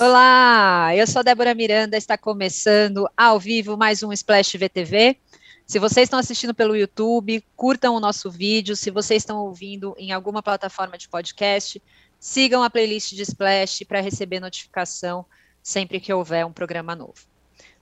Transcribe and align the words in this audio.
Olá, 0.00 0.94
eu 0.94 1.04
sou 1.08 1.24
Débora 1.24 1.52
Miranda, 1.56 1.96
está 1.96 2.16
começando 2.16 3.10
ao 3.16 3.40
vivo 3.40 3.76
mais 3.76 4.00
um 4.00 4.12
Splash 4.12 4.56
VTV. 4.56 5.18
Se 5.66 5.80
vocês 5.80 6.04
estão 6.04 6.20
assistindo 6.20 6.54
pelo 6.54 6.76
YouTube, 6.76 7.44
curtam 7.56 7.96
o 7.96 8.00
nosso 8.00 8.30
vídeo. 8.30 8.76
Se 8.76 8.92
vocês 8.92 9.22
estão 9.22 9.38
ouvindo 9.38 9.96
em 9.98 10.12
alguma 10.12 10.40
plataforma 10.40 10.96
de 10.96 11.08
podcast, 11.08 11.82
sigam 12.20 12.62
a 12.62 12.70
playlist 12.70 13.12
de 13.12 13.22
Splash 13.22 13.82
para 13.88 14.00
receber 14.00 14.38
notificação 14.38 15.26
sempre 15.60 15.98
que 15.98 16.12
houver 16.12 16.46
um 16.46 16.52
programa 16.52 16.94
novo. 16.94 17.26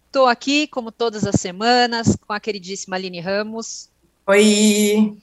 Estou 0.06 0.26
aqui, 0.26 0.66
como 0.66 0.90
todas 0.90 1.26
as 1.26 1.38
semanas, 1.38 2.16
com 2.26 2.32
a 2.32 2.40
queridíssima 2.40 2.96
Aline 2.96 3.20
Ramos. 3.20 3.90
Oi! 4.26 5.18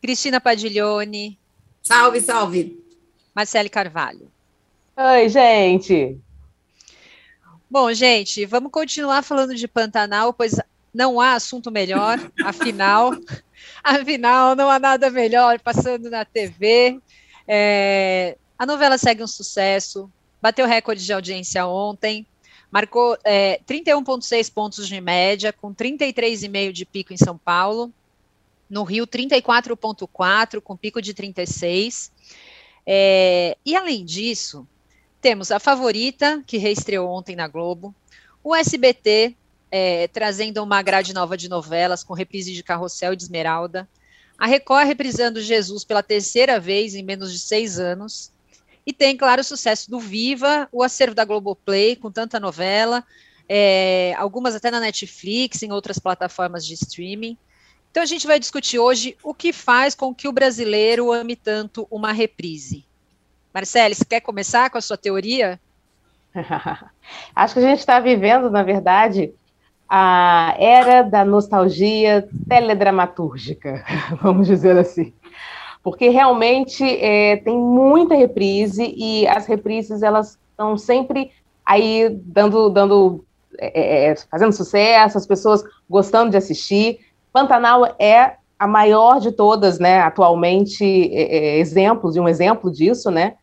Cristina 0.00 0.40
Padiglione. 0.40 1.36
Salve, 1.82 2.20
salve! 2.20 2.84
Marcele 3.34 3.68
Carvalho. 3.68 4.30
Oi, 4.96 5.28
gente! 5.28 6.24
Bom, 7.68 7.92
gente, 7.92 8.46
vamos 8.46 8.70
continuar 8.70 9.22
falando 9.22 9.52
de 9.52 9.66
Pantanal, 9.66 10.32
pois 10.32 10.54
não 10.94 11.20
há 11.20 11.34
assunto 11.34 11.68
melhor, 11.68 12.16
afinal, 12.44 13.10
afinal, 13.82 14.54
não 14.54 14.70
há 14.70 14.78
nada 14.78 15.10
melhor 15.10 15.58
passando 15.58 16.08
na 16.08 16.24
TV. 16.24 17.00
É, 17.46 18.38
a 18.56 18.64
novela 18.64 18.96
segue 18.96 19.20
um 19.22 19.26
sucesso, 19.26 20.08
bateu 20.40 20.64
recorde 20.64 21.04
de 21.04 21.12
audiência 21.12 21.66
ontem, 21.66 22.24
marcou 22.70 23.18
é, 23.24 23.60
31,6 23.66 24.52
pontos 24.52 24.86
de 24.86 25.00
média, 25.00 25.52
com 25.52 25.74
33,5 25.74 26.70
de 26.70 26.86
pico 26.86 27.12
em 27.12 27.16
São 27.16 27.36
Paulo, 27.36 27.92
no 28.70 28.84
Rio 28.84 29.08
34,4, 29.08 30.60
com 30.60 30.76
pico 30.76 31.02
de 31.02 31.12
36. 31.12 32.12
É, 32.86 33.56
e 33.66 33.74
além 33.74 34.04
disso, 34.04 34.66
temos 35.26 35.50
a 35.50 35.58
Favorita, 35.58 36.40
que 36.46 36.56
reestreou 36.56 37.10
ontem 37.10 37.34
na 37.34 37.48
Globo, 37.48 37.92
o 38.44 38.54
SBT, 38.54 39.34
é, 39.72 40.06
trazendo 40.06 40.62
uma 40.62 40.80
grade 40.82 41.12
nova 41.12 41.36
de 41.36 41.48
novelas, 41.48 42.04
com 42.04 42.14
reprise 42.14 42.52
de 42.52 42.62
Carrossel 42.62 43.12
e 43.12 43.16
de 43.16 43.24
Esmeralda, 43.24 43.88
a 44.38 44.46
Record 44.46 44.86
reprisando 44.86 45.42
Jesus 45.42 45.82
pela 45.82 46.00
terceira 46.00 46.60
vez 46.60 46.94
em 46.94 47.02
menos 47.02 47.32
de 47.32 47.40
seis 47.40 47.76
anos, 47.76 48.30
e 48.86 48.92
tem, 48.92 49.16
claro, 49.16 49.40
o 49.40 49.44
sucesso 49.44 49.90
do 49.90 49.98
Viva, 49.98 50.68
o 50.70 50.80
acervo 50.80 51.12
da 51.12 51.24
Globoplay, 51.24 51.96
com 51.96 52.08
tanta 52.08 52.38
novela, 52.38 53.02
é, 53.48 54.14
algumas 54.18 54.54
até 54.54 54.70
na 54.70 54.78
Netflix, 54.78 55.60
em 55.60 55.72
outras 55.72 55.98
plataformas 55.98 56.64
de 56.64 56.74
streaming. 56.74 57.36
Então 57.90 58.00
a 58.00 58.06
gente 58.06 58.28
vai 58.28 58.38
discutir 58.38 58.78
hoje 58.78 59.16
o 59.24 59.34
que 59.34 59.52
faz 59.52 59.92
com 59.92 60.14
que 60.14 60.28
o 60.28 60.32
brasileiro 60.32 61.10
ame 61.10 61.34
tanto 61.34 61.84
uma 61.90 62.12
reprise. 62.12 62.85
Marcele, 63.56 63.94
você 63.94 64.04
quer 64.04 64.20
começar 64.20 64.68
com 64.68 64.76
a 64.76 64.82
sua 64.82 64.98
teoria? 64.98 65.58
Acho 67.34 67.54
que 67.54 67.60
a 67.60 67.62
gente 67.62 67.78
está 67.78 67.98
vivendo, 67.98 68.50
na 68.50 68.62
verdade, 68.62 69.32
a 69.88 70.54
era 70.58 71.00
da 71.00 71.24
nostalgia 71.24 72.28
teledramatúrgica, 72.46 73.82
vamos 74.20 74.46
dizer 74.46 74.76
assim. 74.76 75.10
Porque 75.82 76.10
realmente 76.10 76.84
é, 77.02 77.38
tem 77.38 77.56
muita 77.56 78.14
reprise 78.14 78.92
e 78.94 79.26
as 79.26 79.46
reprises 79.46 80.02
elas 80.02 80.38
estão 80.50 80.76
sempre 80.76 81.32
aí 81.64 82.10
dando, 82.10 82.68
dando 82.68 83.24
é, 83.58 84.10
é, 84.10 84.16
fazendo 84.30 84.52
sucesso, 84.52 85.16
as 85.16 85.26
pessoas 85.26 85.64
gostando 85.88 86.30
de 86.30 86.36
assistir. 86.36 86.98
Pantanal 87.32 87.86
é 87.98 88.34
a 88.58 88.66
maior 88.66 89.18
de 89.18 89.32
todas, 89.32 89.78
né? 89.78 90.00
Atualmente, 90.00 90.84
é, 90.84 91.36
é, 91.36 91.58
exemplos 91.58 92.12
de 92.12 92.20
um 92.20 92.28
exemplo 92.28 92.70
disso, 92.70 93.10
né? 93.10 93.36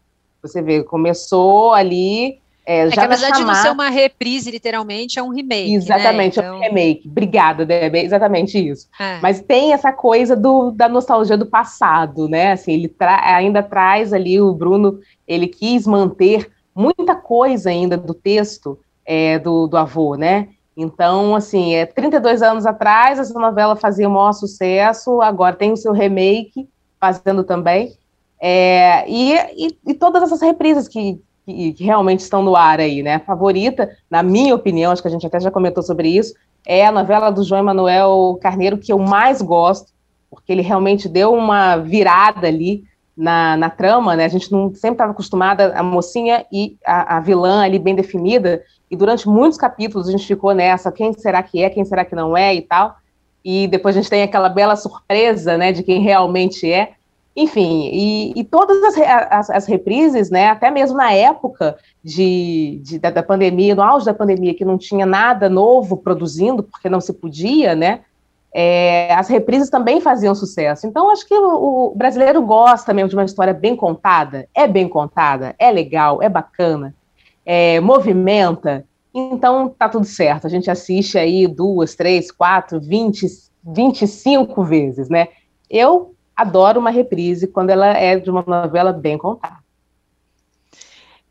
Você 0.44 0.62
vê, 0.62 0.84
começou 0.84 1.74
ali. 1.74 2.42
É, 2.66 2.80
é 2.80 2.90
já 2.90 3.02
que, 3.02 3.08
apesar 3.08 3.28
chamar... 3.28 3.40
de 3.40 3.46
não 3.46 3.56
ser 3.56 3.72
uma 3.72 3.90
reprise, 3.90 4.52
literalmente, 4.52 5.18
é 5.18 5.24
um 5.24 5.30
remake. 5.30 5.72
Né? 5.72 5.76
Exatamente, 5.76 6.38
né? 6.38 6.44
então... 6.44 6.44
é 6.44 6.52
um 6.52 6.58
então 6.58 6.70
remake. 6.70 7.08
Obrigada, 7.08 7.66
Deb, 7.66 7.96
é 7.96 8.04
exatamente 8.04 8.58
isso. 8.58 8.88
É. 9.00 9.20
Mas 9.22 9.42
tem 9.42 9.74
essa 9.74 9.92
coisa 9.92 10.36
do, 10.36 10.72
da 10.72 10.88
nostalgia 10.90 11.38
do 11.38 11.46
passado, 11.46 12.28
né? 12.28 12.52
Assim, 12.52 12.74
ele 12.74 12.88
tra 12.88 13.36
ainda 13.36 13.64
traz 13.64 14.14
ali, 14.14 14.40
o 14.40 14.54
Bruno, 14.54 15.00
ele 15.28 15.48
quis 15.48 15.88
manter 15.88 16.52
muita 16.76 17.16
coisa 17.16 17.70
ainda 17.70 17.98
do 17.98 18.14
texto 18.14 18.80
é, 19.06 19.40
do, 19.40 19.68
do 19.68 19.78
avô, 19.78 20.16
né? 20.16 20.50
Então, 20.76 21.36
assim, 21.36 21.76
é 21.76 21.86
32 21.86 22.42
anos 22.42 22.66
atrás, 22.66 23.20
essa 23.20 23.38
novela 23.40 23.76
fazia 23.76 24.08
o 24.08 24.12
maior 24.12 24.34
sucesso, 24.34 25.22
agora 25.22 25.56
tem 25.56 25.72
o 25.72 25.78
seu 25.78 25.94
remake, 25.94 26.68
fazendo 27.00 27.44
também. 27.44 27.94
É, 28.46 29.10
e, 29.10 29.36
e, 29.56 29.78
e, 29.88 29.94
todas 29.94 30.22
essas 30.22 30.42
reprises 30.42 30.90
que, 30.90 31.18
que, 31.46 31.72
que, 31.72 31.84
realmente 31.86 32.20
estão 32.20 32.44
no 32.44 32.58
ar 32.58 32.78
aí, 32.78 33.02
né? 33.02 33.16
A 33.16 33.20
favorita, 33.22 33.90
na 34.12 34.22
minha 34.22 34.54
opinião, 34.54 34.92
acho 34.92 35.02
que 35.02 35.08
a 35.08 35.12
gente 35.12 35.26
até 35.26 35.40
já 35.40 35.50
comentou 35.50 35.82
sobre 35.82 36.10
isso, 36.10 36.34
é 36.68 36.86
a 36.86 36.92
novela 36.92 37.30
do 37.30 37.42
João 37.42 37.62
Emanuel 37.62 38.38
Carneiro 38.42 38.78
que 38.78 38.92
eu 38.92 39.00
mais 39.00 39.42
gosto, 39.42 39.94
porque 40.30 40.52
ele 40.52 40.62
realmente 40.62 41.08
deu 41.08 41.34
uma 41.34 41.78
virada 41.78 42.46
ali 42.46 42.84
na, 43.16 43.56
na 43.56 43.70
trama, 43.70 44.14
né? 44.14 44.26
A 44.26 44.30
gente 44.30 44.52
não 44.52 44.74
sempre 44.74 44.96
estava 44.96 45.14
acostumada 45.14 45.74
a 45.74 45.82
mocinha 45.82 46.46
e 46.52 46.76
a, 46.86 47.16
a, 47.16 47.20
vilã 47.22 47.64
ali 47.64 47.80
bem 47.80 47.96
definida, 47.96 48.62
e 48.92 48.98
durante 48.98 49.26
muitos 49.26 49.58
capítulos 49.58 50.10
a 50.10 50.12
gente 50.12 50.28
ficou 50.28 50.54
nessa, 50.54 50.92
quem 50.92 51.14
será 51.14 51.42
que 51.42 51.64
é, 51.64 51.70
quem 51.70 51.86
será 51.86 52.04
que 52.04 52.14
não 52.14 52.36
é 52.36 52.54
e 52.54 52.62
tal. 52.62 52.94
E 53.42 53.68
depois 53.70 53.96
a 53.96 54.02
gente 54.02 54.10
tem 54.10 54.22
aquela 54.22 54.50
bela 54.50 54.76
surpresa, 54.76 55.58
né, 55.58 55.72
de 55.72 55.82
quem 55.82 56.02
realmente 56.02 56.70
é. 56.70 56.92
Enfim, 57.36 57.90
e, 57.92 58.34
e 58.36 58.44
todas 58.44 58.84
as, 58.84 58.98
as, 59.32 59.50
as, 59.50 59.66
reprises, 59.66 60.30
né, 60.30 60.50
até 60.50 60.70
mesmo 60.70 60.96
na 60.96 61.12
época 61.12 61.76
de, 62.04 62.80
de 62.84 63.00
da, 63.00 63.10
da, 63.10 63.24
pandemia, 63.24 63.74
no 63.74 63.82
auge 63.82 64.06
da 64.06 64.14
pandemia, 64.14 64.54
que 64.54 64.64
não 64.64 64.78
tinha 64.78 65.04
nada 65.04 65.50
novo 65.50 65.98
produzindo, 65.98 66.62
porque 66.62 66.88
não 66.88 67.02
se 67.02 67.12
podia, 67.12 67.76
né, 67.76 68.02
é, 68.54 69.12
as 69.16 69.28
reprises 69.28 69.70
também 69.70 70.00
faziam 70.00 70.36
sucesso. 70.36 70.86
Então, 70.86 71.10
acho 71.10 71.28
que 71.28 71.34
o, 71.34 71.88
o, 71.92 71.96
brasileiro 71.96 72.40
gosta 72.44 72.94
mesmo 72.94 73.10
de 73.10 73.16
uma 73.16 73.26
história 73.26 73.54
bem 73.54 73.76
contada, 73.76 74.48
é 74.54 74.68
bem 74.68 74.88
contada, 74.88 75.56
é 75.58 75.72
legal, 75.72 76.22
é 76.22 76.30
bacana, 76.30 76.94
é, 77.44 77.80
movimenta, 77.80 78.86
então 79.12 79.70
tá 79.70 79.90
tudo 79.90 80.06
certo. 80.06 80.46
A 80.46 80.50
gente 80.50 80.70
assiste 80.70 81.18
aí 81.18 81.48
duas, 81.48 81.96
três, 81.96 82.32
quatro, 82.32 82.80
vinte, 82.80 83.26
vinte 83.64 84.04
e 84.04 84.08
cinco 84.08 84.64
vezes, 84.64 85.10
né? 85.10 85.30
Eu 85.68 86.13
adoro 86.36 86.80
uma 86.80 86.90
reprise 86.90 87.48
quando 87.48 87.70
ela 87.70 87.88
é 87.88 88.20
de 88.20 88.30
uma 88.30 88.44
novela 88.46 88.92
bem 88.92 89.18
contada. 89.18 89.64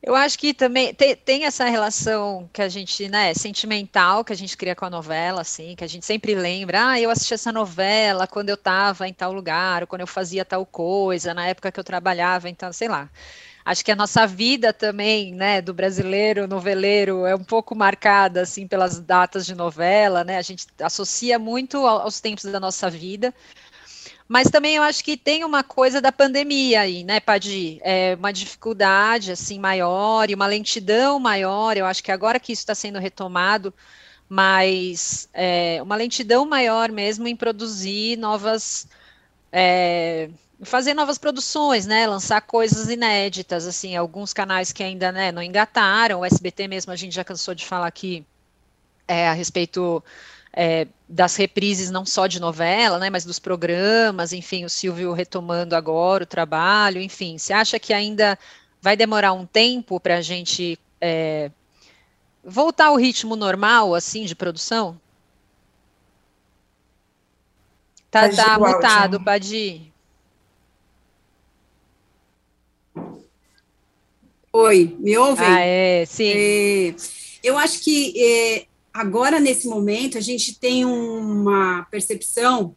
Eu 0.02 0.16
acho 0.16 0.36
que 0.36 0.52
também 0.52 0.92
tem, 0.92 1.14
tem, 1.14 1.44
essa 1.44 1.64
relação 1.66 2.50
que 2.52 2.60
a 2.60 2.68
gente, 2.68 3.08
né, 3.08 3.32
sentimental 3.34 4.24
que 4.24 4.32
a 4.32 4.36
gente 4.36 4.56
cria 4.56 4.74
com 4.74 4.84
a 4.84 4.90
novela, 4.90 5.42
assim, 5.42 5.76
que 5.76 5.84
a 5.84 5.86
gente 5.86 6.04
sempre 6.04 6.34
lembra, 6.34 6.88
ah, 6.88 7.00
eu 7.00 7.08
assisti 7.08 7.34
essa 7.34 7.52
novela 7.52 8.26
quando 8.26 8.48
eu 8.48 8.56
estava 8.56 9.06
em 9.06 9.12
tal 9.12 9.32
lugar, 9.32 9.82
ou 9.82 9.86
quando 9.86 10.00
eu 10.00 10.06
fazia 10.08 10.44
tal 10.44 10.66
coisa, 10.66 11.32
na 11.32 11.46
época 11.46 11.70
que 11.70 11.78
eu 11.78 11.84
trabalhava, 11.84 12.48
então, 12.50 12.72
sei 12.72 12.88
lá. 12.88 13.08
Acho 13.64 13.84
que 13.84 13.92
a 13.92 13.96
nossa 13.96 14.26
vida 14.26 14.72
também, 14.72 15.32
né, 15.32 15.62
do 15.62 15.72
brasileiro 15.72 16.48
noveleiro 16.48 17.24
é 17.24 17.36
um 17.36 17.44
pouco 17.44 17.76
marcada, 17.76 18.40
assim, 18.40 18.66
pelas 18.66 18.98
datas 18.98 19.46
de 19.46 19.54
novela, 19.54 20.24
né, 20.24 20.36
a 20.36 20.42
gente 20.42 20.66
associa 20.80 21.38
muito 21.38 21.86
aos 21.86 22.20
tempos 22.20 22.44
da 22.44 22.58
nossa 22.58 22.90
vida, 22.90 23.32
mas 24.32 24.48
também 24.48 24.76
eu 24.76 24.82
acho 24.82 25.04
que 25.04 25.14
tem 25.14 25.44
uma 25.44 25.62
coisa 25.62 26.00
da 26.00 26.10
pandemia 26.10 26.80
aí, 26.80 27.04
né, 27.04 27.20
Padi? 27.20 27.78
É 27.82 28.14
uma 28.18 28.32
dificuldade 28.32 29.30
assim 29.30 29.58
maior 29.58 30.30
e 30.30 30.34
uma 30.34 30.46
lentidão 30.46 31.20
maior. 31.20 31.76
Eu 31.76 31.84
acho 31.84 32.02
que 32.02 32.10
agora 32.10 32.40
que 32.40 32.50
isso 32.50 32.62
está 32.62 32.74
sendo 32.74 32.98
retomado, 32.98 33.74
mas 34.26 35.28
é, 35.34 35.82
uma 35.82 35.96
lentidão 35.96 36.46
maior 36.46 36.90
mesmo 36.90 37.28
em 37.28 37.36
produzir 37.36 38.16
novas. 38.16 38.88
É, 39.52 40.30
fazer 40.62 40.94
novas 40.94 41.18
produções, 41.18 41.84
né, 41.84 42.06
lançar 42.06 42.40
coisas 42.40 42.88
inéditas, 42.88 43.66
assim, 43.66 43.96
alguns 43.96 44.32
canais 44.32 44.72
que 44.72 44.82
ainda, 44.82 45.12
né, 45.12 45.30
não 45.30 45.42
engataram, 45.42 46.20
o 46.20 46.24
SBT 46.24 46.68
mesmo 46.68 46.90
a 46.90 46.96
gente 46.96 47.14
já 47.14 47.22
cansou 47.22 47.54
de 47.54 47.66
falar 47.66 47.88
aqui 47.88 48.24
é, 49.06 49.28
a 49.28 49.34
respeito 49.34 50.02
é, 50.52 50.86
das 51.08 51.36
reprises 51.36 51.90
não 51.90 52.04
só 52.04 52.26
de 52.26 52.40
novela, 52.40 52.98
né, 52.98 53.08
mas 53.08 53.24
dos 53.24 53.38
programas, 53.38 54.32
enfim, 54.32 54.64
o 54.64 54.70
Silvio 54.70 55.12
retomando 55.12 55.74
agora 55.74 56.24
o 56.24 56.26
trabalho, 56.26 57.00
enfim, 57.00 57.38
você 57.38 57.52
acha 57.52 57.78
que 57.78 57.92
ainda 57.92 58.38
vai 58.80 58.96
demorar 58.96 59.32
um 59.32 59.46
tempo 59.46 59.98
para 59.98 60.18
a 60.18 60.20
gente 60.20 60.78
é, 61.00 61.50
voltar 62.44 62.86
ao 62.86 62.96
ritmo 62.96 63.36
normal, 63.36 63.94
assim, 63.94 64.24
de 64.24 64.34
produção? 64.34 65.00
Tá, 68.10 68.28
tá 68.28 68.58
mutado, 68.58 69.20
Padi. 69.24 69.90
Oi, 74.52 74.96
me 74.98 75.16
ouvem? 75.16 75.48
Ah, 75.48 75.60
é, 75.60 76.04
sim. 76.04 76.30
É, 76.34 76.94
eu 77.42 77.56
acho 77.56 77.80
que 77.82 78.12
é, 78.22 78.66
agora, 78.92 79.40
nesse 79.40 79.66
momento, 79.68 80.18
a 80.18 80.20
gente 80.20 80.58
tem 80.58 80.84
uma 80.84 81.86
percepção 81.90 82.74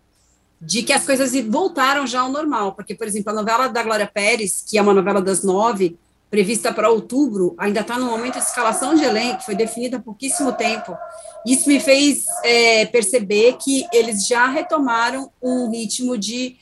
de 0.62 0.84
que 0.84 0.94
as 0.94 1.06
coisas 1.06 1.34
voltaram 1.46 2.08
já 2.08 2.22
ao 2.22 2.32
normal, 2.32 2.74
porque, 2.74 2.96
por 2.96 3.06
exemplo, 3.06 3.32
a 3.32 3.36
novela 3.36 3.68
da 3.68 3.84
Glória 3.84 4.08
Pérez, 4.08 4.64
que 4.68 4.78
é 4.78 4.82
uma 4.82 4.94
novela 4.94 5.22
das 5.22 5.44
nove, 5.44 5.98
prevista 6.30 6.74
para 6.74 6.90
outubro, 6.90 7.56
ainda 7.58 7.82
está 7.82 7.98
no 7.98 8.08
momento 8.08 8.34
de 8.34 8.40
escalação 8.40 8.96
de 8.96 9.04
elenco, 9.04 9.44
foi 9.44 9.56
definida 9.56 9.98
há 9.98 10.02
pouquíssimo 10.02 10.52
tempo. 10.54 10.98
Isso 11.46 11.70
me 11.70 11.80
fez 11.80 12.26
é, 12.44 12.86
perceber 12.88 13.58
que 13.58 13.86
eles 13.94 14.28
já 14.28 14.48
retomaram 14.48 15.32
um 15.42 15.70
ritmo 15.70 16.18
de 16.18 16.58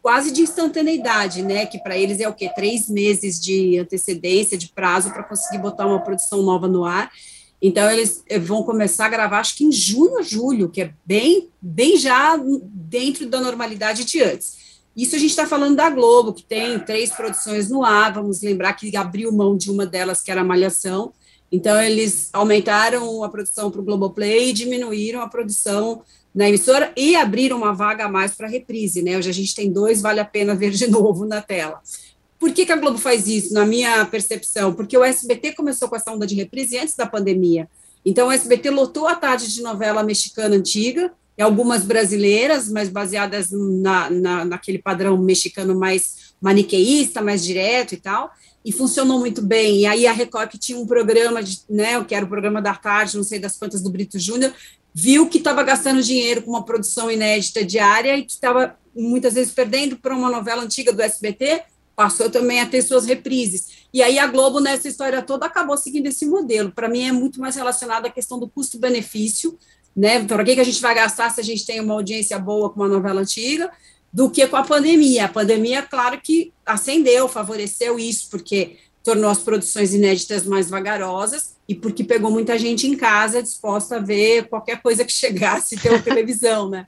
quase 0.00 0.30
de 0.30 0.40
instantaneidade, 0.40 1.42
né? 1.42 1.66
Que 1.66 1.78
para 1.78 1.98
eles 1.98 2.20
é 2.20 2.28
o 2.28 2.32
quê? 2.32 2.50
Três 2.54 2.88
meses 2.88 3.40
de 3.40 3.78
antecedência, 3.78 4.56
de 4.56 4.68
prazo 4.68 5.10
para 5.10 5.24
conseguir 5.24 5.58
botar 5.58 5.86
uma 5.86 6.00
produção 6.00 6.42
nova 6.42 6.68
no 6.68 6.84
ar. 6.84 7.10
Então 7.60 7.90
eles 7.90 8.22
eh, 8.28 8.38
vão 8.38 8.62
começar 8.62 9.06
a 9.06 9.10
gravar, 9.10 9.40
acho 9.40 9.56
que 9.56 9.64
em 9.64 9.72
junho, 9.72 10.22
julho, 10.22 10.68
que 10.68 10.82
é 10.82 10.94
bem, 11.04 11.48
bem 11.60 11.96
já 11.96 12.38
dentro 12.62 13.26
da 13.26 13.40
normalidade 13.40 14.04
de 14.04 14.22
antes. 14.22 14.58
Isso 14.98 15.14
a 15.14 15.18
gente 15.18 15.30
está 15.30 15.46
falando 15.46 15.76
da 15.76 15.88
Globo, 15.90 16.32
que 16.32 16.42
tem 16.42 16.78
três 16.80 17.10
produções 17.10 17.70
no 17.70 17.84
ar. 17.84 18.12
Vamos 18.12 18.42
lembrar 18.42 18.72
que 18.72 18.96
abriu 18.96 19.30
mão 19.30 19.56
de 19.56 19.70
uma 19.70 19.86
delas, 19.86 20.20
que 20.20 20.30
era 20.30 20.40
a 20.40 20.44
Malhação. 20.44 21.12
Então, 21.52 21.80
eles 21.80 22.28
aumentaram 22.32 23.22
a 23.22 23.28
produção 23.28 23.70
para 23.70 23.80
o 23.80 23.84
Globoplay 23.84 24.50
e 24.50 24.52
diminuíram 24.52 25.22
a 25.22 25.28
produção 25.28 26.02
na 26.34 26.48
emissora 26.48 26.92
e 26.96 27.14
abriram 27.14 27.56
uma 27.56 27.72
vaga 27.72 28.06
a 28.06 28.08
mais 28.08 28.34
para 28.34 28.48
reprise, 28.48 29.00
né? 29.00 29.16
Hoje 29.16 29.30
a 29.30 29.32
gente 29.32 29.54
tem 29.54 29.72
dois, 29.72 30.02
vale 30.02 30.20
a 30.20 30.24
pena 30.24 30.54
ver 30.54 30.72
de 30.72 30.86
novo 30.90 31.24
na 31.24 31.40
tela. 31.40 31.80
Por 32.38 32.52
que, 32.52 32.64
que 32.64 32.72
a 32.72 32.76
Globo 32.76 32.98
faz 32.98 33.26
isso, 33.26 33.52
na 33.52 33.66
minha 33.66 34.04
percepção? 34.06 34.72
Porque 34.72 34.96
o 34.96 35.04
SBT 35.04 35.52
começou 35.54 35.88
com 35.88 35.96
essa 35.96 36.12
onda 36.12 36.26
de 36.26 36.34
reprise 36.34 36.78
antes 36.78 36.94
da 36.94 37.06
pandemia. 37.06 37.68
Então, 38.04 38.28
o 38.28 38.32
SBT 38.32 38.70
lotou 38.70 39.08
a 39.08 39.14
tarde 39.14 39.52
de 39.52 39.60
novela 39.60 40.02
mexicana 40.02 40.54
antiga, 40.54 41.12
e 41.38 41.42
algumas 41.42 41.84
brasileiras, 41.84 42.68
mas 42.68 42.88
baseadas 42.88 43.50
na, 43.52 44.10
na, 44.10 44.44
naquele 44.44 44.78
padrão 44.78 45.16
mexicano 45.16 45.78
mais 45.78 46.34
maniqueísta, 46.40 47.22
mais 47.22 47.44
direto 47.44 47.92
e 47.94 47.96
tal, 47.96 48.32
e 48.64 48.72
funcionou 48.72 49.20
muito 49.20 49.40
bem. 49.40 49.82
E 49.82 49.86
aí 49.86 50.04
a 50.04 50.12
Record, 50.12 50.48
que 50.50 50.58
tinha 50.58 50.76
um 50.76 50.84
programa, 50.84 51.40
de, 51.40 51.60
né, 51.70 52.02
que 52.02 52.12
era 52.12 52.24
o 52.24 52.28
programa 52.28 52.60
da 52.60 52.74
tarde, 52.74 53.16
não 53.16 53.22
sei 53.22 53.38
das 53.38 53.56
quantas, 53.56 53.80
do 53.80 53.88
Brito 53.88 54.18
Júnior, 54.18 54.52
viu 54.92 55.28
que 55.28 55.38
estava 55.38 55.62
gastando 55.62 56.02
dinheiro 56.02 56.42
com 56.42 56.50
uma 56.50 56.64
produção 56.64 57.08
inédita 57.08 57.64
diária 57.64 58.16
e 58.16 58.24
que 58.24 58.32
estava 58.32 58.76
muitas 58.92 59.34
vezes 59.34 59.52
perdendo 59.52 59.96
para 59.96 60.16
uma 60.16 60.28
novela 60.28 60.64
antiga 60.64 60.92
do 60.92 61.00
SBT, 61.00 61.62
passou 61.98 62.30
também 62.30 62.60
a 62.60 62.66
ter 62.66 62.80
suas 62.80 63.06
reprises. 63.06 63.88
E 63.92 64.00
aí 64.04 64.20
a 64.20 64.26
Globo, 64.28 64.60
nessa 64.60 64.86
história 64.86 65.20
toda, 65.20 65.46
acabou 65.46 65.76
seguindo 65.76 66.06
esse 66.06 66.26
modelo. 66.26 66.70
Para 66.70 66.88
mim, 66.88 67.08
é 67.08 67.10
muito 67.10 67.40
mais 67.40 67.56
relacionado 67.56 68.06
à 68.06 68.08
questão 68.08 68.38
do 68.38 68.48
custo-benefício, 68.48 69.58
né? 69.96 70.24
Para 70.24 70.44
que, 70.44 70.54
que 70.54 70.60
a 70.60 70.64
gente 70.64 70.80
vai 70.80 70.94
gastar 70.94 71.28
se 71.30 71.40
a 71.40 71.42
gente 71.42 71.66
tem 71.66 71.80
uma 71.80 71.94
audiência 71.94 72.38
boa 72.38 72.70
com 72.70 72.78
uma 72.78 72.86
novela 72.86 73.20
antiga, 73.20 73.68
do 74.12 74.30
que 74.30 74.46
com 74.46 74.54
a 74.54 74.62
pandemia. 74.62 75.24
A 75.24 75.28
pandemia, 75.28 75.82
claro 75.82 76.20
que 76.22 76.52
acendeu, 76.64 77.26
favoreceu 77.26 77.98
isso, 77.98 78.28
porque 78.30 78.76
tornou 79.02 79.28
as 79.28 79.38
produções 79.40 79.92
inéditas 79.92 80.46
mais 80.46 80.70
vagarosas 80.70 81.56
e 81.68 81.74
porque 81.74 82.04
pegou 82.04 82.30
muita 82.30 82.56
gente 82.56 82.86
em 82.86 82.96
casa 82.96 83.42
disposta 83.42 83.96
a 83.96 84.00
ver 84.00 84.48
qualquer 84.48 84.80
coisa 84.80 85.04
que 85.04 85.10
chegasse 85.12 85.76
pela 85.80 85.98
televisão, 85.98 86.70
né? 86.70 86.86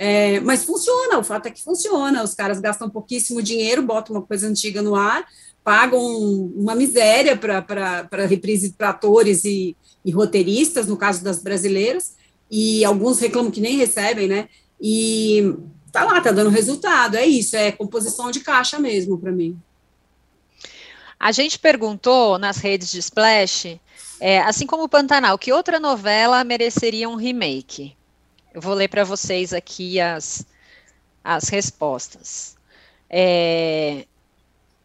É, 0.00 0.38
mas 0.38 0.62
funciona, 0.62 1.18
o 1.18 1.24
fato 1.24 1.46
é 1.46 1.50
que 1.50 1.60
funciona. 1.60 2.22
Os 2.22 2.32
caras 2.32 2.60
gastam 2.60 2.88
pouquíssimo 2.88 3.42
dinheiro, 3.42 3.82
botam 3.82 4.14
uma 4.14 4.22
coisa 4.22 4.46
antiga 4.46 4.80
no 4.80 4.94
ar, 4.94 5.26
pagam 5.64 6.00
uma 6.00 6.76
miséria 6.76 7.36
para 7.36 8.26
reprise 8.26 8.72
para 8.78 8.90
atores 8.90 9.44
e, 9.44 9.76
e 10.04 10.12
roteiristas, 10.12 10.86
no 10.86 10.96
caso 10.96 11.24
das 11.24 11.42
brasileiras, 11.42 12.14
e 12.48 12.84
alguns 12.84 13.18
reclamam 13.18 13.50
que 13.50 13.60
nem 13.60 13.76
recebem, 13.76 14.28
né? 14.28 14.48
E 14.80 15.52
tá 15.90 16.04
lá, 16.04 16.20
tá 16.20 16.30
dando 16.30 16.48
resultado. 16.48 17.16
É 17.16 17.26
isso, 17.26 17.56
é 17.56 17.72
composição 17.72 18.30
de 18.30 18.38
caixa 18.38 18.78
mesmo 18.78 19.18
para 19.18 19.32
mim. 19.32 19.58
A 21.18 21.32
gente 21.32 21.58
perguntou 21.58 22.38
nas 22.38 22.58
redes 22.58 22.92
de 22.92 23.00
Splash, 23.00 23.80
é, 24.20 24.38
assim 24.42 24.64
como 24.64 24.84
o 24.84 24.88
Pantanal, 24.88 25.36
que 25.36 25.52
outra 25.52 25.80
novela 25.80 26.44
mereceria 26.44 27.08
um 27.08 27.16
remake? 27.16 27.97
Eu 28.52 28.60
vou 28.60 28.74
ler 28.74 28.88
para 28.88 29.04
vocês 29.04 29.52
aqui 29.52 30.00
as, 30.00 30.46
as 31.22 31.48
respostas. 31.48 32.56
É, 33.10 34.06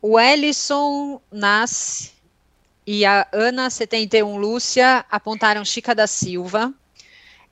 o 0.02 0.20
Ellison 0.20 1.22
Nasce 1.32 2.12
e 2.86 3.06
a 3.06 3.28
Ana 3.32 3.70
71 3.70 4.38
Lúcia 4.38 5.06
apontaram 5.10 5.64
Chica 5.64 5.96
da 5.96 6.08
Silva. 6.08 6.74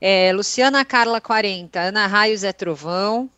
É, 0.00 0.32
Luciana 0.32 0.84
Carla 0.84 1.20
40, 1.20 1.80
Ana 1.80 2.06
Raios 2.06 2.44
é 2.44 2.52
Trovão. 2.52 3.30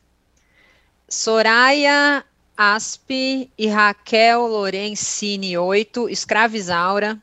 Soraya 1.09 2.25
Aspe 2.57 3.51
e 3.57 3.67
Raquel 3.67 4.47
Lorenzini 4.47 5.57
8, 5.57 6.09
Escravizaura. 6.09 7.21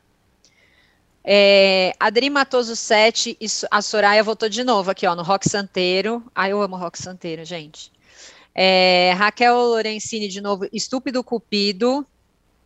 É, 1.24 1.94
Adri 2.00 2.28
Matoso 2.28 2.74
7 2.74 3.36
e 3.40 3.46
a 3.70 3.80
Soraya 3.80 4.22
voltou 4.24 4.48
de 4.48 4.64
novo 4.64 4.90
aqui, 4.90 5.06
ó, 5.06 5.14
no 5.14 5.22
Rock 5.22 5.48
Santeiro. 5.48 6.22
Ah, 6.34 6.48
eu 6.48 6.60
amo 6.60 6.76
Rock 6.76 7.00
Santeiro, 7.00 7.44
gente. 7.44 7.92
É, 8.54 9.12
Raquel 9.16 9.56
Lorenzini 9.56 10.28
de 10.28 10.40
novo, 10.40 10.66
Estúpido 10.72 11.22
Cupido. 11.22 12.06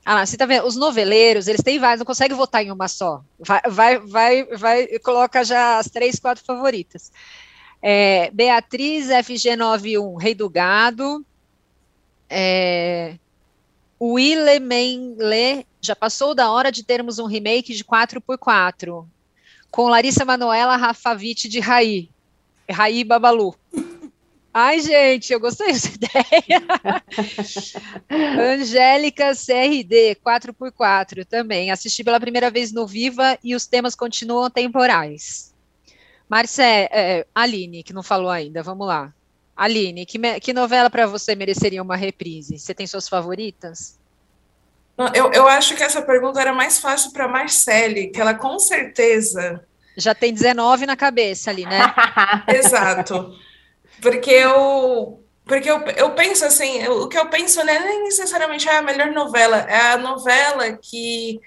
Ah 0.04 0.24
você 0.24 0.36
tá 0.36 0.46
vendo? 0.46 0.66
Os 0.66 0.76
noveleiros, 0.76 1.48
eles 1.48 1.62
têm 1.62 1.78
vários, 1.78 1.98
não 1.98 2.06
conseguem 2.06 2.36
votar 2.36 2.64
em 2.64 2.70
uma 2.70 2.88
só. 2.88 3.22
Vai, 3.38 3.60
vai, 3.68 3.98
vai, 3.98 4.44
vai 4.44 4.98
coloca 5.00 5.44
já 5.44 5.78
as 5.78 5.88
três, 5.88 6.18
quatro 6.18 6.44
favoritas. 6.44 7.10
É, 7.82 8.30
Beatriz 8.32 9.08
FG91, 9.08 10.20
Rei 10.20 10.34
do 10.34 10.48
Gado. 10.48 11.24
É, 12.30 13.16
Menle, 14.60 15.66
já 15.86 15.96
passou 15.96 16.34
da 16.34 16.50
hora 16.50 16.70
de 16.70 16.84
termos 16.84 17.18
um 17.18 17.26
remake 17.26 17.74
de 17.74 17.84
4x4, 17.84 19.06
com 19.70 19.88
Larissa 19.88 20.24
Manoela 20.24 20.76
Rafavite 20.76 21.48
de 21.48 21.60
Raí. 21.60 22.10
Raí 22.68 23.04
Babalu. 23.04 23.54
Ai, 24.58 24.80
gente, 24.80 25.32
eu 25.32 25.38
gostei 25.38 25.66
dessa 25.66 25.90
ideia. 25.94 26.62
Angélica 28.54 29.32
CRD, 29.34 30.16
4x4 30.16 31.26
também. 31.26 31.70
Assisti 31.70 32.02
pela 32.02 32.18
primeira 32.18 32.50
vez 32.50 32.72
no 32.72 32.86
Viva 32.86 33.38
e 33.44 33.54
os 33.54 33.66
temas 33.66 33.94
continuam 33.94 34.48
temporais. 34.48 35.54
Marcé, 36.26 36.88
é, 36.90 37.26
Aline, 37.34 37.82
que 37.82 37.92
não 37.92 38.02
falou 38.02 38.30
ainda, 38.30 38.62
vamos 38.62 38.86
lá. 38.86 39.12
Aline, 39.54 40.06
que, 40.06 40.18
que 40.40 40.52
novela 40.52 40.88
para 40.88 41.06
você 41.06 41.34
mereceria 41.34 41.82
uma 41.82 41.96
reprise? 41.96 42.58
Você 42.58 42.74
tem 42.74 42.86
suas 42.86 43.08
favoritas? 43.08 43.98
Eu, 45.14 45.30
eu 45.32 45.46
acho 45.46 45.74
que 45.76 45.82
essa 45.82 46.00
pergunta 46.00 46.40
era 46.40 46.52
mais 46.52 46.78
fácil 46.78 47.12
para 47.12 47.28
Marcele, 47.28 48.08
que 48.08 48.20
ela 48.20 48.34
com 48.34 48.58
certeza. 48.58 49.62
Já 49.96 50.14
tem 50.14 50.32
19 50.32 50.86
na 50.86 50.96
cabeça 50.96 51.50
ali, 51.50 51.66
né? 51.66 51.80
Exato. 52.48 53.34
Porque 54.00 54.30
eu. 54.30 55.22
Porque 55.44 55.70
eu, 55.70 55.80
eu 55.96 56.10
penso 56.10 56.44
assim, 56.44 56.78
eu, 56.82 57.02
o 57.02 57.08
que 57.08 57.16
eu 57.16 57.28
penso 57.28 57.64
não 57.64 57.72
é 57.72 57.78
nem 57.78 58.02
necessariamente 58.02 58.68
ah, 58.68 58.78
a 58.78 58.82
melhor 58.82 59.12
novela, 59.12 59.58
é 59.58 59.92
a 59.92 59.96
novela 59.96 60.72
que 60.72 61.40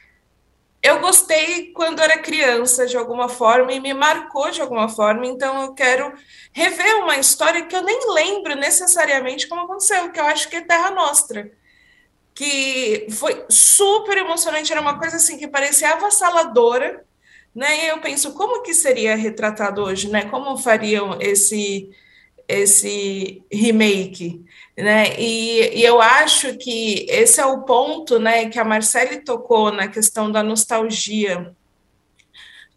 eu 0.81 1.01
gostei 1.01 1.73
quando 1.73 1.99
era 1.99 2.19
criança, 2.19 2.85
de 2.85 2.95
alguma 2.95 3.27
forma, 3.27 3.73
e 3.73 3.79
me 3.81 3.93
marcou 3.93 4.49
de 4.49 4.61
alguma 4.61 4.87
forma, 4.87 5.25
então 5.25 5.63
eu 5.63 5.73
quero 5.73 6.13
rever 6.53 7.03
uma 7.03 7.17
história 7.17 7.65
que 7.65 7.75
eu 7.75 7.83
nem 7.83 8.13
lembro 8.13 8.55
necessariamente 8.55 9.49
como 9.49 9.63
aconteceu, 9.63 10.09
que 10.11 10.19
eu 10.19 10.25
acho 10.25 10.47
que 10.47 10.55
é 10.55 10.61
Terra 10.61 10.91
Nostra. 10.91 11.51
Que 12.39 13.07
foi 13.09 13.43
super 13.49 14.17
emocionante, 14.17 14.71
era 14.71 14.79
uma 14.79 14.97
coisa 14.97 15.17
assim 15.17 15.37
que 15.37 15.45
parecia 15.45 15.91
avassaladora, 15.91 17.03
né? 17.53 17.83
E 17.83 17.87
eu 17.89 17.99
penso, 17.99 18.33
como 18.33 18.61
que 18.61 18.73
seria 18.73 19.13
retratado 19.13 19.83
hoje, 19.83 20.09
né? 20.09 20.23
Como 20.29 20.57
fariam 20.57 21.17
esse 21.19 21.89
esse 22.47 23.43
remake, 23.51 24.41
né? 24.75 25.19
E, 25.19 25.79
e, 25.79 25.83
eu 25.83 26.01
acho 26.01 26.57
que 26.57 27.05
esse 27.09 27.41
é 27.41 27.45
o 27.45 27.61
ponto, 27.63 28.17
né, 28.17 28.49
que 28.49 28.57
a 28.57 28.63
Marcele 28.63 29.19
tocou 29.19 29.71
na 29.71 29.87
questão 29.89 30.31
da 30.31 30.41
nostalgia. 30.41 31.53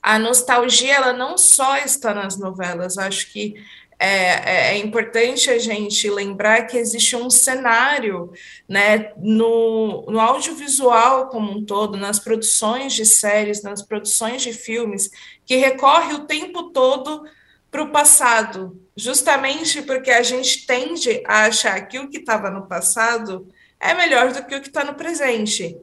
A 0.03 0.19
nostalgia, 0.19 0.97
ela 0.97 1.13
não 1.13 1.39
só 1.39 1.79
está 1.79 2.13
nas 2.13 2.37
novelas, 2.37 2.99
acho 2.99 3.33
que 3.33 3.55
é, 4.03 4.43
é, 4.45 4.75
é 4.75 4.79
importante 4.79 5.49
a 5.49 5.59
gente 5.59 6.11
lembrar 6.11 6.67
que 6.67 6.77
existe 6.77 7.15
um 7.15 7.31
cenário, 7.31 8.33
né, 8.69 9.13
no, 9.17 10.05
no 10.09 10.19
audiovisual 10.19 11.29
como 11.29 11.53
um 11.53 11.65
todo, 11.65 11.97
nas 11.97 12.19
produções 12.19 12.95
de 12.95 13.07
séries, 13.07 13.63
nas 13.63 13.81
produções 13.81 14.43
de 14.43 14.53
filmes, 14.53 15.09
que 15.47 15.55
recorre 15.55 16.15
o 16.15 16.27
tempo 16.27 16.71
todo 16.71 17.23
para 17.71 17.85
o 17.85 17.93
passado, 17.93 18.77
justamente 18.97 19.81
porque 19.83 20.11
a 20.11 20.23
gente 20.23 20.67
tende 20.67 21.23
a 21.25 21.45
achar 21.45 21.81
que 21.87 22.01
o 22.01 22.11
que 22.11 22.19
estava 22.19 22.51
no 22.51 22.67
passado 22.67 23.47
é 23.79 23.95
melhor 23.95 24.33
do 24.33 24.45
que 24.45 24.57
o 24.57 24.61
que 24.61 24.67
está 24.69 24.83
no 24.83 24.95
presente, 24.95 25.77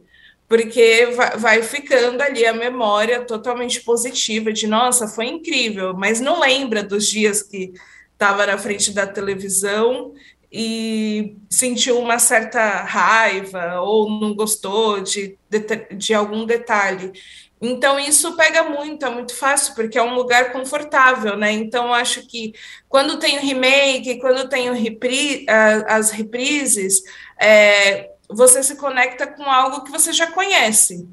porque 0.46 1.08
vai 1.38 1.64
ficando 1.64 2.22
ali 2.22 2.46
a 2.46 2.52
memória 2.52 3.22
totalmente 3.22 3.80
positiva 3.82 4.52
de 4.52 4.68
nossa, 4.68 5.08
foi 5.08 5.28
incrível, 5.28 5.94
mas 5.94 6.20
não 6.20 6.42
lembra 6.42 6.84
dos 6.84 7.08
dias 7.08 7.42
que 7.42 7.72
estava 8.20 8.46
na 8.46 8.58
frente 8.58 8.92
da 8.92 9.08
televisão 9.08 10.14
e 10.52 11.38
sentiu 11.50 11.98
uma 11.98 12.20
certa 12.20 12.82
raiva 12.82 13.80
ou 13.80 14.10
não 14.10 14.36
gostou 14.36 15.00
de, 15.00 15.38
de, 15.50 15.60
de 15.96 16.14
algum 16.14 16.46
detalhe. 16.46 17.14
Então, 17.62 17.98
isso 17.98 18.36
pega 18.36 18.64
muito, 18.64 19.06
é 19.06 19.10
muito 19.10 19.34
fácil, 19.34 19.74
porque 19.74 19.98
é 19.98 20.04
um 20.04 20.16
lugar 20.16 20.52
confortável, 20.52 21.38
né? 21.38 21.52
Então, 21.52 21.94
acho 21.94 22.26
que 22.28 22.54
quando 22.90 23.20
tem 23.20 23.38
o 23.38 23.42
remake, 23.42 24.20
quando 24.20 24.50
tem 24.50 24.74
repri, 24.74 25.46
as 25.88 26.12
reprises, 26.12 27.02
é, 27.40 28.12
você 28.30 28.62
se 28.64 28.76
conecta 28.76 29.28
com 29.28 29.44
algo 29.44 29.84
que 29.84 29.92
você 29.92 30.12
já 30.12 30.28
conhece. 30.28 31.08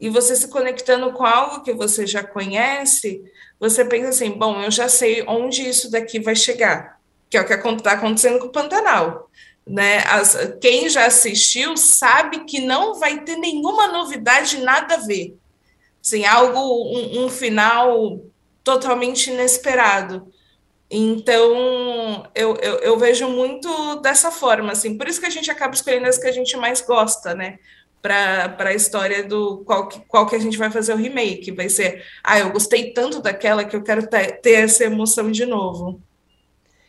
E 0.00 0.08
você 0.08 0.36
se 0.36 0.48
conectando 0.48 1.12
com 1.12 1.24
algo 1.24 1.62
que 1.62 1.72
você 1.72 2.06
já 2.06 2.22
conhece, 2.22 3.22
você 3.58 3.84
pensa 3.84 4.10
assim: 4.10 4.30
bom, 4.30 4.62
eu 4.62 4.70
já 4.70 4.88
sei 4.88 5.24
onde 5.26 5.66
isso 5.68 5.90
daqui 5.90 6.20
vai 6.20 6.36
chegar, 6.36 7.00
que 7.28 7.36
é 7.36 7.40
o 7.40 7.46
que 7.46 7.52
está 7.52 7.92
acontecendo 7.92 8.38
com 8.38 8.46
o 8.46 8.52
Pantanal. 8.52 9.30
Né? 9.66 9.98
As, 10.06 10.36
quem 10.60 10.88
já 10.88 11.06
assistiu 11.06 11.76
sabe 11.76 12.44
que 12.44 12.60
não 12.60 12.94
vai 12.94 13.24
ter 13.24 13.36
nenhuma 13.36 13.88
novidade, 13.88 14.58
nada 14.58 14.94
a 14.94 14.98
ver. 14.98 15.36
Assim, 16.04 16.24
algo, 16.24 16.60
um, 16.60 17.24
um 17.24 17.28
final 17.28 18.20
totalmente 18.62 19.30
inesperado. 19.30 20.32
Então, 20.88 22.28
eu, 22.32 22.56
eu, 22.56 22.74
eu, 22.76 22.96
vejo 22.96 23.28
muito 23.28 23.96
dessa 23.96 24.30
forma, 24.30 24.70
assim, 24.70 24.96
por 24.96 25.08
isso 25.08 25.18
que 25.18 25.26
a 25.26 25.30
gente 25.30 25.50
acaba 25.50 25.74
escolhendo 25.74 26.06
as 26.06 26.16
que 26.16 26.28
a 26.28 26.32
gente 26.32 26.56
mais 26.56 26.80
gosta, 26.80 27.34
né? 27.34 27.58
Para 28.06 28.68
a 28.70 28.74
história 28.74 29.24
do 29.24 29.58
qual 29.64 29.88
que, 29.88 30.00
qual 30.06 30.26
que 30.26 30.36
a 30.36 30.38
gente 30.38 30.56
vai 30.56 30.70
fazer 30.70 30.94
o 30.94 30.96
remake. 30.96 31.50
Vai 31.50 31.68
ser, 31.68 32.04
ah, 32.22 32.38
eu 32.38 32.50
gostei 32.50 32.92
tanto 32.92 33.20
daquela 33.20 33.64
que 33.64 33.74
eu 33.74 33.82
quero 33.82 34.06
ter, 34.06 34.40
ter 34.40 34.64
essa 34.64 34.84
emoção 34.84 35.30
de 35.30 35.44
novo. 35.44 36.00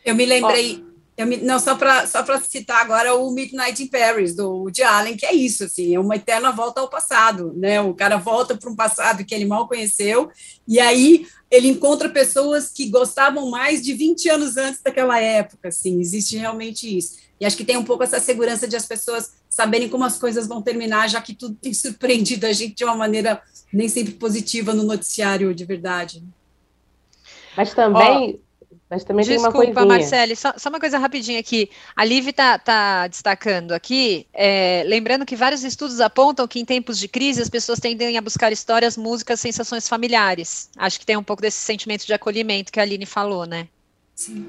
Eu 0.04 0.14
me 0.14 0.24
lembrei, 0.24 0.84
eu 1.18 1.26
me, 1.26 1.36
não, 1.38 1.58
só 1.58 1.74
para 1.74 2.06
só 2.06 2.24
citar 2.40 2.80
agora 2.80 3.16
o 3.16 3.28
Midnight 3.32 3.82
in 3.82 3.88
Paris, 3.88 4.36
do 4.36 4.48
Woody 4.48 4.84
Allen, 4.84 5.16
que 5.16 5.26
é 5.26 5.34
isso, 5.34 5.64
assim, 5.64 5.92
é 5.92 5.98
uma 5.98 6.14
eterna 6.14 6.52
volta 6.52 6.80
ao 6.80 6.88
passado, 6.88 7.52
né? 7.56 7.80
O 7.80 7.92
cara 7.92 8.16
volta 8.16 8.56
para 8.56 8.70
um 8.70 8.76
passado 8.76 9.24
que 9.24 9.34
ele 9.34 9.44
mal 9.44 9.66
conheceu, 9.66 10.30
e 10.66 10.78
aí 10.78 11.26
ele 11.50 11.66
encontra 11.66 12.08
pessoas 12.08 12.70
que 12.70 12.88
gostavam 12.88 13.50
mais 13.50 13.82
de 13.82 13.94
20 13.94 14.28
anos 14.28 14.56
antes 14.56 14.80
daquela 14.80 15.20
época, 15.20 15.68
assim, 15.68 16.00
existe 16.00 16.36
realmente 16.36 16.96
isso. 16.96 17.16
E 17.40 17.44
acho 17.44 17.56
que 17.56 17.64
tem 17.64 17.76
um 17.76 17.84
pouco 17.84 18.04
essa 18.04 18.20
segurança 18.20 18.68
de 18.68 18.76
as 18.76 18.86
pessoas 18.86 19.32
saberem 19.48 19.88
como 19.88 20.04
as 20.04 20.18
coisas 20.18 20.46
vão 20.46 20.62
terminar, 20.62 21.08
já 21.08 21.20
que 21.20 21.34
tudo 21.34 21.54
tem 21.54 21.72
surpreendido 21.74 22.46
a 22.46 22.52
gente 22.52 22.74
de 22.74 22.84
uma 22.84 22.96
maneira 22.96 23.42
nem 23.72 23.88
sempre 23.88 24.14
positiva 24.14 24.72
no 24.72 24.82
noticiário 24.82 25.54
de 25.54 25.64
verdade. 25.64 26.22
Mas 27.56 27.74
também, 27.74 28.40
mas 28.88 29.04
também 29.04 29.24
Desculpa, 29.24 29.60
tem 29.60 29.70
uma 29.70 29.74
coisinha. 29.74 29.98
Marcele, 29.98 30.36
só, 30.36 30.54
só, 30.56 30.68
uma 30.70 30.80
coisa 30.80 30.96
rapidinha 30.96 31.40
aqui. 31.40 31.70
A 31.94 32.04
Liv 32.04 32.28
está 32.28 32.58
tá 32.58 33.06
destacando 33.06 33.72
aqui, 33.72 34.26
é, 34.32 34.82
lembrando 34.86 35.26
que 35.26 35.36
vários 35.36 35.62
estudos 35.62 36.00
apontam 36.00 36.48
que 36.48 36.58
em 36.58 36.64
tempos 36.64 36.98
de 36.98 37.08
crise 37.08 37.42
as 37.42 37.50
pessoas 37.50 37.78
tendem 37.78 38.16
a 38.16 38.22
buscar 38.22 38.50
histórias, 38.50 38.96
músicas, 38.96 39.40
sensações 39.40 39.88
familiares. 39.88 40.70
Acho 40.76 40.98
que 40.98 41.04
tem 41.04 41.16
um 41.16 41.22
pouco 41.22 41.42
desse 41.42 41.58
sentimento 41.58 42.06
de 42.06 42.14
acolhimento 42.14 42.72
que 42.72 42.80
a 42.80 42.82
Aline 42.82 43.04
falou, 43.04 43.44
né? 43.44 43.68
Sim. 44.14 44.48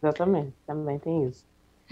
Exatamente, 0.00 0.52
também 0.66 0.98
tem 0.98 1.26
isso. 1.26 1.44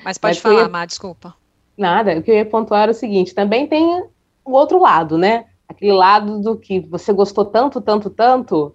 Mas 0.04 0.18
pode 0.18 0.36
Mas 0.36 0.42
falar, 0.42 0.62
ia... 0.62 0.68
Má, 0.68 0.86
desculpa. 0.86 1.34
Nada, 1.76 2.18
o 2.18 2.22
que 2.22 2.30
eu 2.30 2.36
ia 2.36 2.46
pontuar 2.46 2.88
é 2.88 2.92
o 2.92 2.94
seguinte, 2.94 3.34
também 3.34 3.66
tem 3.66 4.04
o 4.44 4.52
outro 4.52 4.78
lado, 4.78 5.18
né? 5.18 5.46
Aquele 5.68 5.92
lado 5.92 6.40
do 6.40 6.56
que 6.56 6.80
você 6.80 7.12
gostou 7.12 7.44
tanto, 7.44 7.80
tanto, 7.80 8.10
tanto, 8.10 8.74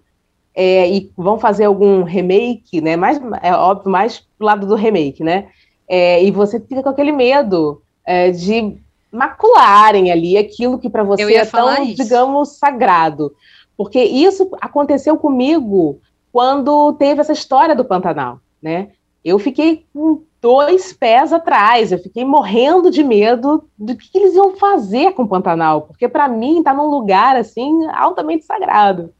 é, 0.54 0.90
e 0.90 1.10
vão 1.16 1.38
fazer 1.38 1.64
algum 1.64 2.02
remake, 2.02 2.80
né? 2.80 2.96
Mais, 2.96 3.20
é 3.42 3.54
óbvio, 3.54 3.90
mais 3.90 4.20
pro 4.36 4.46
lado 4.46 4.66
do 4.66 4.74
remake, 4.74 5.22
né? 5.22 5.48
É, 5.88 6.22
e 6.22 6.30
você 6.30 6.60
fica 6.60 6.82
com 6.82 6.88
aquele 6.88 7.12
medo 7.12 7.82
é, 8.04 8.30
de 8.30 8.76
macularem 9.10 10.10
ali 10.10 10.36
aquilo 10.36 10.78
que 10.78 10.88
para 10.88 11.02
você 11.02 11.34
é 11.34 11.44
tão, 11.44 11.82
isso. 11.82 12.02
digamos, 12.02 12.50
sagrado. 12.58 13.34
Porque 13.76 14.02
isso 14.02 14.50
aconteceu 14.60 15.16
comigo 15.16 16.00
quando 16.32 16.92
teve 16.94 17.20
essa 17.20 17.32
história 17.32 17.74
do 17.74 17.84
Pantanal, 17.84 18.38
né? 18.62 18.90
Eu 19.24 19.38
fiquei 19.38 19.84
com 19.92 20.22
dois 20.40 20.92
pés 20.92 21.32
atrás, 21.32 21.92
eu 21.92 21.98
fiquei 21.98 22.24
morrendo 22.24 22.90
de 22.90 23.04
medo 23.04 23.68
do 23.78 23.96
que, 23.96 24.16
eles 24.16 24.34
iam 24.34 24.56
fazer 24.56 25.12
com 25.12 25.24
o 25.24 25.28
Pantanal, 25.28 25.82
porque 25.82 26.08
para 26.08 26.28
mim 26.28 26.62
tá 26.62 26.72
num 26.72 26.88
lugar 26.88 27.36
assim 27.36 27.86
altamente 27.92 28.44
sagrado. 28.44 29.12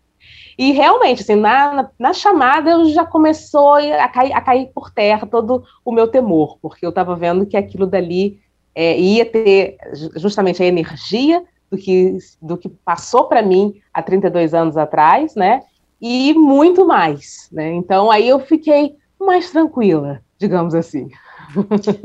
E 0.59 0.73
realmente, 0.73 1.23
assim, 1.23 1.37
na, 1.37 1.89
na 1.99 2.13
chamada 2.13 2.71
eu 2.71 2.85
já 2.87 3.05
começou 3.05 3.75
a 3.75 4.09
cair, 4.09 4.33
a 4.33 4.41
cair 4.41 4.71
por 4.75 4.91
terra 4.91 5.27
todo 5.27 5.65
o 5.85 5.93
meu 5.93 6.09
temor, 6.09 6.59
porque 6.61 6.85
eu 6.85 6.91
estava 6.91 7.17
vendo 7.17 7.47
que 7.47 7.57
aquilo 7.57 7.87
dali 7.87 8.41
é, 8.75 8.99
ia 8.99 9.25
ter 9.25 9.77
justamente 10.17 10.63
a 10.63 10.67
energia 10.67 11.43
do 11.71 11.79
que, 11.79 12.19
do 12.43 12.59
que 12.59 12.69
passou 12.69 13.25
para 13.25 13.43
mim 13.43 13.81
há 13.93 14.03
32 14.03 14.53
anos 14.53 14.77
atrás, 14.77 15.35
né? 15.35 15.63
E 16.01 16.35
muito 16.35 16.87
mais, 16.87 17.49
né? 17.53 17.73
Então 17.73 18.11
aí 18.11 18.29
eu 18.29 18.41
fiquei 18.41 18.97
mais 19.19 19.51
tranquila, 19.51 20.21
digamos 20.41 20.75
assim. 20.75 21.11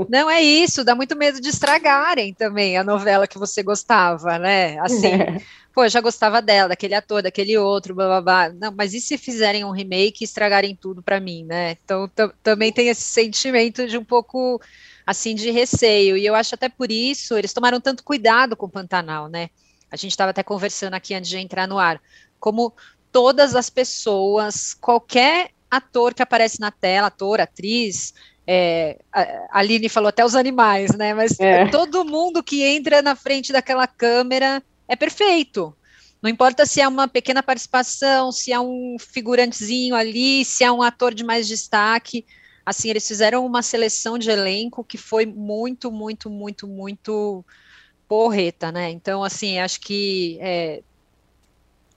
Não 0.09 0.29
é 0.29 0.41
isso, 0.41 0.83
dá 0.83 0.93
muito 0.93 1.15
medo 1.15 1.39
de 1.39 1.49
estragarem 1.49 2.33
também 2.33 2.77
a 2.77 2.83
novela 2.83 3.27
que 3.27 3.37
você 3.37 3.63
gostava, 3.63 4.37
né? 4.37 4.77
Assim, 4.79 5.07
é. 5.07 5.41
pô, 5.73 5.87
já 5.87 6.01
gostava 6.01 6.41
dela, 6.41 6.69
daquele 6.69 6.95
ator, 6.95 7.21
daquele 7.21 7.57
outro, 7.57 7.95
blá 7.95 8.07
blá 8.07 8.21
blá. 8.21 8.49
Não, 8.49 8.73
mas 8.75 8.93
e 8.93 8.99
se 8.99 9.17
fizerem 9.17 9.63
um 9.63 9.71
remake 9.71 10.23
e 10.23 10.25
estragarem 10.25 10.75
tudo 10.75 11.01
para 11.01 11.19
mim, 11.19 11.45
né? 11.45 11.77
Então 11.83 12.11
também 12.43 12.73
tem 12.73 12.89
esse 12.89 13.03
sentimento 13.03 13.87
de 13.87 13.97
um 13.97 14.03
pouco 14.03 14.61
assim 15.07 15.33
de 15.33 15.49
receio. 15.49 16.17
E 16.17 16.25
eu 16.25 16.35
acho 16.35 16.55
até 16.55 16.67
por 16.67 16.91
isso 16.91 17.37
eles 17.37 17.53
tomaram 17.53 17.79
tanto 17.79 18.03
cuidado 18.03 18.55
com 18.57 18.65
o 18.65 18.71
Pantanal, 18.71 19.29
né? 19.29 19.49
A 19.89 19.95
gente 19.95 20.11
estava 20.11 20.31
até 20.31 20.43
conversando 20.43 20.95
aqui 20.95 21.13
antes 21.13 21.29
de 21.29 21.37
entrar 21.37 21.67
no 21.67 21.79
ar, 21.79 22.01
como 22.39 22.73
todas 23.11 23.55
as 23.55 23.69
pessoas, 23.69 24.73
qualquer 24.73 25.51
ator 25.69 26.13
que 26.13 26.21
aparece 26.21 26.59
na 26.59 26.71
tela, 26.71 27.07
ator, 27.07 27.41
atriz, 27.41 28.13
é, 28.47 28.99
a 29.11 29.59
Aline 29.59 29.89
falou 29.89 30.09
até 30.09 30.23
os 30.23 30.35
animais, 30.35 30.95
né? 30.95 31.13
Mas 31.13 31.39
é. 31.39 31.67
todo 31.69 32.05
mundo 32.05 32.43
que 32.43 32.63
entra 32.63 33.01
na 33.01 33.15
frente 33.15 33.51
daquela 33.51 33.87
câmera 33.87 34.61
é 34.87 34.95
perfeito. 34.95 35.75
Não 36.21 36.29
importa 36.29 36.65
se 36.65 36.81
é 36.81 36.87
uma 36.87 37.07
pequena 37.07 37.41
participação, 37.41 38.31
se 38.31 38.51
é 38.51 38.59
um 38.59 38.97
figurantezinho 38.99 39.95
ali, 39.95 40.45
se 40.45 40.63
é 40.63 40.71
um 40.71 40.81
ator 40.81 41.13
de 41.13 41.23
mais 41.23 41.47
destaque. 41.47 42.25
Assim, 42.65 42.89
eles 42.89 43.07
fizeram 43.07 43.45
uma 43.45 43.61
seleção 43.61 44.17
de 44.17 44.29
elenco 44.29 44.83
que 44.83 44.97
foi 44.97 45.25
muito, 45.25 45.91
muito, 45.91 46.29
muito, 46.29 46.67
muito 46.67 47.45
porreta, 48.07 48.71
né? 48.71 48.89
Então, 48.91 49.23
assim, 49.23 49.59
acho 49.59 49.79
que 49.81 50.37
é, 50.39 50.81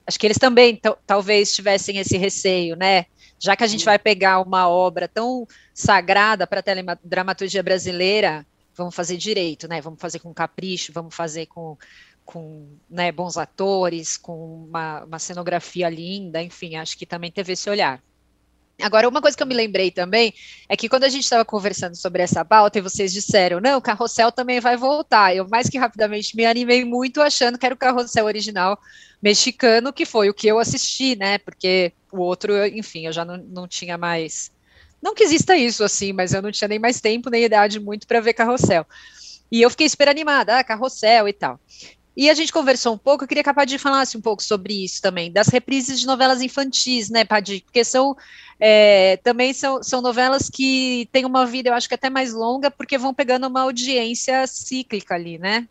acho 0.05 0.19
que 0.19 0.25
eles 0.27 0.37
também 0.37 0.79
talvez 1.05 1.53
tivessem 1.53 1.97
esse 1.97 2.17
receio, 2.17 2.75
né? 2.75 3.05
Já 3.39 3.55
que 3.55 3.63
a 3.63 3.67
gente 3.67 3.85
vai 3.85 3.97
pegar 3.97 4.41
uma 4.41 4.67
obra 4.67 5.07
tão 5.07 5.47
sagrada 5.73 6.45
para 6.45 6.59
a 6.59 6.63
teledramaturgia 6.63 7.63
brasileira, 7.63 8.45
vamos 8.75 8.93
fazer 8.93 9.17
direito, 9.17 9.67
né? 9.67 9.81
Vamos 9.81 9.99
fazer 9.99 10.19
com 10.19 10.33
capricho, 10.33 10.91
vamos 10.93 11.15
fazer 11.15 11.45
com, 11.45 11.77
com 12.25 12.67
né, 12.89 13.11
bons 13.11 13.37
atores, 13.37 14.17
com 14.17 14.65
uma, 14.65 15.05
uma 15.05 15.19
cenografia 15.19 15.89
linda, 15.89 16.41
enfim, 16.41 16.75
acho 16.75 16.97
que 16.97 17.05
também 17.05 17.31
teve 17.31 17.53
esse 17.53 17.69
olhar. 17.69 18.01
Agora, 18.81 19.09
uma 19.09 19.21
coisa 19.21 19.35
que 19.35 19.43
eu 19.43 19.47
me 19.47 19.53
lembrei 19.53 19.91
também 19.91 20.33
é 20.67 20.75
que 20.75 20.87
quando 20.87 21.03
a 21.03 21.09
gente 21.09 21.23
estava 21.23 21.43
conversando 21.43 21.95
sobre 21.95 22.23
essa 22.23 22.45
pauta 22.45 22.77
e 22.77 22.81
vocês 22.81 23.11
disseram, 23.11 23.59
não, 23.59 23.77
o 23.77 23.81
Carrossel 23.81 24.31
também 24.31 24.59
vai 24.59 24.77
voltar. 24.77 25.35
Eu 25.35 25.47
mais 25.49 25.69
que 25.69 25.77
rapidamente 25.77 26.35
me 26.35 26.45
animei 26.45 26.85
muito 26.85 27.21
achando 27.21 27.57
que 27.57 27.65
era 27.65 27.75
o 27.75 27.77
Carrossel 27.77 28.25
original 28.25 28.79
mexicano, 29.21 29.91
que 29.91 30.05
foi 30.05 30.29
o 30.29 30.33
que 30.33 30.47
eu 30.47 30.59
assisti, 30.59 31.15
né? 31.15 31.37
Porque 31.39 31.91
o 32.11 32.19
outro, 32.19 32.65
enfim, 32.67 33.05
eu 33.05 33.11
já 33.11 33.25
não, 33.25 33.37
não 33.37 33.67
tinha 33.67 33.97
mais. 33.97 34.51
Não 35.01 35.13
que 35.13 35.23
exista 35.23 35.57
isso 35.57 35.83
assim, 35.83 36.13
mas 36.13 36.33
eu 36.33 36.41
não 36.41 36.51
tinha 36.51 36.67
nem 36.67 36.79
mais 36.79 37.01
tempo 37.01 37.29
nem 37.29 37.43
idade 37.43 37.79
muito 37.79 38.07
para 38.07 38.21
ver 38.21 38.33
Carrossel. 38.33 38.85
E 39.51 39.61
eu 39.61 39.69
fiquei 39.69 39.89
super 39.89 40.07
animada, 40.07 40.57
ah, 40.57 40.63
Carrossel 40.63 41.27
e 41.27 41.33
tal. 41.33 41.59
E 42.15 42.29
a 42.29 42.33
gente 42.33 42.51
conversou 42.51 42.93
um 42.93 42.97
pouco, 42.97 43.23
eu 43.23 43.27
queria 43.29 43.41
que 43.41 43.49
a 43.49 43.53
Padir 43.53 43.79
falasse 43.79 44.17
um 44.17 44.21
pouco 44.21 44.43
sobre 44.43 44.83
isso 44.83 45.01
também, 45.01 45.31
das 45.31 45.47
reprises 45.47 45.99
de 45.99 46.05
novelas 46.05 46.41
infantis, 46.41 47.09
né, 47.09 47.23
Padir? 47.23 47.61
Porque 47.61 47.81
são 47.81 48.13
é, 48.59 49.17
também 49.17 49.53
são, 49.53 49.81
são 49.81 50.01
novelas 50.01 50.49
que 50.49 51.07
têm 51.11 51.25
uma 51.25 51.45
vida, 51.45 51.69
eu 51.69 51.73
acho 51.73 51.87
que 51.87 51.95
até 51.95 52.09
mais 52.09 52.33
longa, 52.33 52.69
porque 52.69 52.97
vão 52.97 53.13
pegando 53.13 53.47
uma 53.47 53.61
audiência 53.61 54.45
cíclica 54.47 55.15
ali, 55.15 55.37
né? 55.37 55.67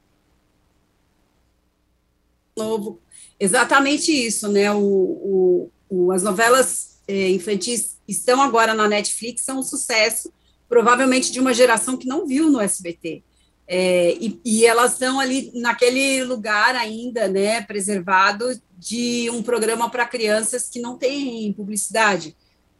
Novo. 2.56 3.00
Exatamente 3.38 4.10
isso, 4.10 4.48
né? 4.48 4.72
O, 4.72 4.80
o, 4.80 5.70
o 5.88 6.12
as 6.12 6.22
novelas 6.22 6.98
é, 7.06 7.30
infantis 7.30 7.98
estão 8.08 8.42
agora 8.42 8.74
na 8.74 8.88
Netflix, 8.88 9.42
são 9.42 9.58
um 9.58 9.62
sucesso, 9.62 10.32
provavelmente 10.68 11.30
de 11.30 11.40
uma 11.40 11.52
geração 11.52 11.96
que 11.96 12.08
não 12.08 12.26
viu 12.26 12.50
no 12.50 12.60
SBT. 12.60 13.22
É, 13.70 14.16
e, 14.18 14.40
e, 14.42 14.64
elas 14.64 14.94
estão 14.94 15.20
ali 15.20 15.52
naquele 15.54 16.24
lugar 16.24 16.74
ainda, 16.74 17.28
né, 17.28 17.60
preservado 17.60 18.46
de 18.78 19.28
um 19.30 19.42
programa 19.42 19.90
para 19.90 20.06
crianças 20.06 20.70
que 20.70 20.80
não 20.80 20.96
tem 20.96 21.52
publicidade. 21.52 22.34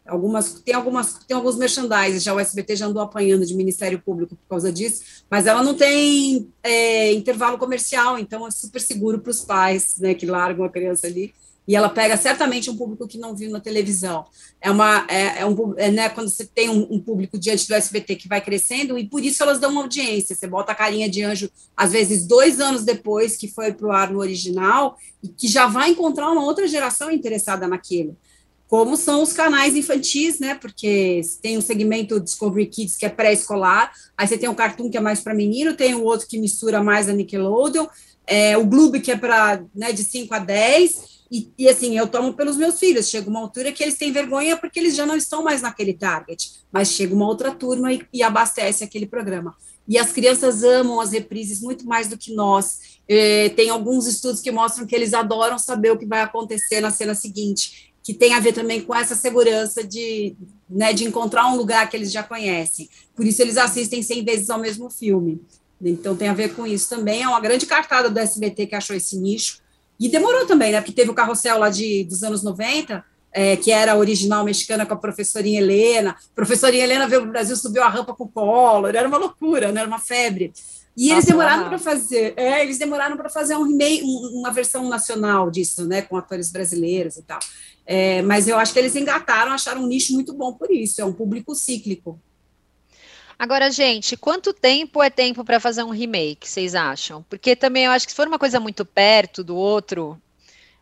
Algumas, 0.09 0.55
tem, 0.65 0.75
algumas, 0.75 1.15
tem 1.27 1.37
alguns 1.37 1.57
merchandising, 1.57 2.21
já 2.21 2.35
o 2.35 2.41
SBT 2.41 2.77
já 2.77 2.87
andou 2.87 3.03
apanhando 3.03 3.45
de 3.45 3.55
Ministério 3.55 4.01
Público 4.01 4.35
por 4.35 4.49
causa 4.49 4.73
disso, 4.73 5.03
mas 5.31 5.47
ela 5.47 5.63
não 5.63 5.75
tem 5.75 6.51
é, 6.63 7.13
intervalo 7.13 7.59
comercial, 7.59 8.19
então 8.19 8.47
é 8.47 8.51
super 8.51 8.81
seguro 8.81 9.19
para 9.19 9.31
os 9.31 9.43
pais, 9.43 9.97
né, 9.99 10.15
que 10.15 10.25
largam 10.27 10.65
a 10.65 10.71
criança 10.71 11.07
ali, 11.07 11.35
e 11.67 11.77
ela 11.77 11.91
pega 11.91 12.17
certamente 12.17 12.71
um 12.71 12.77
público 12.77 13.07
que 13.07 13.19
não 13.19 13.37
viu 13.37 13.51
na 13.51 13.61
televisão. 13.61 14.25
É 14.59 14.71
uma, 14.71 15.07
é, 15.07 15.41
é 15.41 15.47
um, 15.47 15.75
é, 15.77 15.91
né, 15.91 16.09
quando 16.09 16.31
você 16.31 16.47
tem 16.47 16.71
um, 16.71 16.89
um, 16.91 16.99
público 16.99 17.39
diante 17.39 17.69
do 17.69 17.75
SBT 17.75 18.17
que 18.17 18.27
vai 18.27 18.41
crescendo, 18.41 18.99
e 18.99 19.07
por 19.07 19.23
isso 19.23 19.43
elas 19.43 19.59
dão 19.59 19.71
uma 19.71 19.83
audiência, 19.83 20.35
você 20.35 20.47
bota 20.47 20.73
a 20.73 20.75
carinha 20.75 21.11
de 21.11 21.23
anjo, 21.23 21.51
às 21.77 21.93
vezes 21.93 22.27
dois 22.27 22.59
anos 22.59 22.85
depois 22.85 23.37
que 23.37 23.47
foi 23.47 23.75
para 23.75 23.87
o 23.87 23.93
ar 23.93 24.11
no 24.11 24.21
original, 24.21 24.97
e 25.23 25.29
que 25.29 25.47
já 25.47 25.67
vai 25.67 25.91
encontrar 25.91 26.31
uma 26.31 26.43
outra 26.43 26.67
geração 26.67 27.11
interessada 27.11 27.69
naquilo 27.69 28.17
como 28.69 28.97
são 28.97 29.23
os 29.23 29.33
canais 29.33 29.75
infantis, 29.75 30.39
né? 30.39 30.55
Porque 30.55 31.23
tem 31.43 31.57
um 31.57 31.63
segmento 31.63 32.21
Discovery 32.21 32.67
Kids 32.67 32.97
que 32.97 33.07
é 33.07 33.09
pré-escolar, 33.09 33.91
aí 34.17 34.29
você 34.29 34.37
tem 34.37 34.49
um 34.49 34.55
Cartoon 34.55 34.91
que 34.91 34.99
é 34.99 35.01
mais 35.01 35.21
para 35.21 35.35
menino, 35.35 35.75
tem 35.75 35.95
o 35.95 36.05
outro 36.05 36.29
que 36.29 36.39
mistura 36.39 36.83
mais 36.83 37.09
a 37.09 37.13
Nickelodeon, 37.13 37.87
é, 38.27 38.57
o 38.59 38.67
Gloob 38.67 39.01
que 39.01 39.11
é 39.11 39.17
para 39.17 39.65
né, 39.75 39.91
de 39.91 40.05
5 40.05 40.35
a 40.35 40.39
10, 40.39 41.19
e, 41.31 41.53
e, 41.59 41.69
assim, 41.69 41.97
eu 41.97 42.07
tomo 42.07 42.33
pelos 42.33 42.57
meus 42.57 42.79
filhos, 42.79 43.09
chega 43.09 43.29
uma 43.29 43.41
altura 43.41 43.71
que 43.71 43.83
eles 43.83 43.97
têm 43.97 44.13
vergonha 44.13 44.57
porque 44.57 44.79
eles 44.79 44.97
já 44.97 45.05
não 45.05 45.15
estão 45.15 45.43
mais 45.43 45.61
naquele 45.61 45.93
target, 45.93 46.53
mas 46.73 46.89
chega 46.89 47.15
uma 47.15 47.27
outra 47.27 47.53
turma 47.53 47.93
e, 47.93 48.03
e 48.13 48.23
abastece 48.23 48.83
aquele 48.83 49.07
programa. 49.07 49.55
E 49.87 49.99
as 49.99 50.13
crianças 50.13 50.63
amam 50.63 51.01
as 51.01 51.13
reprises 51.13 51.61
muito 51.61 51.87
mais 51.87 52.09
do 52.09 52.17
que 52.17 52.35
nós. 52.35 52.99
É, 53.09 53.49
tem 53.51 53.71
alguns 53.71 54.07
estudos 54.07 54.41
que 54.41 54.51
mostram 54.51 54.87
que 54.87 54.95
eles 54.95 55.15
adoram 55.15 55.59
saber 55.59 55.91
o 55.91 55.99
que 55.99 56.05
vai 56.05 56.21
acontecer 56.21 56.81
na 56.81 56.91
cena 56.91 57.15
seguinte 57.15 57.88
que 58.09 58.15
tem 58.15 58.33
a 58.33 58.41
ver 58.41 58.55
também 58.55 58.81
com 58.81 58.95
essa 58.95 59.15
segurança 59.15 59.85
de, 59.85 60.35
né, 60.67 60.95
de 60.95 61.05
encontrar 61.05 61.47
um 61.49 61.57
lugar 61.57 61.91
que 61.91 61.95
eles 61.95 62.11
já 62.11 62.23
conhecem. 62.23 62.89
Por 63.15 63.27
isso 63.27 63.43
eles 63.43 63.59
assistem 63.59 64.03
100 64.03 64.25
vezes 64.25 64.49
ao 64.49 64.59
mesmo 64.59 64.89
filme. 64.89 65.43
Então 65.79 66.17
tem 66.17 66.27
a 66.27 66.33
ver 66.33 66.55
com 66.55 66.67
isso 66.67 66.89
também. 66.89 67.23
É 67.23 67.29
uma 67.29 67.39
grande 67.39 67.67
cartada 67.67 68.09
do 68.09 68.19
SBT 68.19 68.69
que 68.69 68.75
achou 68.75 68.97
esse 68.97 69.15
nicho. 69.19 69.59
E 70.01 70.09
demorou 70.09 70.47
também, 70.47 70.73
né? 70.73 70.81
Porque 70.81 70.95
teve 70.95 71.11
o 71.11 71.15
carrossel 71.15 71.59
lá 71.59 71.69
de, 71.69 72.05
dos 72.05 72.23
anos 72.23 72.43
90, 72.43 73.05
é, 73.31 73.59
que 73.59 73.71
era 73.71 73.95
original 73.95 74.43
mexicana 74.43 74.87
com 74.87 74.95
a 74.95 74.97
professorinha 74.97 75.61
Helena. 75.61 76.13
A 76.13 76.35
professorinha 76.35 76.85
Helena 76.85 77.07
veio 77.07 77.21
para 77.21 77.29
o 77.29 77.33
Brasil, 77.33 77.57
subiu 77.57 77.83
a 77.83 77.91
rampa 77.91 78.15
com 78.15 78.25
o 78.25 78.29
Collor, 78.29 78.89
era 78.89 79.07
uma 79.07 79.19
loucura, 79.19 79.71
né? 79.71 79.81
era 79.81 79.87
uma 79.87 79.99
febre. 79.99 80.51
E 80.99 81.13
eles 81.13 81.27
demoraram 81.27 81.69
para 81.69 81.79
fazer, 81.79 82.35
é, 82.37 82.61
eles 82.61 82.77
demoraram 82.77 83.17
para 83.17 83.29
fazer 83.29 83.55
um 83.55 83.63
remake, 83.63 84.03
uma 84.33 84.51
versão 84.51 84.89
nacional 84.89 85.49
disso, 85.49 85.87
né, 85.87 86.03
com 86.03 86.17
atores 86.17 86.51
brasileiros 86.51 87.17
e 87.17 87.23
tal. 87.23 87.39
É, 87.91 88.21
mas 88.21 88.47
eu 88.47 88.59
acho 88.59 88.75
que 88.75 88.79
eles 88.79 88.95
engataram, 88.95 89.51
acharam 89.51 89.83
um 89.83 89.87
nicho 89.87 90.13
muito 90.13 90.35
bom 90.35 90.53
por 90.53 90.71
isso, 90.71 91.01
é 91.01 91.05
um 91.07 91.13
público 91.13 91.55
cíclico. 91.55 92.21
Agora, 93.39 93.71
gente, 93.71 94.15
quanto 94.15 94.53
tempo 94.53 95.03
é 95.03 95.09
tempo 95.09 95.43
para 95.43 95.59
fazer 95.59 95.83
um 95.85 95.91
remake, 95.91 96.47
vocês 96.47 96.75
acham? 96.75 97.25
Porque 97.31 97.57
também 97.57 97.87
eu 97.87 97.91
acho 97.91 98.05
que 98.05 98.13
se 98.13 98.17
for 98.17 98.29
uma 98.29 98.39
coisa 98.39 98.61
muito 98.61 98.85
perto 98.85 99.43
do 99.43 99.57
outro, 99.57 100.21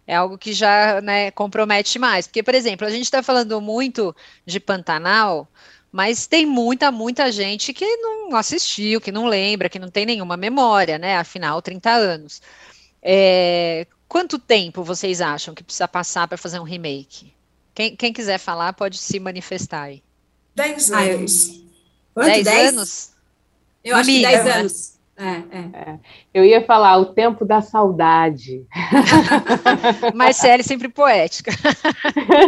é 0.04 0.16
algo 0.16 0.36
que 0.36 0.52
já 0.52 1.00
né, 1.00 1.30
compromete 1.30 1.96
mais. 1.96 2.26
Porque, 2.26 2.42
por 2.42 2.56
exemplo, 2.56 2.84
a 2.84 2.90
gente 2.90 3.04
está 3.04 3.22
falando 3.22 3.60
muito 3.60 4.14
de 4.44 4.58
Pantanal, 4.58 5.46
mas 5.92 6.26
tem 6.26 6.44
muita, 6.44 6.90
muita 6.90 7.30
gente 7.30 7.72
que 7.72 7.86
não 7.98 8.34
assistiu, 8.34 9.00
que 9.00 9.12
não 9.12 9.26
lembra, 9.26 9.68
que 9.68 9.78
não 9.78 9.90
tem 9.90 10.04
nenhuma 10.04 10.36
memória, 10.36 10.98
né? 10.98 11.18
Afinal, 11.18 11.62
30 11.62 11.88
anos. 11.88 12.42
É, 13.00 13.86
quanto 14.08 14.38
tempo 14.38 14.82
vocês 14.82 15.20
acham 15.20 15.54
que 15.54 15.62
precisa 15.62 15.88
passar 15.88 16.26
para 16.28 16.38
fazer 16.38 16.58
um 16.60 16.64
remake? 16.64 17.32
Quem, 17.74 17.94
quem, 17.94 18.12
quiser 18.12 18.38
falar 18.38 18.72
pode 18.72 18.98
se 18.98 19.20
manifestar 19.20 19.82
aí. 19.82 20.02
10 20.54 20.92
anos. 20.92 21.62
Quanto? 22.14 22.42
10, 22.42 22.48
anos? 22.48 23.10
Eu 23.84 23.96
acho 23.96 24.10
Amiga, 24.10 24.28
que 24.28 24.36
10 24.36 24.56
anos. 24.56 24.92
É, 25.18 25.24
é. 25.24 25.90
É. 25.90 25.98
Eu 26.32 26.44
ia 26.44 26.64
falar 26.64 26.96
o 26.98 27.06
tempo 27.06 27.44
da 27.44 27.60
saudade. 27.60 28.66
Marcele 30.14 30.62
sempre 30.62 30.88
poética. 30.88 31.50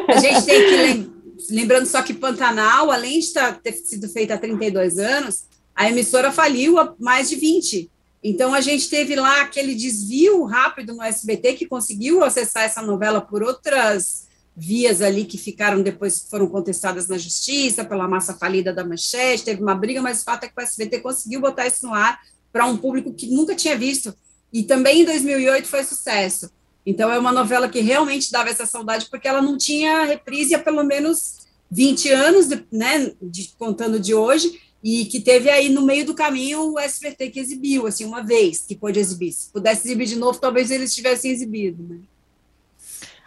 A 0.09 0.21
gente 0.21 0.45
tem 0.45 0.63
que 0.63 0.77
lembrar 0.77 1.19
lembrando 1.51 1.87
só 1.87 2.03
que 2.03 2.15
Pantanal, 2.15 2.91
além 2.91 3.21
de 3.21 3.33
ter 3.63 3.73
sido 3.73 4.09
feita 4.09 4.35
há 4.35 4.39
32 4.39 4.99
anos, 4.99 5.45
a 5.75 5.89
emissora 5.89 6.33
faliu 6.33 6.79
há 6.79 6.95
mais 6.99 7.29
de 7.29 7.37
20. 7.37 7.91
Então, 8.29 8.53
a 8.53 8.61
gente 8.61 8.91
teve 8.91 9.17
lá 9.17 9.41
aquele 9.41 9.75
desvio 9.75 10.45
rápido 10.45 10.95
no 10.95 11.03
SBT, 11.03 11.55
que 11.55 11.67
conseguiu 11.67 12.23
acessar 12.23 12.65
essa 12.65 12.83
novela 12.83 13.23
por 13.23 13.43
outras 13.43 14.29
vias 14.55 15.01
ali 15.01 15.25
que 15.25 15.39
ficaram 15.39 15.81
depois, 15.81 16.27
foram 16.29 16.47
contestadas 16.47 17.09
na 17.09 17.17
justiça, 17.17 17.87
pela 17.87 18.07
massa 18.07 18.35
falida 18.35 18.71
da 18.71 18.85
Manchete, 18.85 19.45
teve 19.45 19.63
uma 19.63 19.75
briga, 19.75 20.03
mas 20.03 20.21
o 20.21 20.25
fato 20.25 20.45
é 20.45 20.49
que 20.49 20.53
o 20.55 20.61
SBT 20.61 21.01
conseguiu 21.01 21.41
botar 21.41 21.67
isso 21.67 21.87
no 21.87 21.95
ar 21.95 22.21
para 22.53 22.67
um 22.67 22.77
público 22.77 23.15
que 23.15 23.29
nunca 23.29 23.55
tinha 23.55 23.79
visto. 23.79 24.15
E 24.53 24.63
também 24.63 25.01
em 25.01 25.05
2008 25.07 25.67
foi 25.67 25.83
sucesso. 25.83 26.51
Então, 26.85 27.11
é 27.11 27.19
uma 27.19 27.33
novela 27.33 27.67
que 27.67 27.81
realmente 27.81 28.31
dava 28.31 28.51
essa 28.51 28.67
saudade, 28.67 29.07
porque 29.11 29.27
ela 29.27 29.41
não 29.41 29.57
tinha 29.57 30.05
reprise 30.05 30.55
há 30.55 30.59
pelo 30.59 30.85
menos 30.85 31.39
20 31.71 32.11
anos, 32.11 32.49
né, 32.71 33.11
de, 33.23 33.55
contando 33.59 33.99
de 33.99 34.15
hoje, 34.15 34.61
e 34.83 35.05
que 35.07 35.21
teve 35.21 35.51
aí 35.51 35.69
no 35.69 35.83
meio 35.83 36.07
do 36.07 36.15
caminho 36.15 36.73
o 36.73 36.79
SBT 36.79 37.31
que 37.31 37.41
exibiu, 37.41 37.87
assim, 37.87 38.05
uma 38.05 38.23
vez 38.23 38.61
que 38.61 38.77
pôde 38.77 38.99
exibir. 38.99 39.33
Se 39.33 39.51
pudesse 39.51 39.87
exibir 39.87 40.07
de 40.07 40.17
novo, 40.17 40.39
talvez 40.39 40.71
eles 40.71 40.95
tivessem 40.95 41.31
exibido, 41.31 41.83
né? 41.83 41.99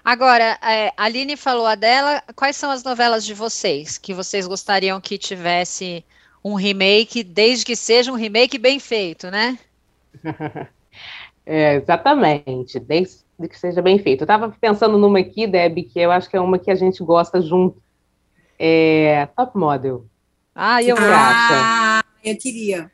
Agora, 0.03 0.57
é, 0.63 0.91
a 0.97 1.03
Aline 1.03 1.37
falou 1.37 1.67
a 1.67 1.75
dela, 1.75 2.23
quais 2.35 2.55
são 2.55 2.71
as 2.71 2.83
novelas 2.83 3.23
de 3.23 3.33
vocês 3.33 3.97
que 3.97 4.13
vocês 4.13 4.47
gostariam 4.47 4.99
que 4.99 5.17
tivesse 5.17 6.03
um 6.43 6.55
remake, 6.55 7.23
desde 7.23 7.63
que 7.63 7.75
seja 7.75 8.11
um 8.11 8.15
remake 8.15 8.57
bem 8.57 8.79
feito, 8.79 9.29
né? 9.29 9.57
É, 11.43 11.75
exatamente, 11.75 12.79
desde 12.79 13.23
que 13.49 13.57
seja 13.57 13.81
bem 13.81 13.97
feito. 13.97 14.21
Eu 14.21 14.25
estava 14.25 14.55
pensando 14.61 14.97
numa 14.97 15.19
aqui, 15.19 15.47
Deb, 15.47 15.79
que 15.91 15.99
eu 15.99 16.11
acho 16.11 16.29
que 16.29 16.37
é 16.37 16.39
uma 16.39 16.59
que 16.59 16.69
a 16.69 16.75
gente 16.75 17.03
gosta 17.03 17.41
junto. 17.41 17.81
É, 18.59 19.25
top 19.35 19.57
Model. 19.57 20.05
Ah, 20.53 20.83
eu 20.83 20.95
ah, 20.99 22.03
eu 22.23 22.37
queria. 22.37 22.91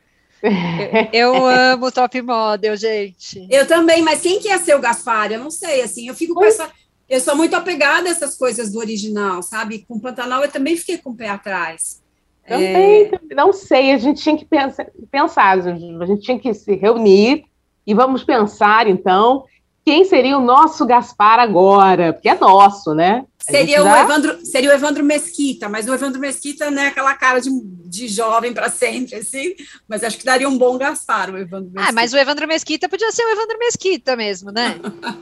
Eu, 1.12 1.34
eu, 1.34 1.46
amo 1.48 1.92
Top 1.92 2.22
Model, 2.22 2.78
gente. 2.78 3.48
Eu 3.50 3.68
também, 3.68 4.02
mas 4.04 4.22
quem 4.22 4.40
que 4.40 4.48
ia 4.48 4.60
ser 4.60 4.76
o 4.76 4.80
Gaspar? 4.80 5.32
Eu 5.32 5.40
não 5.40 5.50
sei, 5.50 5.82
assim, 5.82 6.08
eu 6.08 6.14
fico 6.14 6.34
com 6.34 6.46
essa... 6.46 6.72
Eu 7.10 7.20
sou 7.20 7.36
muito 7.36 7.56
apegada 7.56 8.08
a 8.08 8.12
essas 8.12 8.38
coisas 8.38 8.72
do 8.72 8.80
original, 8.80 9.42
sabe? 9.42 9.86
Com 9.88 10.00
Pantanal 10.00 10.44
eu 10.44 10.52
também 10.52 10.78
fiquei 10.78 10.98
com 10.98 11.12
o 11.12 11.16
pé 11.16 11.30
atrás. 11.30 12.04
Também, 12.48 13.12
é... 13.12 13.36
não 13.36 13.52
sei, 13.52 13.92
a 13.92 13.98
gente 13.98 14.22
tinha 14.22 14.38
que 14.38 14.46
pensar, 14.46 14.88
pensar, 15.10 15.58
a 15.58 16.06
gente 16.06 16.22
tinha 16.22 16.40
que 16.40 16.54
se 16.54 16.76
reunir 16.76 17.46
e 17.86 17.94
vamos 17.94 18.24
pensar, 18.24 18.88
então, 18.88 19.46
quem 19.88 20.04
seria 20.04 20.38
o 20.38 20.42
nosso 20.42 20.86
Gaspar 20.86 21.40
agora, 21.40 22.12
porque 22.12 22.28
é 22.28 22.38
nosso, 22.38 22.94
né? 22.94 23.24
Seria, 23.40 23.82
já... 23.82 23.84
o 23.84 24.04
Evandro, 24.04 24.46
seria 24.46 24.70
o 24.70 24.74
Evandro 24.74 25.02
Mesquita, 25.02 25.70
mas 25.70 25.88
o 25.88 25.94
Evandro 25.94 26.20
Mesquita, 26.20 26.70
né, 26.70 26.88
aquela 26.88 27.14
cara 27.14 27.40
de, 27.40 27.50
de 27.86 28.10
jovem 28.10 28.54
para 28.54 28.70
sempre, 28.70 29.16
assim, 29.16 29.56
mas 29.88 30.04
acho 30.04 30.18
que 30.18 30.26
daria 30.26 30.50
um 30.50 30.58
bom 30.58 30.78
Gaspar, 30.78 31.30
o 31.34 31.38
Evandro 31.38 31.72
Mesquita. 31.72 31.90
Ah, 31.90 31.94
mas 31.94 32.12
o 32.12 32.18
Evandro 32.18 32.46
Mesquita 32.50 32.90
podia 32.90 33.10
ser 33.14 33.24
o 33.24 33.30
Evandro 33.30 33.58
Mesquita 33.60 34.18
mesmo, 34.18 34.52
né? 34.52 34.76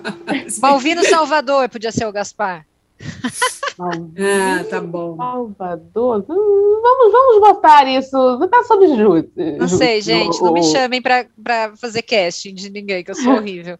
Malvino 0.60 1.06
Salvador 1.06 1.70
podia 1.70 1.92
ser 1.92 2.08
o 2.08 2.12
Gaspar. 2.12 2.66
ah, 3.80 4.64
tá 4.68 4.82
bom. 4.82 5.16
Salvador, 5.16 6.26
vamos, 6.28 7.12
vamos 7.12 7.40
botar 7.40 7.88
isso, 7.88 8.48
tá 8.48 8.64
sob 8.64 8.88
júri. 8.88 9.30
Não 9.60 9.68
sei, 9.68 10.02
gente, 10.02 10.42
não 10.42 10.52
me 10.52 10.64
chamem 10.64 11.04
para 11.04 11.78
fazer 11.80 12.02
casting 12.02 12.56
de 12.56 12.72
ninguém, 12.72 13.04
que 13.04 13.12
eu 13.12 13.16
sou 13.16 13.36
horrível. 13.36 13.78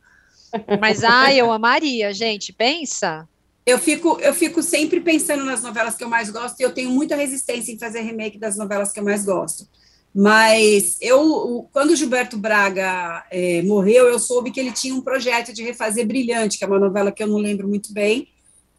Mas, 0.80 1.04
ah, 1.04 1.34
eu 1.34 1.52
amaria, 1.52 2.14
gente, 2.14 2.52
pensa. 2.54 3.28
Eu 3.66 3.80
fico, 3.80 4.20
eu 4.22 4.34
fico 4.34 4.62
sempre 4.62 5.02
pensando 5.02 5.44
nas 5.44 5.64
novelas 5.64 5.96
que 5.96 6.04
eu 6.04 6.10
mais 6.10 6.30
gosto 6.30 6.60
e 6.60 6.64
eu 6.64 6.72
tenho 6.72 6.92
muita 6.92 7.16
resistência 7.16 7.72
em 7.72 7.80
fazer 7.80 8.02
remake 8.02 8.38
das 8.38 8.56
novelas 8.56 8.92
que 8.92 9.00
eu 9.00 9.04
mais 9.04 9.26
gosto. 9.26 9.68
Mas 10.14 10.98
eu, 11.02 11.68
quando 11.74 11.90
o 11.90 11.96
Gilberto 11.96 12.38
Braga 12.38 13.26
é, 13.30 13.62
morreu, 13.64 14.08
eu 14.08 14.18
soube 14.18 14.52
que 14.52 14.60
ele 14.60 14.72
tinha 14.72 14.96
um 14.96 15.02
projeto 15.02 15.52
de 15.52 15.62
refazer 15.62 16.08
Brilhante, 16.08 16.58
que 16.58 16.64
é 16.64 16.68
uma 16.68 16.80
novela 16.80 17.12
que 17.12 17.22
eu 17.22 17.28
não 17.28 17.38
lembro 17.38 17.68
muito 17.68 17.92
bem. 17.92 18.30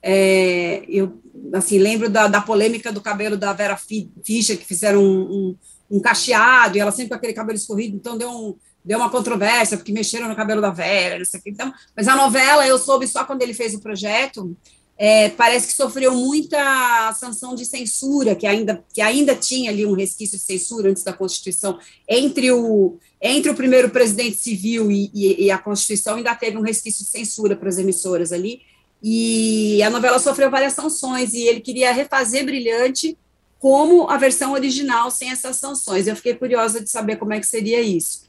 É, 0.00 0.84
eu 0.88 1.20
assim 1.52 1.78
lembro 1.78 2.08
da, 2.08 2.28
da, 2.28 2.40
polêmica 2.40 2.92
do 2.92 3.00
cabelo 3.00 3.36
da 3.36 3.52
Vera 3.52 3.76
Fischer, 3.76 4.56
que 4.56 4.64
fizeram 4.64 5.02
um, 5.02 5.20
um, 5.20 5.56
um 5.90 6.00
cacheado, 6.00 6.76
e 6.76 6.80
ela 6.80 6.92
sempre 6.92 7.10
com 7.10 7.16
aquele 7.16 7.32
cabelo 7.32 7.58
escorrido, 7.58 7.96
então 7.96 8.16
deu 8.16 8.30
um, 8.30 8.56
deu 8.86 8.98
uma 8.98 9.10
controvérsia, 9.10 9.76
porque 9.76 9.92
mexeram 9.92 10.28
no 10.28 10.36
cabelo 10.36 10.60
da 10.60 10.70
Vera, 10.70 11.18
não 11.18 11.24
sei 11.24 11.40
o 11.40 11.42
que. 11.42 11.50
Então, 11.50 11.72
mas 11.94 12.06
a 12.06 12.14
novela, 12.14 12.66
eu 12.66 12.78
soube 12.78 13.08
só 13.08 13.24
quando 13.24 13.42
ele 13.42 13.52
fez 13.52 13.74
o 13.74 13.80
projeto, 13.80 14.56
é, 14.96 15.28
parece 15.30 15.66
que 15.66 15.72
sofreu 15.72 16.14
muita 16.14 17.12
sanção 17.14 17.54
de 17.54 17.66
censura, 17.66 18.34
que 18.36 18.46
ainda, 18.46 18.82
que 18.94 19.02
ainda 19.02 19.34
tinha 19.34 19.70
ali 19.70 19.84
um 19.84 19.92
resquício 19.92 20.38
de 20.38 20.44
censura 20.44 20.88
antes 20.88 21.02
da 21.02 21.12
Constituição, 21.12 21.78
entre 22.08 22.50
o, 22.52 22.96
entre 23.20 23.50
o 23.50 23.54
primeiro 23.54 23.90
presidente 23.90 24.38
civil 24.38 24.90
e, 24.90 25.10
e, 25.12 25.44
e 25.44 25.50
a 25.50 25.58
Constituição, 25.58 26.16
ainda 26.16 26.34
teve 26.34 26.56
um 26.56 26.62
resquício 26.62 27.04
de 27.04 27.10
censura 27.10 27.56
para 27.56 27.68
as 27.68 27.78
emissoras 27.78 28.32
ali, 28.32 28.62
e 29.02 29.82
a 29.82 29.90
novela 29.90 30.18
sofreu 30.18 30.50
várias 30.50 30.72
sanções, 30.72 31.34
e 31.34 31.42
ele 31.42 31.60
queria 31.60 31.92
refazer 31.92 32.44
Brilhante 32.44 33.18
como 33.58 34.08
a 34.08 34.16
versão 34.16 34.52
original, 34.52 35.10
sem 35.10 35.30
essas 35.30 35.56
sanções. 35.56 36.06
Eu 36.06 36.14
fiquei 36.14 36.34
curiosa 36.34 36.80
de 36.80 36.88
saber 36.88 37.16
como 37.16 37.32
é 37.32 37.40
que 37.40 37.46
seria 37.46 37.80
isso. 37.80 38.25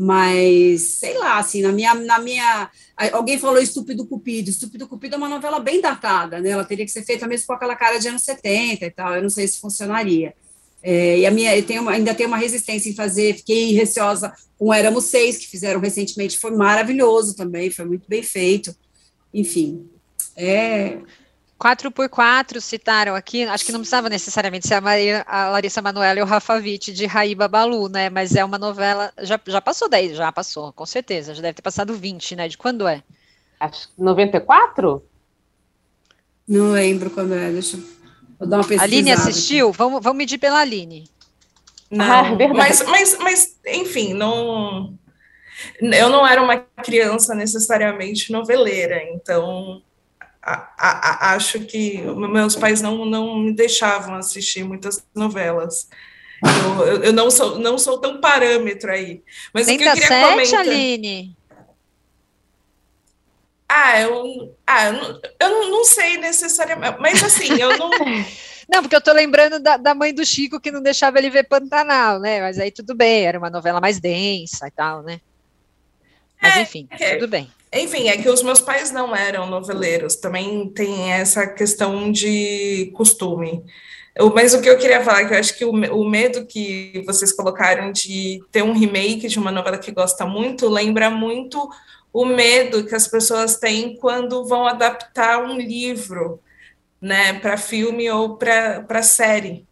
Mas, 0.00 0.82
sei 0.82 1.18
lá, 1.18 1.38
assim, 1.38 1.60
na 1.60 1.72
minha, 1.72 1.92
na 1.92 2.20
minha. 2.20 2.70
Alguém 3.10 3.36
falou 3.36 3.60
Estúpido 3.60 4.06
Cupido. 4.06 4.48
Estúpido 4.48 4.86
Cupido 4.86 5.16
é 5.16 5.18
uma 5.18 5.28
novela 5.28 5.58
bem 5.58 5.80
datada, 5.80 6.40
né? 6.40 6.50
Ela 6.50 6.64
teria 6.64 6.84
que 6.84 6.92
ser 6.92 7.04
feita 7.04 7.26
mesmo 7.26 7.48
com 7.48 7.54
aquela 7.54 7.74
cara 7.74 7.98
de 7.98 8.06
anos 8.06 8.22
70 8.22 8.86
e 8.86 8.90
tal. 8.92 9.16
Eu 9.16 9.22
não 9.22 9.28
sei 9.28 9.48
se 9.48 9.58
funcionaria. 9.58 10.34
É, 10.80 11.18
e 11.18 11.26
a 11.26 11.32
minha, 11.32 11.56
eu 11.56 11.64
tenho 11.64 11.82
uma, 11.82 11.90
ainda 11.90 12.14
tenho 12.14 12.28
uma 12.28 12.38
resistência 12.38 12.88
em 12.88 12.94
fazer, 12.94 13.38
fiquei 13.38 13.72
receosa 13.72 14.32
com 14.56 14.72
Éramos 14.72 15.06
Seis, 15.06 15.36
que 15.36 15.48
fizeram 15.48 15.80
recentemente, 15.80 16.38
foi 16.38 16.52
maravilhoso 16.52 17.34
também, 17.34 17.68
foi 17.68 17.84
muito 17.84 18.08
bem 18.08 18.22
feito. 18.22 18.72
Enfim, 19.34 19.84
é, 20.36 20.98
4x4 21.58 22.60
citaram 22.60 23.16
aqui, 23.16 23.42
acho 23.42 23.66
que 23.66 23.72
não 23.72 23.80
precisava 23.80 24.08
necessariamente 24.08 24.68
ser 24.68 24.74
a, 24.74 24.80
Maria, 24.80 25.24
a 25.26 25.48
Larissa 25.48 25.82
Manoela 25.82 26.20
e 26.20 26.22
o 26.22 26.26
Rafa 26.26 26.54
Witt 26.54 26.92
de 26.92 27.04
Raíba 27.04 27.48
Balu, 27.48 27.88
né? 27.88 28.08
Mas 28.08 28.36
é 28.36 28.44
uma 28.44 28.58
novela, 28.58 29.12
já, 29.22 29.40
já 29.44 29.60
passou 29.60 29.88
10, 29.88 30.16
já 30.16 30.30
passou, 30.30 30.72
com 30.72 30.86
certeza, 30.86 31.34
já 31.34 31.42
deve 31.42 31.54
ter 31.54 31.62
passado 31.62 31.94
20, 31.94 32.36
né? 32.36 32.48
De 32.48 32.56
quando 32.56 32.86
é? 32.86 33.02
Acho 33.58 33.88
que 33.88 33.94
94? 34.00 35.04
Não 36.46 36.70
lembro 36.70 37.10
quando 37.10 37.34
é, 37.34 37.50
deixa 37.50 37.76
eu 38.38 38.46
dar 38.46 38.58
uma 38.58 38.62
pesquisada. 38.62 38.82
A 38.82 38.84
Aline 38.84 39.10
assistiu? 39.10 39.72
Vamos, 39.72 40.00
vamos 40.00 40.16
medir 40.16 40.38
pela 40.38 40.60
Aline. 40.60 41.10
Não, 41.90 42.04
ah, 42.04 42.54
mas, 42.54 42.82
mas, 42.84 43.18
mas, 43.18 43.58
enfim, 43.66 44.14
não... 44.14 44.96
Eu 45.80 46.08
não 46.08 46.24
era 46.24 46.40
uma 46.40 46.58
criança 46.84 47.34
necessariamente 47.34 48.30
noveleira, 48.30 49.02
então 49.12 49.82
a, 50.76 51.30
a, 51.30 51.34
acho 51.34 51.60
que 51.60 52.00
meus 52.02 52.56
pais 52.56 52.80
não, 52.80 53.04
não 53.04 53.38
me 53.38 53.52
deixavam 53.52 54.14
assistir 54.14 54.64
muitas 54.64 55.04
novelas. 55.14 55.88
Eu, 56.42 56.86
eu, 56.86 57.02
eu 57.04 57.12
não, 57.12 57.30
sou, 57.30 57.58
não 57.58 57.76
sou 57.76 57.98
tão 57.98 58.20
parâmetro 58.20 58.90
aí. 58.90 59.22
Mas 59.52 59.66
o 59.66 59.76
que 59.76 59.84
eu 59.84 59.92
queria 59.92 60.30
comentar... 60.30 60.60
Aline? 60.60 61.36
Ah, 63.68 64.00
eu, 64.00 64.56
ah, 64.66 64.86
eu, 64.86 64.92
não, 64.94 65.20
eu 65.40 65.50
não, 65.50 65.70
não 65.70 65.84
sei 65.84 66.16
necessariamente, 66.16 66.96
mas 67.00 67.22
assim, 67.22 67.60
eu 67.60 67.76
não. 67.76 67.90
Não, 68.70 68.82
porque 68.82 68.96
eu 68.96 69.00
tô 69.00 69.14
lembrando 69.14 69.58
da, 69.58 69.78
da, 69.78 69.94
mãe 69.94 70.12
do 70.12 70.26
Chico 70.26 70.60
que 70.60 70.70
não 70.70 70.82
deixava 70.82 71.16
ele 71.16 71.30
ver 71.30 71.44
Pantanal, 71.44 72.20
né? 72.20 72.42
Mas 72.42 72.58
aí 72.58 72.70
tudo 72.70 72.94
bem, 72.94 73.24
era 73.24 73.38
uma 73.38 73.48
novela 73.48 73.80
mais 73.80 73.98
densa 73.98 74.68
e 74.68 74.70
tal, 74.70 75.02
né? 75.02 75.22
Mas 76.40 76.54
é, 76.54 76.60
enfim, 76.60 76.86
é, 76.90 77.14
tudo 77.14 77.28
bem. 77.28 77.50
Enfim, 77.72 78.08
é 78.08 78.16
que 78.16 78.28
os 78.28 78.42
meus 78.42 78.60
pais 78.60 78.90
não 78.90 79.14
eram 79.14 79.46
noveleiros, 79.46 80.16
também 80.16 80.68
tem 80.70 81.12
essa 81.12 81.46
questão 81.46 82.10
de 82.10 82.90
costume. 82.94 83.62
Eu, 84.16 84.32
mas 84.34 84.54
o 84.54 84.60
que 84.60 84.68
eu 84.68 84.78
queria 84.78 85.02
falar, 85.02 85.22
é 85.22 85.26
que 85.26 85.34
eu 85.34 85.38
acho 85.38 85.56
que 85.56 85.64
o, 85.64 85.70
o, 85.70 86.08
medo 86.08 86.46
que 86.46 87.02
vocês 87.06 87.32
colocaram 87.32 87.92
de 87.92 88.42
ter 88.50 88.62
um 88.62 88.72
remake 88.72 89.28
de 89.28 89.38
uma 89.38 89.52
novela 89.52 89.78
que 89.78 89.92
gosta 89.92 90.26
muito, 90.26 90.68
lembra 90.68 91.10
muito 91.10 91.68
o 92.12 92.24
medo 92.24 92.84
que 92.84 92.94
as 92.94 93.06
pessoas 93.06 93.56
têm 93.56 93.96
quando 93.96 94.46
vão 94.46 94.66
adaptar 94.66 95.42
um 95.44 95.56
livro, 95.58 96.40
né, 97.00 97.34
para 97.34 97.56
filme 97.56 98.10
ou 98.10 98.36
para 98.36 99.02
série 99.02 99.68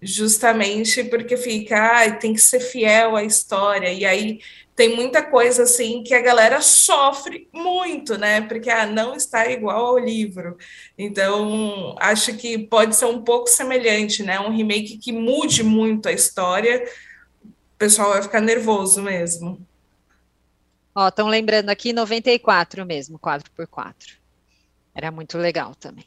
justamente 0.00 1.04
porque 1.04 1.36
fica, 1.36 2.02
ah, 2.02 2.10
tem 2.12 2.32
que 2.32 2.40
ser 2.40 2.60
fiel 2.60 3.16
à 3.16 3.24
história, 3.24 3.92
e 3.92 4.04
aí 4.04 4.40
tem 4.78 4.94
muita 4.94 5.24
coisa 5.24 5.64
assim 5.64 6.04
que 6.04 6.14
a 6.14 6.22
galera 6.22 6.62
sofre 6.62 7.48
muito, 7.52 8.16
né? 8.16 8.42
Porque 8.42 8.70
ah, 8.70 8.86
não 8.86 9.16
está 9.16 9.50
igual 9.50 9.86
ao 9.86 9.98
livro. 9.98 10.56
Então, 10.96 11.96
acho 11.98 12.36
que 12.36 12.56
pode 12.56 12.94
ser 12.94 13.06
um 13.06 13.20
pouco 13.20 13.48
semelhante, 13.48 14.22
né? 14.22 14.38
Um 14.38 14.56
remake 14.56 14.96
que 14.98 15.10
mude 15.10 15.64
muito 15.64 16.08
a 16.08 16.12
história, 16.12 16.88
o 17.44 17.76
pessoal 17.76 18.10
vai 18.10 18.22
ficar 18.22 18.40
nervoso 18.40 19.02
mesmo. 19.02 19.60
Ó, 20.94 21.08
estão 21.08 21.26
lembrando 21.26 21.70
aqui 21.70 21.92
94 21.92 22.86
mesmo, 22.86 23.18
4x4. 23.18 23.94
Era 24.94 25.10
muito 25.10 25.36
legal 25.38 25.74
também. 25.74 26.04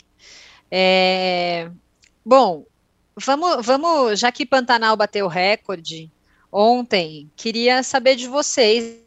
É... 0.71 1.69
Bom, 2.25 2.65
vamos, 3.17 3.65
vamos, 3.65 4.17
já 4.17 4.31
que 4.31 4.45
Pantanal 4.45 4.95
bateu 4.95 5.27
recorde, 5.27 6.09
ontem. 6.51 7.31
Queria 7.35 7.83
saber 7.83 8.15
de 8.15 8.27
vocês 8.27 9.01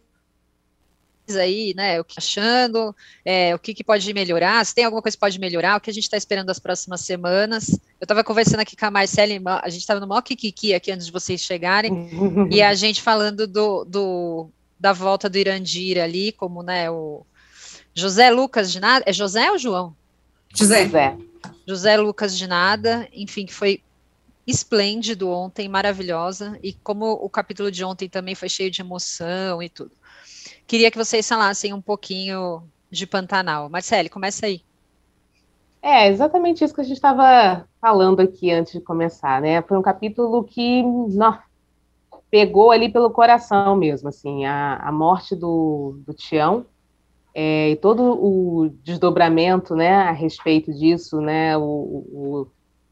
aí, 1.33 1.73
né, 1.75 1.99
o 1.99 2.05
que 2.05 2.17
tá 2.17 2.21
achando, 2.21 2.95
é, 3.25 3.55
o 3.55 3.59
que, 3.59 3.73
que, 3.73 3.83
pode 3.83 4.13
melhorar, 4.13 4.65
se 4.67 4.75
tem 4.75 4.85
alguma 4.85 5.01
coisa 5.01 5.17
que 5.17 5.21
pode 5.21 5.41
melhorar, 5.41 5.79
o 5.79 5.81
que 5.81 5.89
a 5.89 5.93
gente 5.93 6.05
está 6.05 6.19
esperando 6.19 6.51
as 6.51 6.59
próximas 6.59 7.01
semanas. 7.01 7.71
Eu 7.99 8.05
estava 8.05 8.23
conversando 8.23 8.61
aqui 8.61 8.77
com 8.77 8.85
a 8.85 8.91
Marcele, 8.91 9.41
a 9.47 9.69
gente 9.71 9.81
estava 9.81 10.01
no 10.01 10.07
maior 10.07 10.21
kikiki 10.21 10.75
aqui 10.75 10.93
antes 10.93 11.07
de 11.07 11.13
vocês 11.13 11.41
chegarem, 11.41 12.11
e 12.51 12.61
a 12.61 12.75
gente 12.77 13.01
falando 13.01 13.47
do, 13.47 13.85
do, 13.85 14.51
da 14.79 14.93
volta 14.93 15.31
do 15.31 15.39
Irandira 15.39 16.05
ali, 16.05 16.31
como, 16.33 16.63
né, 16.63 16.91
o 16.91 17.25
José 17.95 18.31
Lucas 18.31 18.71
de 18.71 18.81
nada, 18.81 19.05
é 19.09 19.13
José 19.13 19.51
ou 19.51 19.59
João? 19.59 19.97
José. 20.55 20.85
José. 20.85 21.17
José 21.67 21.97
Lucas 21.97 22.37
de 22.37 22.47
nada, 22.47 23.09
enfim, 23.13 23.47
que 23.47 23.55
foi 23.55 23.81
esplêndido 24.47 25.31
ontem, 25.31 25.69
maravilhosa, 25.69 26.59
e 26.63 26.73
como 26.73 27.13
o 27.13 27.29
capítulo 27.29 27.71
de 27.71 27.85
ontem 27.85 28.09
também 28.09 28.35
foi 28.35 28.49
cheio 28.49 28.71
de 28.71 28.83
emoção 28.83 29.63
e 29.63 29.69
tudo. 29.69 29.93
Queria 30.67 30.91
que 30.91 30.99
vocês 30.99 31.29
falassem 31.29 31.73
um 31.73 31.81
pouquinho 31.81 32.63
de 32.91 33.07
Pantanal. 33.07 33.69
Marcele, 33.69 34.09
começa 34.09 34.47
aí. 34.47 34.63
É, 35.83 36.09
exatamente 36.09 36.65
isso 36.65 36.75
que 36.75 36.81
a 36.81 36.85
gente 36.85 36.97
estava 36.97 37.69
falando 37.81 38.21
aqui 38.21 38.51
antes 38.51 38.73
de 38.73 38.81
começar, 38.81 39.41
né? 39.41 39.61
Foi 39.63 39.77
um 39.77 39.83
capítulo 39.83 40.43
que 40.45 40.83
pegou 42.31 42.71
ali 42.71 42.91
pelo 42.91 43.11
coração 43.11 43.77
mesmo, 43.77 44.09
assim, 44.09 44.45
a, 44.45 44.77
a 44.77 44.91
morte 44.91 45.37
do, 45.37 45.99
do 46.07 46.15
Tião 46.15 46.67
é, 47.35 47.71
e 47.71 47.77
todo 47.77 48.03
o 48.03 48.71
desdobramento, 48.83 49.75
né, 49.75 49.93
a 49.95 50.13
respeito 50.13 50.73
disso, 50.73 51.21
né, 51.21 51.57
o, 51.57 51.63
o, 51.63 52.47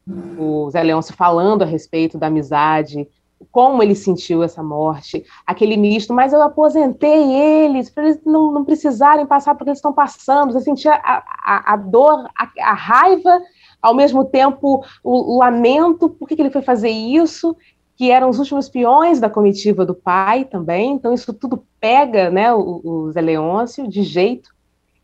o 0.07 0.69
Zé 0.69 0.83
Leôncio 0.83 1.15
falando 1.15 1.61
a 1.61 1.65
respeito 1.65 2.17
da 2.17 2.27
amizade, 2.27 3.07
como 3.51 3.83
ele 3.83 3.95
sentiu 3.95 4.43
essa 4.43 4.63
morte, 4.63 5.23
aquele 5.45 5.77
misto, 5.77 6.13
mas 6.13 6.33
eu 6.33 6.41
aposentei 6.41 7.33
eles, 7.33 7.89
para 7.89 8.03
eles 8.03 8.19
não, 8.25 8.51
não, 8.51 8.65
precisarem 8.65 9.25
passar 9.25 9.55
por 9.55 9.63
que 9.63 9.69
eles 9.69 9.79
estão 9.79 9.93
passando, 9.93 10.53
você 10.53 10.61
sentia 10.61 10.93
a, 10.93 11.23
a, 11.43 11.73
a 11.73 11.75
dor, 11.75 12.29
a, 12.37 12.49
a, 12.61 12.73
raiva, 12.73 13.41
ao 13.81 13.93
mesmo 13.93 14.25
tempo 14.25 14.83
o, 15.03 15.35
o 15.35 15.39
lamento, 15.39 16.09
por 16.09 16.27
que, 16.27 16.35
que 16.35 16.41
ele 16.41 16.51
foi 16.51 16.61
fazer 16.61 16.89
isso, 16.89 17.55
que 17.95 18.09
eram 18.09 18.29
os 18.29 18.39
últimos 18.39 18.69
peões 18.69 19.19
da 19.19 19.29
comitiva 19.29 19.85
do 19.85 19.93
pai 19.93 20.45
também, 20.45 20.93
então 20.93 21.13
isso 21.13 21.33
tudo 21.33 21.63
pega 21.79 22.29
né, 22.29 22.53
o, 22.53 22.81
o 22.83 23.11
Zé 23.11 23.21
Leôncio 23.21 23.87
de 23.87 24.03
jeito, 24.03 24.49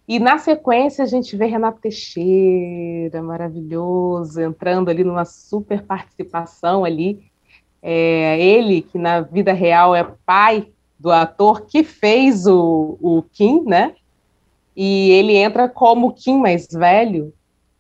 e 0.10 0.17
na 0.17 0.39
sequência 0.39 1.04
a 1.04 1.08
gente 1.08 1.38
vê 1.38 1.45
Renato 1.45 1.82
Teixeira, 1.82 3.22
maravilhoso, 3.22 4.41
entrando 4.41 4.89
ali 4.89 5.04
numa 5.04 5.24
super 5.24 5.84
participação 5.84 6.84
ali. 6.84 7.30
É, 7.80 8.41
ele, 8.41 8.82
que 8.82 8.98
na 8.98 9.22
vida 9.22 9.54
real 9.54 9.95
é 9.95 10.04
pai 10.26 10.67
do 11.00 11.12
ator 11.12 11.67
que 11.67 11.84
fez 11.84 12.48
o, 12.48 12.98
o 13.00 13.24
Kim, 13.32 13.62
né? 13.67 13.93
E 14.76 15.12
ele 15.12 15.36
entra 15.36 15.69
como 15.69 16.12
Kim 16.12 16.39
mais 16.39 16.67
velho, 16.72 17.32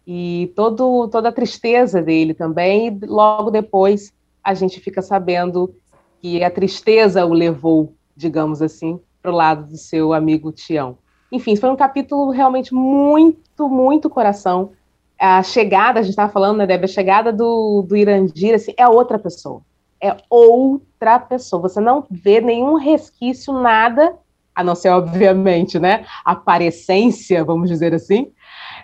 e 0.05 0.53
todo, 0.55 1.07
toda 1.07 1.29
a 1.29 1.33
tristeza 1.33 1.99
dele 1.99 2.35
também, 2.35 2.89
e 2.89 3.05
logo 3.07 3.49
depois 3.49 4.13
a 4.43 4.53
gente 4.53 4.79
fica 4.79 5.01
sabendo 5.01 5.73
que 6.21 6.43
a 6.43 6.51
tristeza 6.51 7.25
o 7.25 7.33
levou, 7.33 7.91
digamos 8.15 8.61
assim, 8.61 8.99
para 9.19 9.31
o 9.31 9.35
lado 9.35 9.71
do 9.71 9.77
seu 9.77 10.13
amigo 10.13 10.51
Tião. 10.51 10.95
Enfim, 11.31 11.55
foi 11.55 11.69
um 11.69 11.75
capítulo 11.75 12.31
realmente 12.31 12.73
muito, 12.73 13.69
muito 13.69 14.09
coração. 14.09 14.71
A 15.19 15.43
chegada, 15.43 15.99
a 15.99 16.03
gente 16.03 16.11
estava 16.11 16.31
falando, 16.31 16.57
né, 16.57 16.65
Débora, 16.65 16.85
a 16.85 16.87
chegada 16.87 17.31
do, 17.31 17.83
do 17.87 17.95
Irandir, 17.95 18.55
assim, 18.55 18.73
é 18.77 18.87
outra 18.87 19.19
pessoa. 19.19 19.61
É 20.01 20.15
outra 20.29 21.19
pessoa. 21.19 21.61
Você 21.63 21.79
não 21.79 22.05
vê 22.09 22.39
nenhum 22.39 22.75
resquício, 22.75 23.53
nada, 23.53 24.15
a 24.55 24.63
não 24.63 24.75
ser, 24.75 24.89
obviamente, 24.89 25.77
né, 25.77 26.05
aparência, 26.25 27.43
vamos 27.43 27.69
dizer 27.69 27.93
assim, 27.93 28.31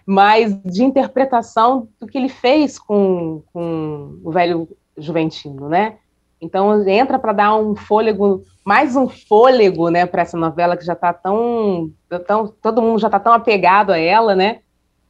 mas 0.06 0.56
de 0.64 0.84
interpretação 0.84 1.88
do 2.00 2.08
que 2.08 2.18
ele 2.18 2.30
fez 2.30 2.78
com, 2.78 3.42
com 3.52 4.20
o 4.24 4.32
velho 4.32 4.70
Juventino, 4.98 5.68
né? 5.68 5.98
Então 6.46 6.88
entra 6.88 7.18
para 7.18 7.34
dar 7.34 7.56
um 7.56 7.76
fôlego, 7.76 8.44
mais 8.64 8.96
um 8.96 9.10
fôlego, 9.10 9.90
né, 9.90 10.06
para 10.06 10.22
essa 10.22 10.38
novela 10.38 10.78
que 10.78 10.86
já 10.86 10.94
está 10.94 11.12
tão, 11.12 11.92
tão, 12.28 12.48
todo 12.62 12.82
mundo 12.82 13.00
já 13.00 13.08
está 13.08 13.20
tão 13.20 13.34
apegado 13.34 13.92
a 13.92 13.98
ela, 13.98 14.36
né? 14.36 14.60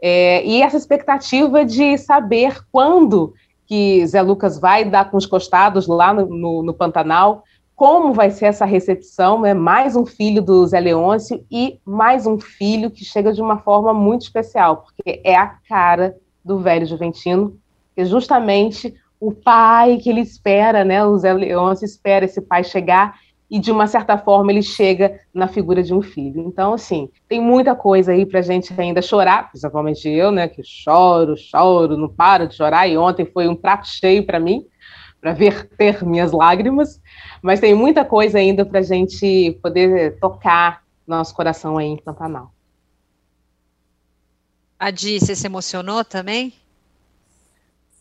É, 0.02 0.46
e 0.46 0.62
essa 0.62 0.78
expectativa 0.78 1.66
de 1.66 1.98
saber 1.98 2.60
quando 2.72 3.34
que 3.68 4.06
Zé 4.06 4.22
Lucas 4.22 4.60
vai 4.60 4.86
dar 4.86 5.10
com 5.10 5.18
os 5.18 5.26
costados 5.26 5.88
lá 5.88 6.14
no, 6.14 6.26
no, 6.28 6.64
no 6.64 6.74
Pantanal, 6.74 7.44
como 7.76 8.14
vai 8.14 8.32
ser 8.32 8.46
essa 8.46 8.66
recepção, 8.66 9.42
né? 9.42 9.54
Mais 9.54 9.96
um 9.96 10.06
filho 10.06 10.42
do 10.42 10.66
Zé 10.66 10.80
Leôncio 10.80 11.44
e 11.52 11.80
mais 11.84 12.26
um 12.26 12.40
filho 12.40 12.90
que 12.90 13.04
chega 13.04 13.34
de 13.34 13.42
uma 13.42 13.58
forma 13.58 13.94
muito 13.94 14.22
especial, 14.22 14.78
porque 14.78 15.22
é 15.24 15.36
a 15.36 15.48
cara 15.68 16.16
do 16.44 16.60
velho 16.60 16.86
Juventino, 16.86 17.58
que 17.94 18.02
é 18.02 18.06
justamente 18.06 18.94
o 19.20 19.32
pai 19.32 19.98
que 19.98 20.10
ele 20.10 20.22
espera, 20.22 20.84
né? 20.84 21.06
O 21.06 21.18
Zé 21.18 21.34
Leôncio 21.34 21.86
espera 21.86 22.26
esse 22.26 22.42
pai 22.42 22.64
chegar 22.64 23.20
e 23.50 23.60
de 23.60 23.72
uma 23.72 23.88
certa 23.88 24.18
forma 24.18 24.52
ele 24.52 24.62
chega 24.62 25.20
na 25.34 25.48
figura 25.48 25.84
de 25.84 25.94
um 25.94 26.02
filho. 26.02 26.42
Então, 26.42 26.74
assim, 26.74 27.10
tem 27.28 27.40
muita 27.40 27.76
coisa 27.76 28.12
aí 28.12 28.26
para 28.26 28.40
a 28.40 28.44
gente 28.44 28.74
ainda 28.80 29.02
chorar, 29.02 29.50
principalmente 29.50 30.10
eu, 30.10 30.32
né, 30.32 30.48
que 30.48 30.64
choro, 30.64 31.38
choro, 31.38 31.98
não 31.98 32.10
paro 32.10 32.48
de 32.48 32.56
chorar, 32.56 32.88
e 32.88 32.98
ontem 32.98 33.26
foi 33.26 33.48
um 33.48 33.56
prato 33.56 33.88
cheio 33.88 34.26
para 34.26 34.40
mim, 34.40 34.66
para 35.22 35.34
verter 35.34 36.04
minhas 36.04 36.32
lágrimas, 36.32 37.00
mas 37.42 37.60
tem 37.60 37.76
muita 37.76 38.04
coisa 38.04 38.40
ainda 38.40 38.66
para 38.66 38.80
a 38.80 38.84
gente 38.84 39.58
poder 39.62 40.20
tocar 40.20 40.84
nosso 41.08 41.36
coração 41.36 41.78
aí 41.78 41.88
em 41.88 41.98
Pantanal. 41.98 42.52
A 44.78 44.92
Di, 44.92 45.20
você 45.20 45.36
se 45.36 45.46
emocionou 45.46 46.04
também? 46.04 46.54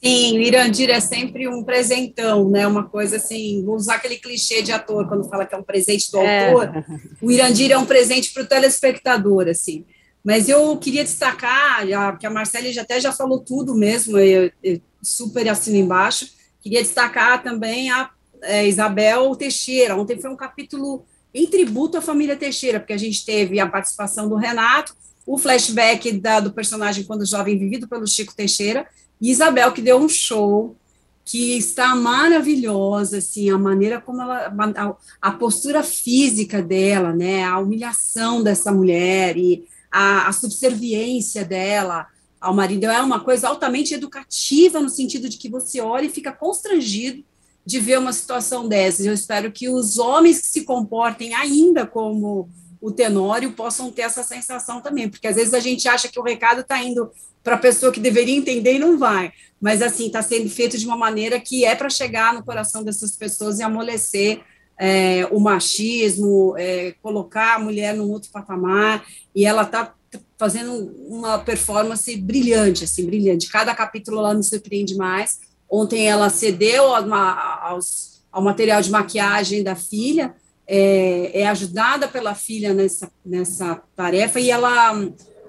Sim, 0.04 0.38
o 0.38 0.42
Irandir 0.42 0.90
é 0.90 1.00
sempre 1.00 1.48
um 1.48 1.64
presentão, 1.64 2.50
né? 2.50 2.66
Uma 2.66 2.84
coisa 2.84 3.16
assim, 3.16 3.64
vou 3.64 3.74
usar 3.74 3.94
aquele 3.94 4.16
clichê 4.16 4.60
de 4.60 4.70
ator 4.70 5.08
quando 5.08 5.28
fala 5.28 5.46
que 5.46 5.54
é 5.54 5.58
um 5.58 5.62
presente 5.62 6.12
do 6.12 6.18
é. 6.18 6.50
autor. 6.50 6.84
O 7.22 7.30
Irandir 7.30 7.70
é 7.72 7.78
um 7.78 7.86
presente 7.86 8.30
para 8.34 8.42
o 8.42 8.46
telespectador, 8.46 9.48
assim. 9.48 9.86
Mas 10.22 10.46
eu 10.48 10.76
queria 10.76 11.02
destacar, 11.02 11.86
já, 11.86 12.12
porque 12.12 12.26
a 12.26 12.30
Marcele 12.30 12.70
já 12.70 12.82
até 12.82 13.00
já 13.00 13.12
falou 13.12 13.40
tudo 13.40 13.74
mesmo, 13.74 14.18
eu, 14.18 14.50
eu 14.62 14.78
super 15.02 15.48
assino 15.48 15.78
embaixo. 15.78 16.28
Queria 16.60 16.82
destacar 16.82 17.42
também 17.42 17.90
a 17.90 18.10
é, 18.42 18.66
Isabel 18.66 19.34
Teixeira. 19.36 19.96
Ontem 19.96 20.20
foi 20.20 20.30
um 20.30 20.36
capítulo 20.36 21.06
em 21.32 21.46
tributo 21.46 21.96
à 21.96 22.02
família 22.02 22.36
Teixeira, 22.36 22.78
porque 22.78 22.92
a 22.92 22.98
gente 22.98 23.24
teve 23.24 23.58
a 23.58 23.66
participação 23.66 24.28
do 24.28 24.36
Renato, 24.36 24.94
o 25.26 25.38
flashback 25.38 26.12
da, 26.12 26.40
do 26.40 26.52
personagem 26.52 27.04
quando 27.04 27.24
jovem 27.24 27.58
vivido 27.58 27.88
pelo 27.88 28.06
Chico 28.06 28.34
Teixeira, 28.34 28.86
e 29.24 29.30
Isabel, 29.30 29.72
que 29.72 29.80
deu 29.80 29.96
um 29.96 30.06
show 30.06 30.76
que 31.24 31.56
está 31.56 31.96
maravilhosa, 31.96 33.16
assim, 33.16 33.48
a 33.48 33.56
maneira 33.56 33.98
como 33.98 34.20
ela, 34.20 34.54
a, 34.76 35.28
a, 35.28 35.32
postura 35.32 35.82
física 35.82 36.62
dela, 36.62 37.10
né, 37.10 37.42
a 37.42 37.58
humilhação 37.58 38.42
dessa 38.42 38.70
mulher 38.70 39.38
e 39.38 39.64
a, 39.90 40.28
a 40.28 40.32
subserviência 40.32 41.42
dela 41.42 42.06
ao 42.38 42.52
marido 42.52 42.84
é 42.84 43.00
uma 43.00 43.18
coisa 43.18 43.48
altamente 43.48 43.94
educativa 43.94 44.78
no 44.78 44.90
sentido 44.90 45.26
de 45.26 45.38
que 45.38 45.48
você 45.48 45.80
olha 45.80 46.04
e 46.04 46.10
fica 46.10 46.30
constrangido 46.30 47.24
de 47.64 47.80
ver 47.80 47.98
uma 47.98 48.12
situação 48.12 48.68
dessa. 48.68 49.02
Eu 49.02 49.14
espero 49.14 49.50
que 49.50 49.70
os 49.70 49.98
homens 49.98 50.42
se 50.44 50.64
comportem 50.64 51.32
ainda 51.32 51.86
como 51.86 52.50
o 52.84 52.92
Tenório 52.92 53.50
possam 53.52 53.90
ter 53.90 54.02
essa 54.02 54.22
sensação 54.22 54.78
também, 54.78 55.08
porque 55.08 55.26
às 55.26 55.36
vezes 55.36 55.54
a 55.54 55.58
gente 55.58 55.88
acha 55.88 56.06
que 56.06 56.20
o 56.20 56.22
recado 56.22 56.60
está 56.60 56.82
indo 56.82 57.10
para 57.42 57.54
a 57.54 57.58
pessoa 57.58 57.90
que 57.90 57.98
deveria 57.98 58.36
entender 58.36 58.74
e 58.74 58.78
não 58.78 58.98
vai. 58.98 59.32
Mas, 59.58 59.80
assim, 59.80 60.08
está 60.08 60.20
sendo 60.20 60.50
feito 60.50 60.76
de 60.76 60.84
uma 60.84 60.94
maneira 60.94 61.40
que 61.40 61.64
é 61.64 61.74
para 61.74 61.88
chegar 61.88 62.34
no 62.34 62.44
coração 62.44 62.84
dessas 62.84 63.16
pessoas 63.16 63.58
e 63.58 63.62
amolecer 63.62 64.42
é, 64.78 65.26
o 65.30 65.40
machismo, 65.40 66.54
é, 66.58 66.94
colocar 67.00 67.54
a 67.54 67.58
mulher 67.58 67.94
num 67.94 68.10
outro 68.10 68.30
patamar, 68.30 69.02
e 69.34 69.46
ela 69.46 69.62
está 69.62 69.94
fazendo 70.36 70.94
uma 71.08 71.38
performance 71.38 72.14
brilhante, 72.18 72.84
assim, 72.84 73.06
brilhante. 73.06 73.50
Cada 73.50 73.74
capítulo 73.74 74.18
ela 74.18 74.34
me 74.34 74.44
surpreende 74.44 74.94
mais. 74.94 75.40
Ontem 75.70 76.06
ela 76.06 76.28
cedeu 76.28 76.94
aos, 76.94 78.22
ao 78.30 78.42
material 78.42 78.82
de 78.82 78.90
maquiagem 78.90 79.62
da 79.62 79.74
filha, 79.74 80.34
é, 80.66 81.40
é 81.40 81.46
ajudada 81.46 82.08
pela 82.08 82.34
filha 82.34 82.72
nessa, 82.72 83.10
nessa 83.24 83.82
tarefa 83.94 84.40
e 84.40 84.50
ela, 84.50 84.92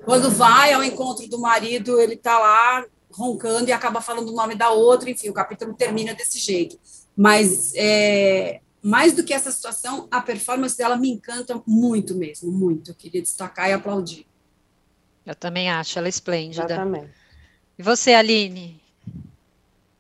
quando 0.04 0.30
vai 0.30 0.74
ao 0.74 0.84
encontro 0.84 1.28
do 1.28 1.40
marido, 1.40 2.00
ele 2.00 2.16
está 2.16 2.38
lá 2.38 2.86
roncando 3.12 3.70
e 3.70 3.74
acaba 3.74 4.02
falando 4.02 4.30
o 4.30 4.36
nome 4.36 4.56
da 4.56 4.72
outra, 4.72 5.10
enfim, 5.10 5.30
o 5.30 5.34
capítulo 5.34 5.74
termina 5.74 6.14
desse 6.14 6.38
jeito. 6.38 6.78
Mas 7.16 7.74
é, 7.76 8.60
mais 8.82 9.14
do 9.14 9.24
que 9.24 9.34
essa 9.34 9.52
situação, 9.52 10.08
a 10.12 10.22
performance 10.22 10.78
dela 10.78 10.98
me 10.98 11.10
encanta 11.10 11.62
muito 11.66 12.14
mesmo, 12.14 12.52
muito. 12.52 12.92
Eu 12.92 12.96
queria 12.96 13.22
destacar 13.22 13.70
e 13.70 13.74
aplaudir. 13.74 14.28
Eu 15.26 15.34
também 15.34 15.72
acho 15.72 15.98
ela 15.98 16.08
esplêndida. 16.10 16.66
Exatamente. 16.66 17.10
E 17.80 17.84
você, 17.84 18.14
Aline? 18.14 18.80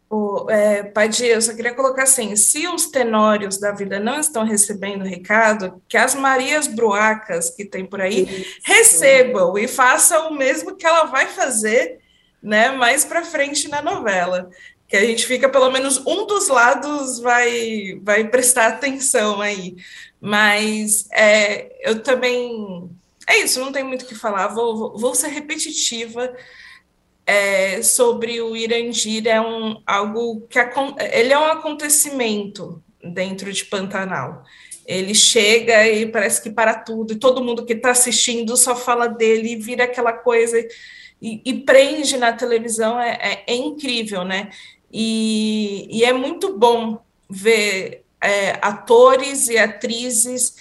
O, 0.09 0.49
é, 0.49 0.83
Padir, 0.83 1.27
eu 1.27 1.41
só 1.41 1.53
queria 1.53 1.73
colocar 1.73 2.03
assim: 2.03 2.35
se 2.35 2.67
os 2.67 2.87
tenórios 2.87 3.57
da 3.57 3.71
vida 3.71 3.99
não 3.99 4.19
estão 4.19 4.45
recebendo 4.45 5.03
recado, 5.03 5.81
que 5.87 5.97
as 5.97 6.13
Marias 6.13 6.67
Bruacas 6.67 7.49
que 7.49 7.65
tem 7.65 7.85
por 7.85 8.01
aí 8.01 8.23
Isso. 8.23 8.59
recebam 8.63 9.57
e 9.57 9.67
façam 9.67 10.29
o 10.29 10.35
mesmo 10.35 10.75
que 10.75 10.85
ela 10.85 11.05
vai 11.05 11.27
fazer 11.27 11.99
né, 12.41 12.71
mais 12.71 13.03
para 13.03 13.25
frente 13.25 13.67
na 13.67 13.81
novela. 13.81 14.49
Que 14.87 14.95
a 14.95 15.03
gente 15.03 15.25
fica, 15.25 15.49
pelo 15.49 15.71
menos 15.71 15.97
um 16.05 16.27
dos 16.27 16.47
lados 16.47 17.19
vai, 17.19 17.99
vai 18.03 18.27
prestar 18.27 18.67
atenção 18.67 19.41
aí. 19.41 19.75
Mas 20.21 21.07
é, 21.11 21.71
eu 21.81 22.03
também. 22.03 22.89
É 23.27 23.39
isso, 23.39 23.59
não 23.59 23.71
tem 23.71 23.83
muito 23.83 24.03
o 24.03 24.05
que 24.05 24.13
falar, 24.13 24.49
vou, 24.49 24.77
vou, 24.77 24.97
vou 24.99 25.15
ser 25.15 25.29
repetitiva 25.29 26.31
é, 27.25 27.81
sobre 27.81 28.41
o 28.41 28.55
Irandir 28.55 29.27
é 29.27 29.41
um 29.41 29.81
algo 29.85 30.41
que 30.47 30.59
ele 31.11 31.33
é 31.33 31.39
um 31.39 31.45
acontecimento 31.45 32.83
dentro 33.03 33.51
de 33.51 33.65
Pantanal. 33.65 34.43
Ele 34.85 35.15
chega 35.15 35.87
e 35.87 36.05
parece 36.05 36.41
que 36.41 36.51
para 36.51 36.75
tudo, 36.75 37.13
e 37.13 37.19
todo 37.19 37.43
mundo 37.43 37.65
que 37.65 37.73
está 37.73 37.91
assistindo 37.91 38.55
só 38.55 38.75
fala 38.75 39.07
dele 39.07 39.53
e 39.53 39.55
vira 39.55 39.85
aquela 39.85 40.13
coisa 40.13 40.59
e, 41.21 41.41
e 41.43 41.53
prende 41.61 42.17
na 42.17 42.33
televisão, 42.33 42.99
é, 42.99 43.43
é, 43.47 43.53
é 43.53 43.55
incrível, 43.55 44.23
né? 44.23 44.51
E, 44.91 45.87
e, 45.89 46.05
é 46.05 46.13
muito 46.13 46.57
bom 46.57 46.99
ver 47.27 48.03
é, 48.21 48.51
atores 48.61 49.49
e 49.49 49.57
atrizes 49.57 50.55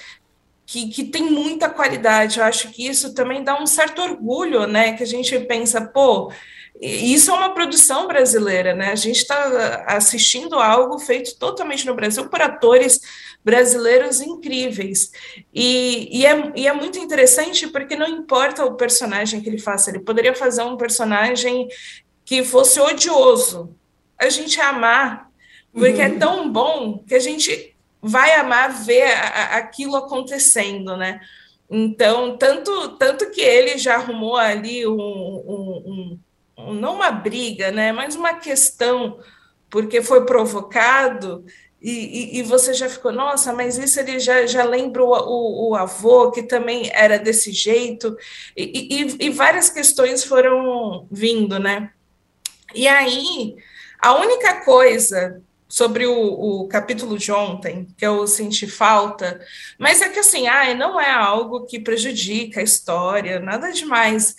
que, 0.65 0.89
que 0.89 1.05
tem 1.05 1.31
muita 1.31 1.69
qualidade. 1.69 2.39
Eu 2.39 2.45
acho 2.45 2.71
que 2.71 2.87
isso 2.87 3.15
também 3.15 3.45
dá 3.45 3.61
um 3.61 3.67
certo 3.67 4.01
orgulho, 4.01 4.67
né? 4.67 4.95
Que 4.95 5.03
a 5.03 5.07
gente 5.07 5.39
pensa, 5.41 5.83
pô, 5.83 6.33
isso 6.81 7.31
é 7.31 7.35
uma 7.35 7.55
produção 7.55 8.07
brasileira, 8.07 8.75
né? 8.75 8.91
A 8.91 8.97
gente 8.97 9.19
está 9.19 9.85
assistindo 9.87 10.59
algo 10.59 10.99
feito 10.99 11.37
totalmente 11.37 11.87
no 11.87 11.95
Brasil 11.95 12.29
por 12.29 12.41
atores 12.43 13.01
brasileiros 13.45 14.21
incríveis. 14.21 15.13
E, 15.53 16.09
e, 16.11 16.27
é, 16.27 16.53
e 16.57 16.67
é 16.67 16.73
muito 16.73 16.99
interessante 16.99 17.69
porque 17.69 17.95
não 17.95 18.09
importa 18.09 18.65
o 18.65 18.75
personagem 18.75 19.41
que 19.41 19.49
ele 19.49 19.59
faça, 19.59 19.91
ele 19.91 20.01
poderia 20.01 20.35
fazer 20.35 20.63
um 20.63 20.77
personagem 20.77 21.69
que 22.25 22.43
fosse 22.43 22.81
odioso. 22.81 23.75
A 24.19 24.29
gente 24.29 24.61
amar, 24.61 25.31
porque 25.73 26.01
é 26.01 26.09
uhum. 26.09 26.15
é 26.15 26.19
tão 26.19 26.53
bom 26.53 27.05
que 27.07 27.15
a 27.15 27.21
gente 27.21 27.77
vai 28.01 28.35
amar 28.35 28.73
ver 28.85 29.13
a, 29.13 29.57
aquilo 29.57 29.97
acontecendo, 29.97 30.97
né? 30.97 31.21
Então, 31.71 32.37
tanto, 32.37 32.91
tanto 32.97 33.31
que 33.31 33.41
ele 33.41 33.79
já 33.79 33.95
arrumou 33.97 34.37
ali 34.37 34.87
um, 34.87 34.95
um, 34.95 35.83
um, 35.87 36.19
não 36.57 36.97
uma 36.97 37.11
briga, 37.11 37.71
né, 37.71 37.93
mas 37.93 38.15
uma 38.15 38.35
questão, 38.35 39.19
porque 39.69 40.03
foi 40.03 40.25
provocado, 40.25 41.45
e, 41.81 41.91
e, 41.91 42.39
e, 42.39 42.43
você 42.43 42.73
já 42.73 42.89
ficou, 42.89 43.13
nossa, 43.13 43.53
mas 43.53 43.77
isso 43.77 44.01
ele 44.01 44.19
já, 44.19 44.47
já 44.47 44.65
lembra 44.65 45.05
o, 45.05 45.11
o, 45.13 45.69
o 45.69 45.75
avô, 45.75 46.31
que 46.31 46.43
também 46.43 46.91
era 46.95 47.19
desse 47.19 47.53
jeito, 47.53 48.17
e, 48.57 49.17
e, 49.21 49.29
várias 49.29 49.69
questões 49.69 50.25
foram 50.25 51.07
vindo, 51.11 51.59
né? 51.59 51.91
E 52.75 52.89
aí, 52.89 53.55
a 54.01 54.15
única 54.15 54.65
coisa 54.65 55.43
sobre 55.69 56.07
o, 56.07 56.15
o, 56.15 56.69
capítulo 56.69 57.19
de 57.19 57.33
ontem, 57.33 57.87
que 57.99 58.07
eu 58.07 58.27
senti 58.27 58.67
falta, 58.67 59.45
mas 59.79 60.01
é 60.01 60.09
que 60.09 60.21
assim, 60.21 60.47
ah, 60.47 60.75
não 60.75 61.01
é 61.01 61.11
algo 61.11 61.67
que 61.67 61.79
prejudica 61.79 62.61
a 62.61 62.65
história, 62.65 63.41
nada 63.41 63.73
demais. 63.73 64.37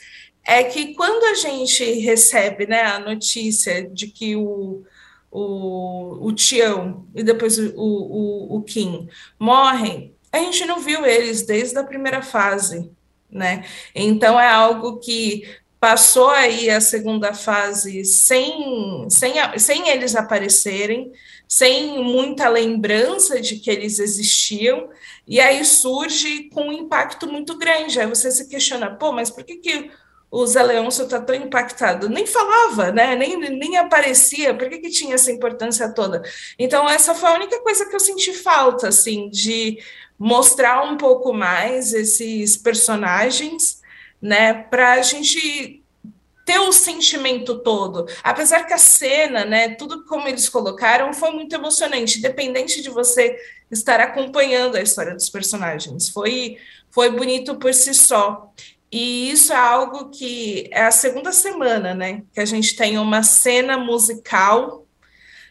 É 0.47 0.63
que 0.63 0.93
quando 0.93 1.23
a 1.25 1.33
gente 1.33 1.83
recebe 1.99 2.67
né, 2.67 2.83
a 2.83 2.99
notícia 2.99 3.89
de 3.89 4.07
que 4.07 4.35
o, 4.35 4.83
o, 5.31 6.27
o 6.27 6.33
Tião 6.33 7.05
e 7.15 7.23
depois 7.23 7.57
o, 7.57 7.73
o, 7.75 8.57
o 8.57 8.61
Kim 8.61 9.09
morrem, 9.39 10.13
a 10.31 10.37
gente 10.37 10.65
não 10.65 10.79
viu 10.79 11.05
eles 11.05 11.43
desde 11.43 11.77
a 11.77 11.83
primeira 11.83 12.21
fase, 12.21 12.91
né? 13.29 13.65
Então 13.93 14.39
é 14.39 14.47
algo 14.47 14.99
que 14.99 15.43
passou 15.79 16.29
aí 16.29 16.69
a 16.69 16.81
segunda 16.81 17.33
fase 17.33 18.03
sem, 18.05 19.05
sem, 19.09 19.33
sem 19.57 19.89
eles 19.89 20.15
aparecerem, 20.15 21.11
sem 21.47 22.03
muita 22.03 22.49
lembrança 22.49 23.39
de 23.39 23.57
que 23.57 23.69
eles 23.69 23.99
existiam, 23.99 24.89
e 25.27 25.39
aí 25.39 25.63
surge 25.63 26.49
com 26.49 26.69
um 26.69 26.73
impacto 26.73 27.27
muito 27.27 27.57
grande. 27.57 27.99
Aí 27.99 28.07
você 28.07 28.31
se 28.31 28.47
questiona, 28.47 28.89
pô, 28.89 29.11
mas 29.11 29.29
por 29.29 29.43
que, 29.43 29.57
que 29.57 29.91
o 30.35 30.45
Zé 30.45 30.61
Leôncio 30.61 31.05
está 31.05 31.21
tão 31.21 31.33
impactado? 31.33 32.09
Nem 32.09 32.27
falava, 32.27 32.91
né? 32.91 33.15
nem, 33.15 33.37
nem 33.37 33.77
aparecia, 33.77 34.53
por 34.53 34.67
que, 34.67 34.79
que 34.79 34.89
tinha 34.89 35.15
essa 35.15 35.31
importância 35.31 35.87
toda? 35.93 36.21
Então, 36.59 36.89
essa 36.89 37.15
foi 37.15 37.29
a 37.29 37.35
única 37.35 37.61
coisa 37.61 37.85
que 37.85 37.95
eu 37.95 37.99
senti 38.01 38.33
falta, 38.33 38.89
assim, 38.89 39.29
de 39.29 39.79
mostrar 40.19 40.83
um 40.83 40.97
pouco 40.97 41.33
mais 41.33 41.93
esses 41.93 42.57
personagens, 42.57 43.81
né, 44.21 44.53
para 44.53 44.95
a 44.95 45.01
gente 45.01 45.81
ter 46.45 46.59
o 46.59 46.73
sentimento 46.73 47.59
todo. 47.59 48.05
Apesar 48.21 48.65
que 48.65 48.73
a 48.73 48.77
cena, 48.77 49.45
né, 49.45 49.69
tudo 49.75 50.03
como 50.03 50.27
eles 50.27 50.49
colocaram 50.49 51.13
foi 51.13 51.31
muito 51.31 51.55
emocionante, 51.55 52.19
independente 52.19 52.81
de 52.81 52.89
você 52.89 53.37
estar 53.71 54.01
acompanhando 54.01 54.75
a 54.75 54.81
história 54.81 55.13
dos 55.13 55.29
personagens. 55.29 56.09
Foi 56.09 56.57
foi 56.95 57.09
bonito 57.09 57.55
por 57.55 57.73
si 57.73 57.93
só. 57.93 58.53
E 58.97 59.29
isso 59.29 59.51
é 59.51 59.57
algo 59.57 60.09
que 60.09 60.69
é 60.71 60.83
a 60.83 60.89
segunda 60.89 61.33
semana, 61.33 61.93
né, 61.93 62.23
que 62.33 62.39
a 62.39 62.45
gente 62.45 62.77
tem 62.77 62.97
uma 62.97 63.23
cena 63.23 63.77
musical, 63.77 64.87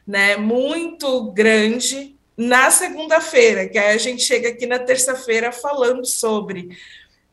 né, 0.06 0.38
muito 0.38 1.30
grande 1.30 2.16
na 2.34 2.70
segunda-feira, 2.70 3.68
que 3.68 3.76
aí 3.76 3.94
a 3.94 3.98
gente 3.98 4.22
chega 4.22 4.48
aqui 4.48 4.64
na 4.64 4.78
terça-feira 4.78 5.52
falando 5.52 6.06
sobre. 6.06 6.70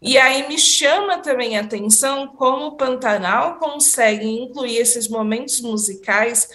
E 0.01 0.17
aí 0.17 0.49
me 0.49 0.59
chama 0.59 1.19
também 1.19 1.57
a 1.57 1.61
atenção 1.61 2.27
como 2.27 2.65
o 2.65 2.75
Pantanal 2.75 3.55
consegue 3.57 4.27
incluir 4.27 4.79
esses 4.79 5.07
momentos 5.07 5.61
musicais 5.61 6.49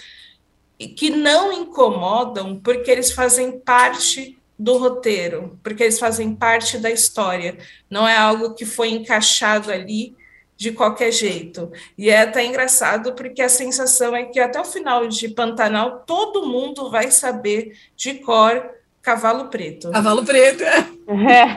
que 0.95 1.09
não 1.09 1.51
incomodam, 1.51 2.59
porque 2.59 2.91
eles 2.91 3.11
fazem 3.11 3.59
parte 3.59 4.37
do 4.57 4.77
roteiro, 4.77 5.59
porque 5.61 5.83
eles 5.83 5.99
fazem 5.99 6.35
parte 6.35 6.77
da 6.77 6.89
história. 6.89 7.57
Não 7.89 8.07
é 8.07 8.17
algo 8.17 8.53
que 8.53 8.65
foi 8.65 8.89
encaixado 8.89 9.71
ali 9.71 10.15
de 10.57 10.71
qualquer 10.71 11.11
jeito. 11.11 11.71
E 11.97 12.09
é 12.09 12.21
até 12.21 12.43
engraçado 12.43 13.13
porque 13.13 13.41
a 13.41 13.49
sensação 13.49 14.15
é 14.15 14.25
que 14.25 14.39
até 14.39 14.59
o 14.59 14.65
final 14.65 15.07
de 15.07 15.29
Pantanal 15.29 16.03
todo 16.05 16.47
mundo 16.47 16.89
vai 16.89 17.11
saber 17.11 17.77
de 17.95 18.15
cor 18.15 18.71
Cavalo 19.01 19.49
Preto. 19.49 19.91
Cavalo 19.91 20.25
Preto, 20.25 20.63
é. 20.63 20.79
é. 20.79 21.55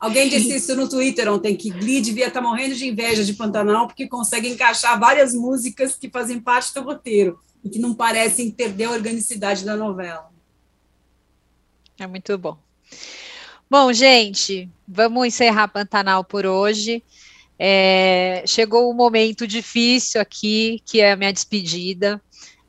Alguém 0.00 0.30
disse 0.30 0.56
isso 0.56 0.74
no 0.74 0.88
Twitter 0.88 1.30
ontem, 1.30 1.54
que 1.54 1.70
Glee 1.70 2.00
devia 2.00 2.28
estar 2.28 2.40
morrendo 2.40 2.74
de 2.74 2.88
inveja 2.88 3.22
de 3.22 3.34
Pantanal, 3.34 3.86
porque 3.86 4.08
consegue 4.08 4.48
encaixar 4.48 4.98
várias 4.98 5.34
músicas 5.34 5.94
que 5.94 6.08
fazem 6.08 6.40
parte 6.40 6.72
do 6.72 6.82
roteiro 6.82 7.38
e 7.62 7.68
que 7.68 7.78
não 7.78 7.92
parecem 7.92 8.50
perder 8.50 8.84
a 8.84 8.92
organicidade 8.92 9.62
da 9.62 9.76
novela. 9.76 10.29
É 12.00 12.06
muito 12.06 12.38
bom. 12.38 12.56
Bom, 13.68 13.92
gente, 13.92 14.70
vamos 14.88 15.26
encerrar 15.26 15.68
Pantanal 15.68 16.24
por 16.24 16.46
hoje. 16.46 17.04
É, 17.58 18.42
chegou 18.46 18.90
um 18.90 18.94
momento 18.94 19.46
difícil 19.46 20.18
aqui, 20.18 20.82
que 20.86 21.02
é 21.02 21.12
a 21.12 21.16
minha 21.16 21.30
despedida. 21.30 22.18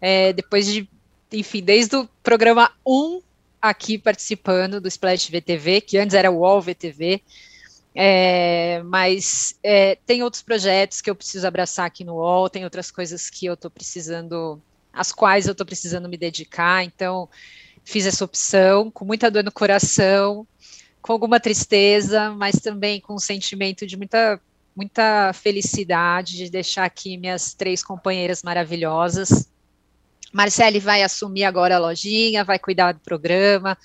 É, 0.01 0.33
depois 0.33 0.65
de, 0.65 0.85
enfim, 1.31 1.63
desde 1.63 1.95
o 1.95 2.09
programa 2.21 2.73
1 2.85 3.21
aqui 3.61 3.97
participando 3.97 4.81
do 4.81 4.89
Splash 4.89 5.29
VTV, 5.29 5.79
que 5.79 5.97
antes 5.97 6.13
era 6.13 6.29
o 6.29 6.39
UOL 6.39 6.61
VTV, 6.61 7.23
é, 7.95 8.81
mas 8.83 9.57
é, 9.63 9.95
tem 10.05 10.23
outros 10.23 10.41
projetos 10.41 10.99
que 10.99 11.09
eu 11.09 11.15
preciso 11.15 11.47
abraçar 11.47 11.85
aqui 11.85 12.03
no 12.03 12.15
UOL, 12.15 12.49
tem 12.49 12.65
outras 12.65 12.91
coisas 12.91 13.29
que 13.29 13.45
eu 13.45 13.53
estou 13.53 13.71
precisando, 13.71 14.61
às 14.91 15.13
quais 15.13 15.47
eu 15.47 15.53
estou 15.53 15.65
precisando 15.65 16.09
me 16.09 16.17
dedicar, 16.17 16.83
então 16.83 17.29
fiz 17.83 18.05
essa 18.05 18.23
opção 18.23 18.89
com 18.91 19.05
muita 19.05 19.29
dor 19.29 19.43
no 19.43 19.51
coração, 19.51 20.47
com 21.01 21.11
alguma 21.11 21.39
tristeza, 21.39 22.31
mas 22.31 22.55
também 22.55 22.99
com 22.99 23.15
um 23.15 23.19
sentimento 23.19 23.85
de 23.85 23.97
muita 23.97 24.39
muita 24.73 25.33
felicidade 25.33 26.37
de 26.37 26.49
deixar 26.49 26.85
aqui 26.85 27.17
minhas 27.17 27.53
três 27.53 27.83
companheiras 27.83 28.41
maravilhosas. 28.41 29.49
Marcele 30.31 30.79
vai 30.79 31.03
assumir 31.03 31.43
agora 31.43 31.75
a 31.75 31.79
lojinha, 31.79 32.43
vai 32.43 32.57
cuidar 32.57 32.93
do 32.93 33.01
programa, 33.01 33.77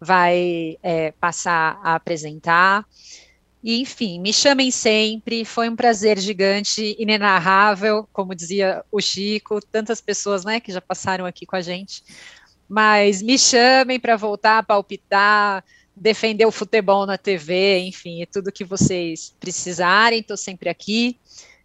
vai 0.00 0.76
é, 0.82 1.12
passar 1.12 1.78
a 1.82 1.94
apresentar. 1.94 2.84
E, 3.62 3.80
enfim, 3.80 4.20
me 4.20 4.32
chamem 4.32 4.70
sempre, 4.70 5.44
foi 5.44 5.70
um 5.70 5.76
prazer 5.76 6.18
gigante, 6.18 6.94
inenarrável, 6.98 8.06
como 8.12 8.34
dizia 8.34 8.84
o 8.92 9.00
Chico, 9.00 9.58
tantas 9.60 10.02
pessoas 10.02 10.44
né, 10.44 10.60
que 10.60 10.70
já 10.70 10.82
passaram 10.82 11.24
aqui 11.24 11.46
com 11.46 11.56
a 11.56 11.62
gente. 11.62 12.02
Mas 12.68 13.22
me 13.22 13.38
chamem 13.38 14.00
para 14.00 14.16
voltar 14.16 14.58
a 14.58 14.62
palpitar, 14.62 15.64
defender 15.94 16.46
o 16.46 16.50
futebol 16.50 17.06
na 17.06 17.16
TV, 17.16 17.78
enfim, 17.80 18.26
tudo 18.32 18.52
que 18.52 18.64
vocês 18.64 19.34
precisarem, 19.38 20.20
estou 20.20 20.36
sempre 20.36 20.68
aqui. 20.68 21.18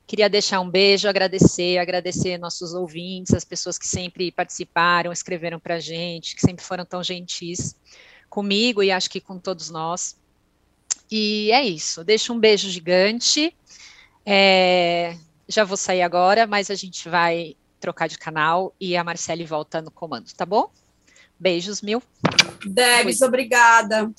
Queria 0.06 0.30
deixar 0.30 0.60
um 0.60 0.70
beijo, 0.70 1.08
agradecer, 1.08 1.78
agradecer 1.78 2.38
nossos 2.38 2.74
ouvintes, 2.74 3.34
as 3.34 3.46
pessoas 3.46 3.78
que 3.78 3.88
sempre 3.88 4.32
participaram, 4.32 5.12
escreveram 5.12 5.60
para 5.60 5.76
a 5.76 5.80
gente, 5.80 6.36
que 6.36 6.42
sempre 6.42 6.66
foram 6.66 6.84
tão 6.84 7.04
gentis 7.04 7.76
comigo 8.30 8.82
e 8.82 8.92
acho 8.92 9.10
que 9.10 9.22
com 9.22 9.38
todos 9.38 9.70
nós. 9.70 10.18
E 11.12 11.52
é 11.52 11.64
isso, 11.64 12.04
deixo 12.04 12.34
um 12.34 12.40
beijo 12.40 12.70
gigante. 12.70 13.56
É, 14.26 15.16
já 15.48 15.64
vou 15.64 15.78
sair 15.78 16.02
agora, 16.02 16.46
mas 16.46 16.70
a 16.70 16.76
gente 16.76 17.10
vai 17.10 17.56
trocar 17.80 18.08
de 18.08 18.18
canal 18.18 18.76
e 18.80 18.96
a 18.96 19.04
Marcele 19.04 19.46
volta 19.46 19.82
no 19.82 19.90
comando, 19.90 20.32
tá 20.34 20.46
bom? 20.46 20.72
Beijos 21.40 21.82
mil. 21.82 22.04
Debs, 22.66 23.22
obrigada. 23.22 24.12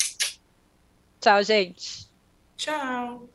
Tchau, 1.21 1.43
gente. 1.43 2.09
Tchau. 2.57 3.29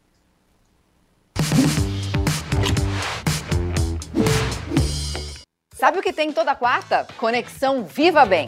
Sabe 5.73 5.99
o 5.99 6.01
que 6.01 6.13
tem 6.13 6.31
toda 6.31 6.55
quarta? 6.55 7.05
Conexão 7.17 7.85
Viva 7.85 8.25
Bem. 8.25 8.47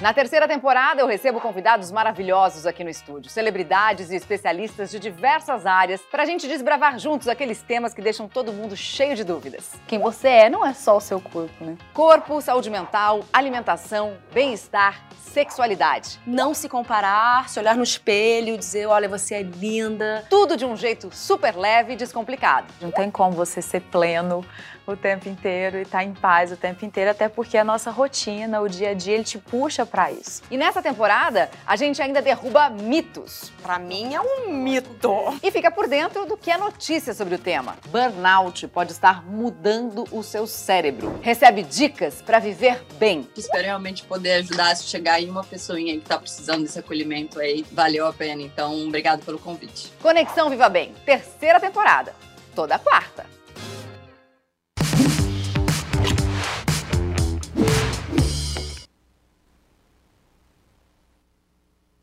Na 0.00 0.14
terceira 0.14 0.48
temporada, 0.48 1.02
eu 1.02 1.06
recebo 1.06 1.42
convidados 1.42 1.92
maravilhosos 1.92 2.66
aqui 2.66 2.82
no 2.82 2.88
estúdio, 2.88 3.30
celebridades 3.30 4.10
e 4.10 4.16
especialistas 4.16 4.90
de 4.90 4.98
diversas 4.98 5.66
áreas, 5.66 6.00
para 6.10 6.22
a 6.22 6.26
gente 6.26 6.48
desbravar 6.48 6.98
juntos 6.98 7.28
aqueles 7.28 7.60
temas 7.60 7.92
que 7.92 8.00
deixam 8.00 8.26
todo 8.26 8.50
mundo 8.50 8.74
cheio 8.74 9.14
de 9.14 9.22
dúvidas. 9.22 9.72
Quem 9.86 9.98
você 9.98 10.28
é 10.28 10.48
não 10.48 10.64
é 10.64 10.72
só 10.72 10.96
o 10.96 11.02
seu 11.02 11.20
corpo, 11.20 11.62
né? 11.62 11.76
Corpo, 11.92 12.40
saúde 12.40 12.70
mental, 12.70 13.20
alimentação, 13.30 14.16
bem-estar, 14.32 15.04
sexualidade. 15.18 16.18
Não 16.26 16.54
se 16.54 16.66
comparar, 16.66 17.50
se 17.50 17.58
olhar 17.58 17.76
no 17.76 17.84
espelho, 17.84 18.56
dizer, 18.56 18.86
olha, 18.86 19.06
você 19.06 19.34
é 19.34 19.42
linda. 19.42 20.24
Tudo 20.30 20.56
de 20.56 20.64
um 20.64 20.76
jeito 20.76 21.10
super 21.12 21.54
leve 21.54 21.92
e 21.92 21.96
descomplicado. 21.96 22.72
Não 22.80 22.90
tem 22.90 23.10
como 23.10 23.32
você 23.32 23.60
ser 23.60 23.80
pleno 23.80 24.42
o 24.86 24.96
tempo 24.96 25.28
inteiro 25.28 25.78
e 25.78 25.82
estar 25.82 25.98
tá 25.98 26.04
em 26.04 26.12
paz 26.12 26.52
o 26.52 26.56
tempo 26.56 26.84
inteiro, 26.84 27.10
até 27.10 27.28
porque 27.28 27.56
a 27.56 27.64
nossa 27.64 27.90
rotina, 27.90 28.60
o 28.60 28.68
dia 28.68 28.90
a 28.90 28.94
dia, 28.94 29.14
ele 29.14 29.24
te 29.24 29.38
puxa 29.38 29.84
para 29.86 30.10
isso. 30.10 30.42
E 30.50 30.56
nessa 30.56 30.82
temporada, 30.82 31.50
a 31.66 31.76
gente 31.76 32.00
ainda 32.00 32.20
derruba 32.20 32.70
mitos. 32.70 33.52
Para 33.62 33.78
mim 33.78 34.14
é 34.14 34.20
um 34.20 34.52
mito. 34.52 35.12
E 35.42 35.50
fica 35.50 35.70
por 35.70 35.88
dentro 35.88 36.26
do 36.26 36.36
que 36.36 36.50
é 36.50 36.56
notícia 36.56 37.14
sobre 37.14 37.34
o 37.34 37.38
tema. 37.38 37.76
Burnout 37.88 38.66
pode 38.68 38.92
estar 38.92 39.24
mudando 39.24 40.04
o 40.10 40.22
seu 40.22 40.46
cérebro. 40.46 41.18
Recebe 41.22 41.62
dicas 41.62 42.22
para 42.22 42.38
viver 42.38 42.84
bem. 42.98 43.28
Espero 43.36 43.64
realmente 43.64 44.04
poder 44.04 44.34
ajudar 44.34 44.74
se 44.76 44.84
chegar 44.84 45.20
em 45.20 45.28
uma 45.28 45.44
pessoinha 45.44 45.94
que 45.94 46.02
está 46.02 46.18
precisando 46.18 46.62
desse 46.62 46.78
acolhimento 46.78 47.38
aí. 47.38 47.64
Valeu 47.72 48.06
a 48.06 48.12
pena. 48.12 48.42
Então, 48.42 48.86
obrigado 48.86 49.24
pelo 49.24 49.38
convite. 49.38 49.92
Conexão 50.00 50.50
Viva 50.50 50.68
Bem, 50.68 50.94
terceira 51.04 51.60
temporada. 51.60 52.14
Toda 52.54 52.78
quarta. 52.78 53.39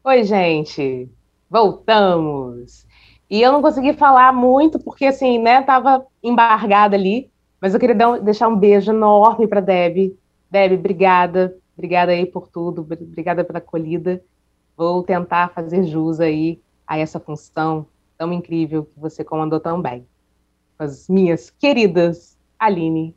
Oi, 0.08 0.24
gente, 0.24 1.12
voltamos. 1.50 2.88
E 3.30 3.42
eu 3.42 3.52
não 3.52 3.62
consegui 3.62 3.92
falar 3.92 4.32
muito, 4.32 4.80
porque, 4.80 5.04
assim, 5.04 5.38
né, 5.38 5.62
tava 5.62 6.08
embargada 6.24 6.96
ali, 6.96 7.30
mas 7.60 7.74
eu 7.74 7.80
queria 7.82 7.94
dar, 7.94 8.18
deixar 8.22 8.48
um 8.48 8.56
beijo 8.56 8.90
enorme 8.90 9.46
para 9.50 9.60
Deb. 9.60 10.18
Deb, 10.50 10.80
obrigada, 10.80 11.58
obrigada 11.78 12.14
aí 12.14 12.26
por 12.26 12.48
tudo, 12.48 12.84
obrigada 12.84 13.44
pela 13.44 13.60
acolhida. 13.60 14.24
Vou 14.78 15.04
tentar 15.04 15.50
fazer 15.50 15.84
jus 15.84 16.22
aí 16.22 16.62
a 16.88 16.98
essa 16.98 17.20
função 17.20 17.86
tão 18.18 18.32
incrível 18.32 18.86
que 18.86 18.98
você 18.98 19.26
comandou 19.26 19.60
tão 19.60 19.82
bem. 19.82 20.08
Com 20.78 20.86
as 20.86 21.10
minhas 21.10 21.50
queridas 21.50 22.38
Aline 22.58 23.14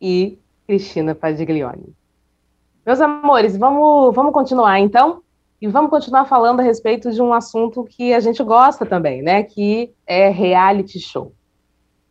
e 0.00 0.40
Cristina 0.66 1.14
Padiglione. 1.14 1.94
Meus 2.84 3.00
amores, 3.00 3.56
vamos, 3.56 4.12
vamos 4.12 4.32
continuar 4.32 4.80
então? 4.80 5.22
E 5.60 5.66
vamos 5.66 5.90
continuar 5.90 6.26
falando 6.26 6.60
a 6.60 6.62
respeito 6.62 7.10
de 7.10 7.22
um 7.22 7.32
assunto 7.32 7.84
que 7.84 8.12
a 8.12 8.20
gente 8.20 8.42
gosta 8.42 8.84
também, 8.84 9.22
né? 9.22 9.42
Que 9.42 9.90
é 10.06 10.28
reality 10.28 11.00
show. 11.00 11.32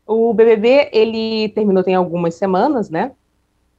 O 0.06 0.34
BBB, 0.34 0.90
ele 0.92 1.50
terminou 1.50 1.84
tem 1.84 1.96
algumas 1.96 2.36
semanas, 2.36 2.90
né? 2.90 3.12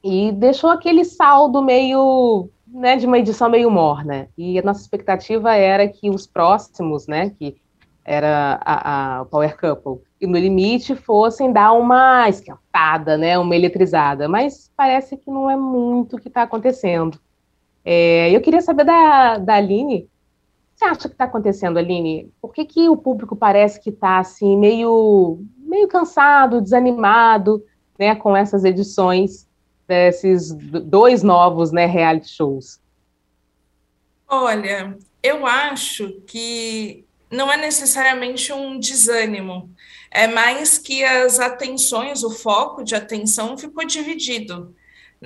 E 0.02 0.30
deixou 0.32 0.70
aquele 0.70 1.04
saldo 1.04 1.60
meio, 1.62 2.48
né, 2.66 2.96
de 2.96 3.06
uma 3.06 3.18
edição 3.18 3.48
meio 3.48 3.70
morna. 3.70 4.28
E 4.38 4.58
a 4.58 4.62
nossa 4.62 4.80
expectativa 4.80 5.54
era 5.54 5.88
que 5.88 6.10
os 6.10 6.26
próximos, 6.26 7.08
né, 7.08 7.30
que 7.30 7.56
era 8.04 8.60
a, 8.64 9.20
a, 9.20 9.24
Power 9.24 9.58
Couple, 9.58 10.04
e 10.20 10.28
no 10.28 10.38
limite 10.38 10.94
fossem 10.94 11.52
dar 11.52 11.72
uma 11.72 12.28
esquentada, 12.28 13.18
né, 13.18 13.36
uma 13.36 13.56
eletrizada, 13.56 14.28
mas 14.28 14.70
parece 14.76 15.16
que 15.16 15.28
não 15.28 15.50
é 15.50 15.56
muito 15.56 16.14
o 16.14 16.20
que 16.20 16.28
está 16.28 16.42
acontecendo. 16.42 17.18
É, 17.88 18.32
eu 18.32 18.40
queria 18.40 18.60
saber 18.60 18.84
da, 18.84 19.38
da 19.38 19.54
Aline, 19.54 19.98
o 19.98 20.00
que 20.00 20.08
você 20.74 20.84
acha 20.86 21.08
que 21.08 21.14
está 21.14 21.24
acontecendo, 21.24 21.78
Aline? 21.78 22.32
Por 22.42 22.52
que, 22.52 22.64
que 22.64 22.88
o 22.88 22.96
público 22.96 23.36
parece 23.36 23.80
que 23.80 23.90
está 23.90 24.18
assim, 24.18 24.56
meio, 24.56 25.38
meio 25.56 25.86
cansado, 25.86 26.60
desanimado, 26.60 27.64
né, 27.96 28.16
com 28.16 28.36
essas 28.36 28.64
edições 28.64 29.46
desses 29.86 30.52
dois 30.52 31.22
novos 31.22 31.70
né, 31.70 31.86
reality 31.86 32.28
shows? 32.28 32.80
Olha, 34.28 34.98
eu 35.22 35.46
acho 35.46 36.10
que 36.26 37.04
não 37.30 37.52
é 37.52 37.56
necessariamente 37.56 38.52
um 38.52 38.80
desânimo, 38.80 39.70
é 40.10 40.26
mais 40.26 40.76
que 40.76 41.04
as 41.04 41.38
atenções, 41.38 42.24
o 42.24 42.30
foco 42.30 42.82
de 42.82 42.96
atenção 42.96 43.56
ficou 43.56 43.86
dividido. 43.86 44.74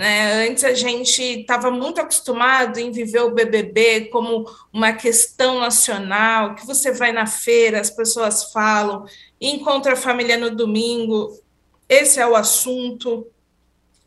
Né? 0.00 0.48
Antes 0.48 0.64
a 0.64 0.72
gente 0.72 1.22
estava 1.22 1.70
muito 1.70 2.00
acostumado 2.00 2.78
em 2.78 2.90
viver 2.90 3.20
o 3.20 3.34
BBB 3.34 4.06
como 4.06 4.46
uma 4.72 4.94
questão 4.94 5.60
nacional, 5.60 6.54
que 6.54 6.66
você 6.66 6.90
vai 6.90 7.12
na 7.12 7.26
feira, 7.26 7.78
as 7.78 7.90
pessoas 7.90 8.50
falam, 8.50 9.04
encontra 9.38 9.92
a 9.92 9.96
família 9.96 10.38
no 10.38 10.56
domingo, 10.56 11.38
esse 11.86 12.18
é 12.18 12.26
o 12.26 12.34
assunto. 12.34 13.26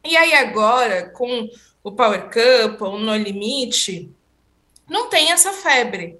E 0.03 0.17
aí 0.17 0.33
agora, 0.33 1.11
com 1.11 1.47
o 1.83 1.91
Power 1.91 2.23
Cup, 2.23 2.81
o 2.81 2.97
No 2.97 3.15
Limite, 3.15 4.09
não 4.89 5.09
tem 5.09 5.31
essa 5.31 5.53
febre, 5.53 6.17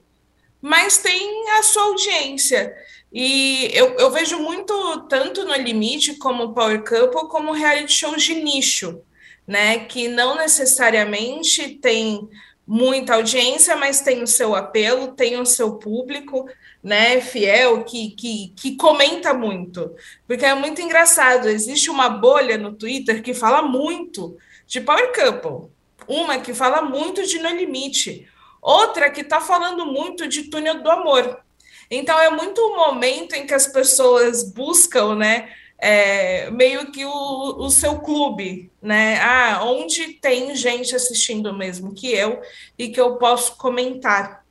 mas 0.62 1.00
tem 1.00 1.50
a 1.50 1.64
sua 1.64 1.86
audiência. 1.86 2.78
E 3.12 3.72
eu, 3.74 3.96
eu 3.96 4.12
vejo 4.12 4.38
muito, 4.38 5.08
tanto 5.10 5.44
no 5.44 5.56
Limite, 5.56 6.18
como 6.18 6.54
Power 6.54 6.84
Couple, 6.84 7.28
como 7.28 7.54
reality 7.54 7.92
shows 7.92 8.22
de 8.22 8.36
nicho, 8.36 9.02
né? 9.48 9.80
Que 9.80 10.08
não 10.08 10.36
necessariamente 10.36 11.76
tem 11.76 12.30
muita 12.66 13.16
audiência, 13.16 13.76
mas 13.76 14.02
tem 14.02 14.24
o 14.24 14.28
seu 14.28 14.56
apelo, 14.56 15.14
tem 15.14 15.40
o 15.40 15.46
seu 15.46 15.76
público, 15.76 16.48
né, 16.82 17.22
fiel, 17.22 17.84
que, 17.84 18.12
que, 18.12 18.54
que 18.56 18.76
comenta 18.76 19.34
muito. 19.34 19.94
Porque 20.28 20.46
é 20.46 20.56
muito 20.56 20.82
engraçado, 20.82 21.50
existe 21.50 21.90
uma 21.90 22.10
bolha 22.10 22.58
no 22.58 22.74
Twitter 22.74 23.22
que 23.22 23.34
fala 23.34 23.62
muito 23.62 24.38
de 24.66 24.82
Power 24.82 25.12
Couple, 25.14 25.70
uma 26.08 26.40
que 26.40 26.54
fala 26.54 26.82
muito 26.82 27.26
de 27.26 27.40
No 27.40 27.50
Limite, 27.50 28.28
outra 28.62 29.10
que 29.10 29.22
está 29.22 29.42
falando 29.42 29.86
muito 29.86 30.28
de 30.28 30.44
túnel 30.44 30.82
do 30.82 30.90
amor. 30.90 31.40
Então 31.92 32.20
é 32.20 32.30
muito 32.30 32.60
o 32.60 32.76
momento 32.76 33.34
em 33.34 33.46
que 33.46 33.54
as 33.54 33.68
pessoas 33.68 34.52
buscam, 34.52 35.16
né? 35.16 35.50
É, 35.86 36.50
meio 36.50 36.94
que 36.94 37.04
o, 37.04 37.58
o 37.58 37.70
seu 37.70 38.00
clube, 38.00 38.72
né? 38.82 39.20
Ah, 39.20 39.66
onde 39.66 40.14
tem 40.14 40.56
gente 40.56 40.96
assistindo 40.96 41.54
mesmo 41.54 41.94
que 41.94 42.08
eu 42.08 42.42
e 42.78 42.88
que 42.88 43.02
eu 43.02 43.18
posso 43.18 43.58
comentar. 43.58 44.46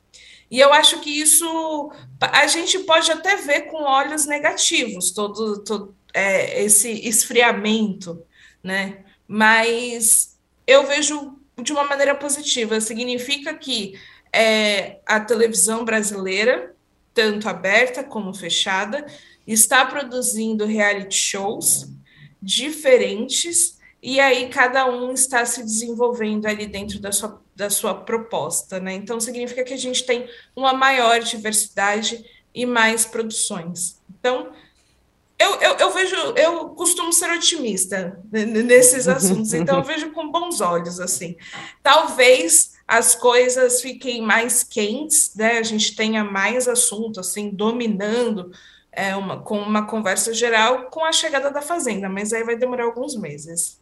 E 0.51 0.59
eu 0.59 0.71
acho 0.71 0.99
que 0.99 1.09
isso 1.09 1.91
a 2.21 2.45
gente 2.45 2.77
pode 2.79 3.11
até 3.11 3.35
ver 3.37 3.61
com 3.61 3.81
olhos 3.81 4.27
negativos, 4.27 5.09
todo, 5.09 5.63
todo 5.63 5.95
é, 6.13 6.61
esse 6.61 7.07
esfriamento, 7.07 8.23
né? 8.63 9.03
Mas 9.27 10.37
eu 10.67 10.85
vejo 10.85 11.35
de 11.59 11.73
uma 11.73 11.83
maneira 11.83 12.13
positiva. 12.13 12.79
Significa 12.79 13.55
que 13.55 13.99
é, 14.31 14.99
a 15.05 15.19
televisão 15.19 15.83
brasileira, 15.83 16.75
tanto 17.13 17.49
aberta 17.49 18.03
como 18.03 18.33
fechada, 18.33 19.05
está 19.45 19.85
produzindo 19.85 20.65
reality 20.65 21.17
shows 21.17 21.89
diferentes 22.41 23.77
e 24.01 24.19
aí 24.19 24.49
cada 24.49 24.85
um 24.85 25.13
está 25.13 25.45
se 25.45 25.63
desenvolvendo 25.63 26.45
ali 26.45 26.67
dentro 26.67 26.99
da 26.99 27.11
sua, 27.11 27.41
da 27.55 27.69
sua 27.69 27.93
proposta, 27.93 28.79
né? 28.79 28.93
Então 28.93 29.19
significa 29.19 29.63
que 29.63 29.73
a 29.73 29.77
gente 29.77 30.05
tem 30.05 30.27
uma 30.53 30.73
maior 30.73 31.19
diversidade 31.21 32.23
e 32.53 32.65
mais 32.65 33.05
produções. 33.05 34.01
Então, 34.19 34.51
eu, 35.39 35.55
eu, 35.55 35.75
eu, 35.75 35.91
vejo, 35.91 36.15
eu 36.35 36.69
costumo 36.69 37.11
ser 37.11 37.31
otimista 37.31 38.19
nesses 38.31 39.07
assuntos, 39.07 39.51
então 39.55 39.77
eu 39.77 39.83
vejo 39.83 40.11
com 40.11 40.29
bons 40.29 40.61
olhos, 40.61 40.99
assim. 40.99 41.35
Talvez 41.81 42.73
as 42.85 43.15
coisas 43.15 43.81
fiquem 43.81 44.21
mais 44.21 44.63
quentes, 44.63 45.33
né? 45.35 45.57
A 45.57 45.63
gente 45.63 45.95
tenha 45.95 46.23
mais 46.23 46.67
assunto, 46.67 47.21
assim, 47.21 47.49
dominando 47.49 48.51
é, 48.95 49.15
uma, 49.15 49.39
com 49.39 49.57
uma 49.57 49.85
conversa 49.85 50.33
geral 50.33 50.83
com 50.89 51.03
a 51.03 51.11
chegada 51.11 51.49
da 51.51 51.61
Fazenda, 51.61 52.07
mas 52.07 52.31
aí 52.31 52.43
vai 52.43 52.55
demorar 52.55 52.85
alguns 52.85 53.15
meses. 53.15 53.81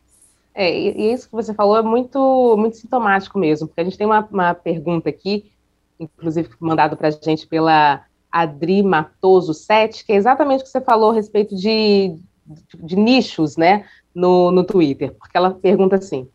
É, 0.53 0.73
e 0.73 1.13
isso 1.13 1.29
que 1.29 1.35
você 1.35 1.53
falou 1.53 1.77
é 1.77 1.81
muito, 1.81 2.55
muito 2.57 2.77
sintomático 2.77 3.37
mesmo, 3.37 3.67
porque 3.67 3.81
a 3.81 3.83
gente 3.83 3.97
tem 3.97 4.07
uma, 4.07 4.27
uma 4.31 4.53
pergunta 4.53 5.09
aqui, 5.09 5.51
inclusive 5.99 6.49
mandado 6.59 6.97
para 6.97 7.07
a 7.07 7.11
gente 7.11 7.47
pela 7.47 8.03
Adri 8.31 8.83
Matoso 8.83 9.53
7, 9.53 10.05
que 10.05 10.11
é 10.11 10.15
exatamente 10.15 10.61
o 10.61 10.63
que 10.63 10.69
você 10.69 10.81
falou 10.81 11.11
a 11.11 11.13
respeito 11.13 11.55
de, 11.55 12.15
de, 12.45 12.77
de 12.83 12.95
nichos, 12.95 13.55
né, 13.55 13.85
no, 14.13 14.51
no 14.51 14.63
Twitter, 14.63 15.13
porque 15.13 15.37
ela 15.37 15.51
pergunta 15.51 15.95
assim, 15.95 16.27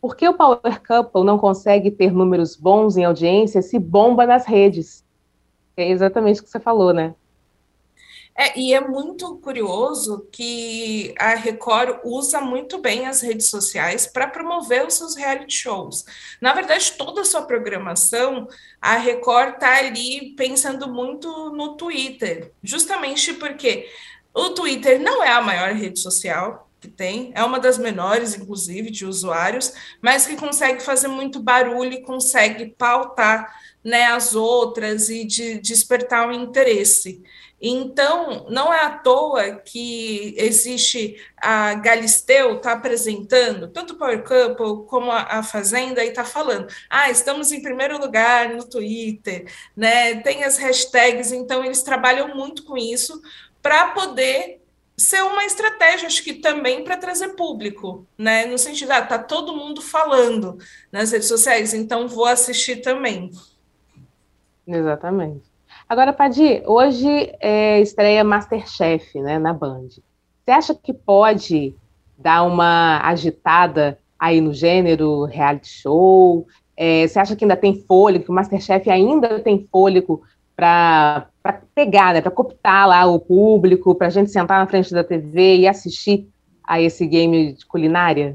por 0.00 0.16
que 0.16 0.28
o 0.28 0.34
Power 0.34 0.60
Couple 0.86 1.24
não 1.24 1.38
consegue 1.38 1.90
ter 1.90 2.12
números 2.12 2.56
bons 2.56 2.96
em 2.96 3.04
audiência 3.04 3.62
se 3.62 3.78
bomba 3.78 4.26
nas 4.26 4.44
redes? 4.44 5.04
É 5.76 5.88
exatamente 5.88 6.40
o 6.40 6.44
que 6.44 6.50
você 6.50 6.60
falou, 6.60 6.92
né? 6.92 7.14
É, 8.36 8.58
e 8.58 8.72
é 8.72 8.80
muito 8.80 9.36
curioso 9.36 10.26
que 10.32 11.14
a 11.18 11.34
Record 11.34 12.00
usa 12.02 12.40
muito 12.40 12.78
bem 12.78 13.06
as 13.06 13.20
redes 13.20 13.48
sociais 13.48 14.06
para 14.06 14.26
promover 14.26 14.86
os 14.86 14.94
seus 14.94 15.14
reality 15.14 15.54
shows. 15.54 16.04
Na 16.40 16.54
verdade, 16.54 16.92
toda 16.92 17.20
a 17.20 17.24
sua 17.24 17.42
programação, 17.42 18.48
a 18.80 18.96
Record 18.96 19.54
está 19.54 19.76
ali 19.76 20.34
pensando 20.34 20.88
muito 20.88 21.50
no 21.50 21.76
Twitter, 21.76 22.52
justamente 22.62 23.34
porque 23.34 23.86
o 24.34 24.50
Twitter 24.50 24.98
não 24.98 25.22
é 25.22 25.30
a 25.30 25.42
maior 25.42 25.72
rede 25.74 26.00
social, 26.00 26.70
que 26.80 26.88
tem, 26.88 27.30
é 27.34 27.44
uma 27.44 27.60
das 27.60 27.78
menores, 27.78 28.34
inclusive, 28.34 28.90
de 28.90 29.06
usuários, 29.06 29.72
mas 30.00 30.26
que 30.26 30.36
consegue 30.36 30.82
fazer 30.82 31.06
muito 31.06 31.38
barulho 31.38 31.92
e 31.92 32.02
consegue 32.02 32.74
pautar 32.76 33.54
né, 33.84 34.06
as 34.06 34.34
outras 34.34 35.08
e 35.08 35.24
de 35.24 35.60
despertar 35.60 36.26
o 36.26 36.30
um 36.30 36.32
interesse. 36.32 37.22
Então, 37.64 38.44
não 38.50 38.74
é 38.74 38.84
à 38.84 38.90
toa 38.90 39.52
que 39.52 40.34
existe 40.36 41.16
a 41.36 41.74
Galisteu 41.74 42.56
está 42.56 42.72
apresentando, 42.72 43.68
tanto 43.68 43.92
o 43.92 43.96
Power 43.96 44.24
Couple 44.24 44.84
como 44.88 45.12
a, 45.12 45.38
a 45.38 45.42
Fazenda, 45.44 46.04
e 46.04 46.08
está 46.08 46.24
falando, 46.24 46.66
ah, 46.90 47.08
estamos 47.08 47.52
em 47.52 47.62
primeiro 47.62 48.00
lugar 48.00 48.48
no 48.48 48.68
Twitter, 48.68 49.46
né? 49.76 50.16
Tem 50.22 50.42
as 50.42 50.58
hashtags, 50.58 51.30
então 51.30 51.64
eles 51.64 51.84
trabalham 51.84 52.34
muito 52.34 52.64
com 52.64 52.76
isso 52.76 53.22
para 53.62 53.92
poder 53.92 54.60
ser 54.96 55.22
uma 55.22 55.44
estratégia, 55.44 56.08
acho 56.08 56.24
que 56.24 56.34
também 56.34 56.82
para 56.82 56.96
trazer 56.96 57.30
público, 57.30 58.04
né? 58.18 58.44
No 58.46 58.58
sentido, 58.58 58.90
ah, 58.90 59.02
tá 59.02 59.20
todo 59.20 59.56
mundo 59.56 59.80
falando 59.80 60.58
nas 60.90 61.12
redes 61.12 61.28
sociais, 61.28 61.72
então 61.72 62.08
vou 62.08 62.26
assistir 62.26 62.82
também. 62.82 63.30
Exatamente. 64.66 65.51
Agora, 65.92 66.10
Padi, 66.10 66.62
hoje 66.64 67.06
é, 67.38 67.78
estreia 67.82 68.24
Masterchef 68.24 69.20
né, 69.20 69.38
na 69.38 69.52
Band. 69.52 69.88
Você 70.42 70.50
acha 70.50 70.74
que 70.74 70.90
pode 70.90 71.74
dar 72.16 72.44
uma 72.44 72.98
agitada 73.06 73.98
aí 74.18 74.40
no 74.40 74.54
gênero 74.54 75.26
reality 75.26 75.68
show? 75.68 76.46
É, 76.74 77.06
você 77.06 77.18
acha 77.18 77.36
que 77.36 77.44
ainda 77.44 77.58
tem 77.58 77.84
fôlego, 77.86 78.24
que 78.24 78.30
o 78.30 78.34
Masterchef 78.34 78.88
ainda 78.88 79.38
tem 79.40 79.68
fôlego 79.70 80.22
para 80.56 81.28
pegar, 81.74 82.14
né, 82.14 82.22
para 82.22 82.30
cooptar 82.30 82.88
lá 82.88 83.04
o 83.04 83.20
público, 83.20 83.94
para 83.94 84.06
a 84.06 84.10
gente 84.10 84.30
sentar 84.30 84.60
na 84.60 84.66
frente 84.66 84.94
da 84.94 85.04
TV 85.04 85.58
e 85.58 85.68
assistir 85.68 86.26
a 86.64 86.80
esse 86.80 87.06
game 87.06 87.52
de 87.52 87.66
culinária? 87.66 88.34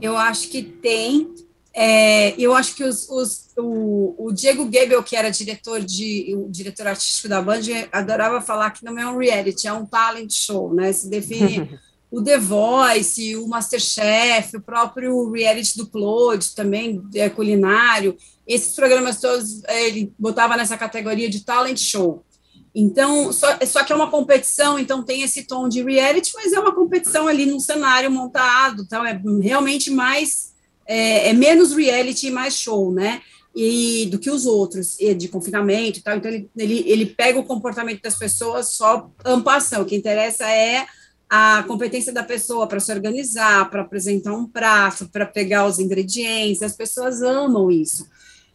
Eu 0.00 0.16
acho 0.16 0.48
que 0.48 0.62
tem, 0.62 1.28
é, 1.74 2.34
eu 2.40 2.54
acho 2.54 2.74
que 2.74 2.82
os, 2.82 3.08
os, 3.08 3.50
o, 3.56 4.14
o, 4.26 4.32
Diego 4.32 4.68
Gebel, 4.72 5.02
que 5.02 5.14
era 5.14 5.30
diretor 5.30 5.80
de 5.80 6.34
o 6.34 6.50
diretor 6.50 6.86
artístico 6.86 7.28
da 7.28 7.42
Band, 7.42 7.60
adorava 7.92 8.40
falar 8.40 8.70
que 8.70 8.84
não 8.84 8.98
é 8.98 9.06
um 9.06 9.18
reality, 9.18 9.68
é 9.68 9.72
um 9.72 9.86
talent 9.86 10.32
show, 10.32 10.74
né? 10.74 10.92
Se 10.92 11.08
define 11.08 11.78
o 12.10 12.22
The 12.22 12.38
Voice, 12.38 13.36
o 13.36 13.46
Masterchef, 13.46 14.56
o 14.56 14.62
próprio 14.62 15.30
reality 15.30 15.76
do 15.76 15.86
Claude, 15.86 16.54
também 16.54 17.02
é 17.14 17.28
culinário. 17.28 18.16
Esses 18.46 18.74
programas 18.74 19.20
todos 19.20 19.62
ele 19.68 20.12
botava 20.18 20.56
nessa 20.56 20.76
categoria 20.76 21.28
de 21.28 21.44
talent 21.44 21.78
show. 21.78 22.24
Então, 22.74 23.32
só, 23.32 23.58
só 23.66 23.84
que 23.84 23.92
é 23.92 23.96
uma 23.96 24.10
competição, 24.10 24.78
então 24.78 25.02
tem 25.02 25.22
esse 25.22 25.44
tom 25.44 25.68
de 25.68 25.82
reality, 25.82 26.32
mas 26.34 26.52
é 26.52 26.60
uma 26.60 26.74
competição 26.74 27.26
ali 27.26 27.44
num 27.44 27.60
cenário 27.60 28.10
montado, 28.10 28.82
então 28.82 29.04
é 29.04 29.20
realmente 29.42 29.90
mais 29.90 30.47
é, 30.88 31.28
é 31.28 31.32
menos 31.32 31.72
reality 31.72 32.28
e 32.28 32.30
mais 32.30 32.54
show, 32.54 32.90
né? 32.90 33.20
e 33.60 34.06
do 34.06 34.20
que 34.20 34.30
os 34.30 34.46
outros, 34.46 34.96
de 34.96 35.26
confinamento 35.26 35.98
e 35.98 36.02
tal. 36.02 36.16
Então, 36.16 36.30
ele, 36.30 36.48
ele, 36.56 36.84
ele 36.86 37.06
pega 37.06 37.40
o 37.40 37.44
comportamento 37.44 38.00
das 38.00 38.16
pessoas 38.16 38.68
só 38.68 39.10
ampação. 39.24 39.82
O 39.82 39.84
que 39.84 39.96
interessa 39.96 40.48
é 40.48 40.86
a 41.28 41.64
competência 41.66 42.12
da 42.12 42.22
pessoa 42.22 42.68
para 42.68 42.78
se 42.78 42.92
organizar, 42.92 43.68
para 43.68 43.82
apresentar 43.82 44.32
um 44.32 44.46
prato, 44.46 45.08
para 45.08 45.26
pegar 45.26 45.66
os 45.66 45.80
ingredientes. 45.80 46.62
As 46.62 46.76
pessoas 46.76 47.20
amam 47.20 47.68
isso. 47.68 48.06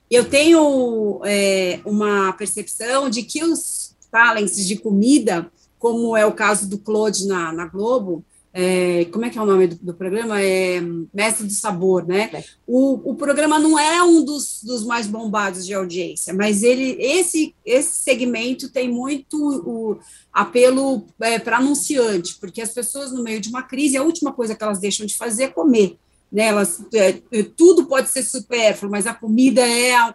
Eu 0.09 0.23
tenho 0.25 1.21
é, 1.25 1.81
uma 1.85 2.31
percepção 2.33 3.09
de 3.09 3.23
que 3.23 3.43
os 3.43 3.95
talents 4.09 4.65
de 4.65 4.77
comida, 4.77 5.51
como 5.77 6.15
é 6.15 6.25
o 6.25 6.31
caso 6.31 6.69
do 6.69 6.77
Claude 6.77 7.27
na, 7.27 7.51
na 7.51 7.67
Globo, 7.67 8.23
é, 8.55 9.05
como 9.05 9.25
é 9.25 9.31
que 9.31 9.37
é 9.37 9.41
o 9.41 9.45
nome 9.47 9.65
do, 9.65 9.75
do, 9.77 9.93
programa? 9.95 10.39
É 10.39 10.79
Mestre 11.11 11.47
do 11.47 11.53
Sabor, 11.53 12.05
né? 12.05 12.29
É. 12.31 12.43
O, 12.67 13.11
o 13.11 13.15
programa 13.15 13.57
não 13.57 13.79
é 13.79 14.03
um 14.03 14.23
dos, 14.23 14.61
dos 14.63 14.85
mais 14.85 15.07
bombados 15.07 15.65
de 15.65 15.73
audiência, 15.73 16.31
mas 16.35 16.61
ele 16.61 16.95
esse, 16.99 17.55
esse 17.65 18.03
segmento 18.03 18.69
tem 18.69 18.87
muito 18.87 19.37
o 19.67 19.97
apelo 20.31 21.03
é, 21.19 21.39
para 21.39 21.57
anunciante, 21.57 22.35
porque 22.39 22.61
as 22.61 22.69
pessoas 22.69 23.11
no 23.11 23.23
meio 23.23 23.41
de 23.41 23.49
uma 23.49 23.63
crise, 23.63 23.97
a 23.97 24.03
última 24.03 24.31
coisa 24.31 24.55
que 24.55 24.63
elas 24.63 24.79
deixam 24.79 25.05
de 25.05 25.17
fazer 25.17 25.45
é 25.45 25.47
comer. 25.47 25.97
Né? 26.31 26.45
Elas, 26.45 26.79
é, 26.93 27.21
é 27.31 27.43
tudo 27.43 27.87
pode 27.87 28.09
ser 28.09 28.21
supérfluo, 28.21 28.91
mas 28.91 29.07
a 29.07 29.15
comida 29.15 29.61
é 29.61 29.95
a, 29.95 30.13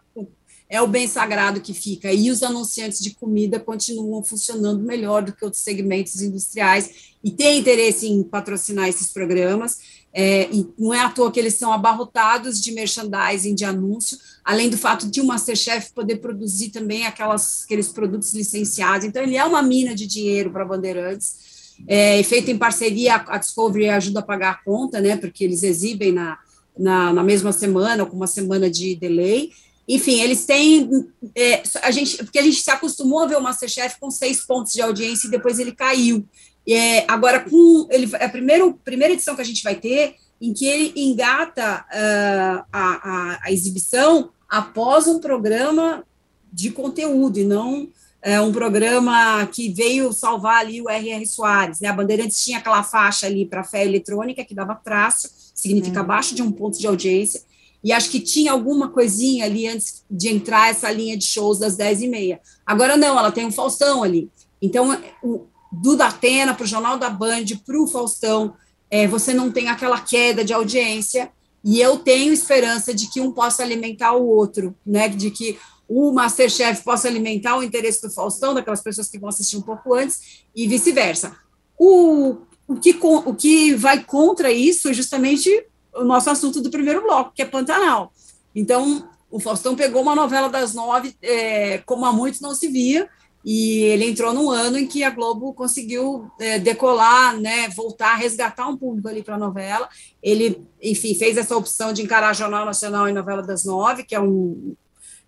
é 0.68 0.82
o 0.82 0.86
bem 0.86 1.06
sagrado 1.06 1.60
que 1.60 1.72
fica. 1.72 2.12
E 2.12 2.30
os 2.30 2.42
anunciantes 2.42 3.00
de 3.00 3.14
comida 3.14 3.58
continuam 3.58 4.22
funcionando 4.22 4.82
melhor 4.82 5.22
do 5.22 5.32
que 5.32 5.44
outros 5.44 5.62
segmentos 5.62 6.20
industriais 6.20 6.90
e 7.24 7.30
têm 7.30 7.60
interesse 7.60 8.06
em 8.06 8.22
patrocinar 8.22 8.88
esses 8.88 9.12
programas. 9.12 9.78
É, 10.12 10.48
não 10.78 10.92
é 10.92 11.00
à 11.00 11.08
toa 11.08 11.30
que 11.30 11.40
eles 11.40 11.54
são 11.54 11.72
abarrotados 11.72 12.60
de 12.60 12.72
merchandising, 12.72 13.54
de 13.54 13.64
anúncio, 13.64 14.18
além 14.44 14.68
do 14.68 14.76
fato 14.76 15.10
de 15.10 15.20
o 15.20 15.26
Masterchef 15.26 15.92
poder 15.92 16.16
produzir 16.16 16.70
também 16.70 17.06
aquelas, 17.06 17.64
aqueles 17.64 17.88
produtos 17.88 18.34
licenciados. 18.34 19.06
Então, 19.06 19.22
ele 19.22 19.36
é 19.36 19.44
uma 19.44 19.62
mina 19.62 19.94
de 19.94 20.06
dinheiro 20.06 20.50
para 20.50 20.64
Bandeirantes. 20.64 21.48
É, 21.86 22.22
feito 22.24 22.50
em 22.50 22.58
parceria, 22.58 23.16
a 23.16 23.38
Discovery 23.38 23.88
ajuda 23.88 24.20
a 24.20 24.22
pagar 24.22 24.50
a 24.50 24.64
conta, 24.64 25.00
né, 25.00 25.16
porque 25.16 25.44
eles 25.44 25.62
exibem 25.62 26.10
na, 26.12 26.38
na, 26.76 27.12
na 27.12 27.22
mesma 27.22 27.52
semana, 27.52 28.04
com 28.04 28.16
uma 28.16 28.26
semana 28.26 28.68
de 28.68 28.96
delay, 28.96 29.50
enfim, 29.88 30.20
eles 30.20 30.44
têm. 30.44 30.90
É, 31.34 31.62
a 31.82 31.90
gente, 31.90 32.18
porque 32.18 32.38
a 32.38 32.42
gente 32.42 32.60
se 32.60 32.70
acostumou 32.70 33.20
a 33.20 33.26
ver 33.26 33.38
o 33.38 33.42
Masterchef 33.42 33.98
com 33.98 34.10
seis 34.10 34.44
pontos 34.44 34.74
de 34.74 34.82
audiência 34.82 35.26
e 35.26 35.30
depois 35.30 35.58
ele 35.58 35.72
caiu. 35.72 36.26
É, 36.68 37.10
agora, 37.10 37.40
com 37.40 37.88
ele, 37.90 38.10
é 38.16 38.26
a 38.26 38.28
primeira, 38.28 38.70
primeira 38.84 39.14
edição 39.14 39.34
que 39.34 39.40
a 39.40 39.44
gente 39.44 39.62
vai 39.62 39.74
ter, 39.74 40.16
em 40.38 40.52
que 40.52 40.66
ele 40.66 40.92
engata 40.94 41.86
uh, 41.88 42.64
a, 42.70 42.82
a, 42.82 43.38
a, 43.44 43.52
exibição 43.52 44.30
após 44.46 45.06
um 45.06 45.18
programa 45.18 46.04
de 46.52 46.70
conteúdo, 46.70 47.38
e 47.38 47.44
não 47.44 47.88
é, 48.20 48.40
um 48.40 48.52
programa 48.52 49.46
que 49.46 49.72
veio 49.72 50.12
salvar 50.12 50.60
ali 50.60 50.82
o 50.82 50.88
R.R. 50.88 51.26
Soares. 51.26 51.80
Né? 51.80 51.88
A 51.88 51.92
Bandeirantes 51.92 52.44
tinha 52.44 52.58
aquela 52.58 52.82
faixa 52.82 53.26
ali 53.26 53.46
para 53.46 53.64
fé 53.64 53.84
eletrônica, 53.84 54.44
que 54.44 54.54
dava 54.54 54.74
traço, 54.74 55.30
significa 55.54 55.98
é. 55.98 56.02
abaixo 56.02 56.34
de 56.34 56.42
um 56.42 56.52
ponto 56.52 56.78
de 56.78 56.86
audiência, 56.86 57.40
e 57.82 57.92
acho 57.92 58.10
que 58.10 58.20
tinha 58.20 58.52
alguma 58.52 58.88
coisinha 58.88 59.44
ali 59.44 59.66
antes 59.66 60.04
de 60.10 60.28
entrar 60.28 60.70
essa 60.70 60.90
linha 60.90 61.16
de 61.16 61.24
shows 61.24 61.58
das 61.58 61.76
10 61.76 62.02
e 62.02 62.08
meia. 62.08 62.40
Agora 62.66 62.96
não, 62.96 63.18
ela 63.18 63.30
tem 63.30 63.46
um 63.46 63.52
Faustão 63.52 64.02
ali. 64.02 64.30
Então, 64.60 65.00
o, 65.22 65.46
do 65.70 65.96
Datena 65.96 66.54
para 66.54 66.64
o 66.64 66.66
Jornal 66.66 66.98
da 66.98 67.08
Band, 67.08 67.44
para 67.64 67.80
o 67.80 67.86
Faustão, 67.86 68.54
é, 68.90 69.06
você 69.06 69.32
não 69.32 69.50
tem 69.50 69.68
aquela 69.68 70.00
queda 70.00 70.44
de 70.44 70.52
audiência, 70.52 71.30
e 71.62 71.80
eu 71.80 71.98
tenho 71.98 72.32
esperança 72.32 72.94
de 72.94 73.08
que 73.08 73.20
um 73.20 73.32
possa 73.32 73.62
alimentar 73.62 74.12
o 74.12 74.26
outro, 74.26 74.74
né? 74.86 75.08
De 75.08 75.30
que 75.30 75.58
o 75.88 76.12
Masterchef 76.12 76.82
possa 76.82 77.08
alimentar 77.08 77.56
o 77.56 77.62
interesse 77.62 78.02
do 78.02 78.10
Faustão, 78.10 78.54
daquelas 78.54 78.82
pessoas 78.82 79.08
que 79.08 79.18
vão 79.18 79.28
assistir 79.28 79.56
um 79.56 79.62
pouco 79.62 79.94
antes, 79.94 80.44
e 80.54 80.66
vice-versa. 80.68 81.36
O, 81.78 82.38
o, 82.66 82.76
que, 82.76 82.96
o 83.02 83.34
que 83.34 83.74
vai 83.74 84.02
contra 84.04 84.52
isso 84.52 84.88
é 84.88 84.92
justamente 84.92 85.50
o 85.98 86.04
nosso 86.04 86.30
assunto 86.30 86.60
do 86.60 86.70
primeiro 86.70 87.02
bloco, 87.02 87.32
que 87.34 87.42
é 87.42 87.44
Pantanal. 87.44 88.12
Então, 88.54 89.08
o 89.30 89.38
Faustão 89.38 89.76
pegou 89.76 90.02
uma 90.02 90.14
novela 90.14 90.48
das 90.48 90.74
nove, 90.74 91.14
é, 91.22 91.78
como 91.78 92.04
há 92.04 92.12
muitos 92.12 92.40
não 92.40 92.54
se 92.54 92.68
via, 92.68 93.08
e 93.44 93.82
ele 93.82 94.06
entrou 94.06 94.32
num 94.32 94.50
ano 94.50 94.78
em 94.78 94.86
que 94.86 95.04
a 95.04 95.10
Globo 95.10 95.54
conseguiu 95.54 96.30
é, 96.38 96.58
decolar, 96.58 97.38
né, 97.38 97.68
voltar, 97.70 98.16
resgatar 98.16 98.66
um 98.66 98.76
público 98.76 99.08
ali 99.08 99.22
para 99.22 99.36
a 99.36 99.38
novela. 99.38 99.88
Ele, 100.22 100.66
enfim, 100.82 101.14
fez 101.14 101.36
essa 101.36 101.56
opção 101.56 101.92
de 101.92 102.02
encarar 102.02 102.34
Jornal 102.34 102.64
Nacional 102.64 103.08
e 103.08 103.12
novela 103.12 103.42
das 103.42 103.64
nove, 103.64 104.04
que 104.04 104.14
é, 104.14 104.20
um, 104.20 104.74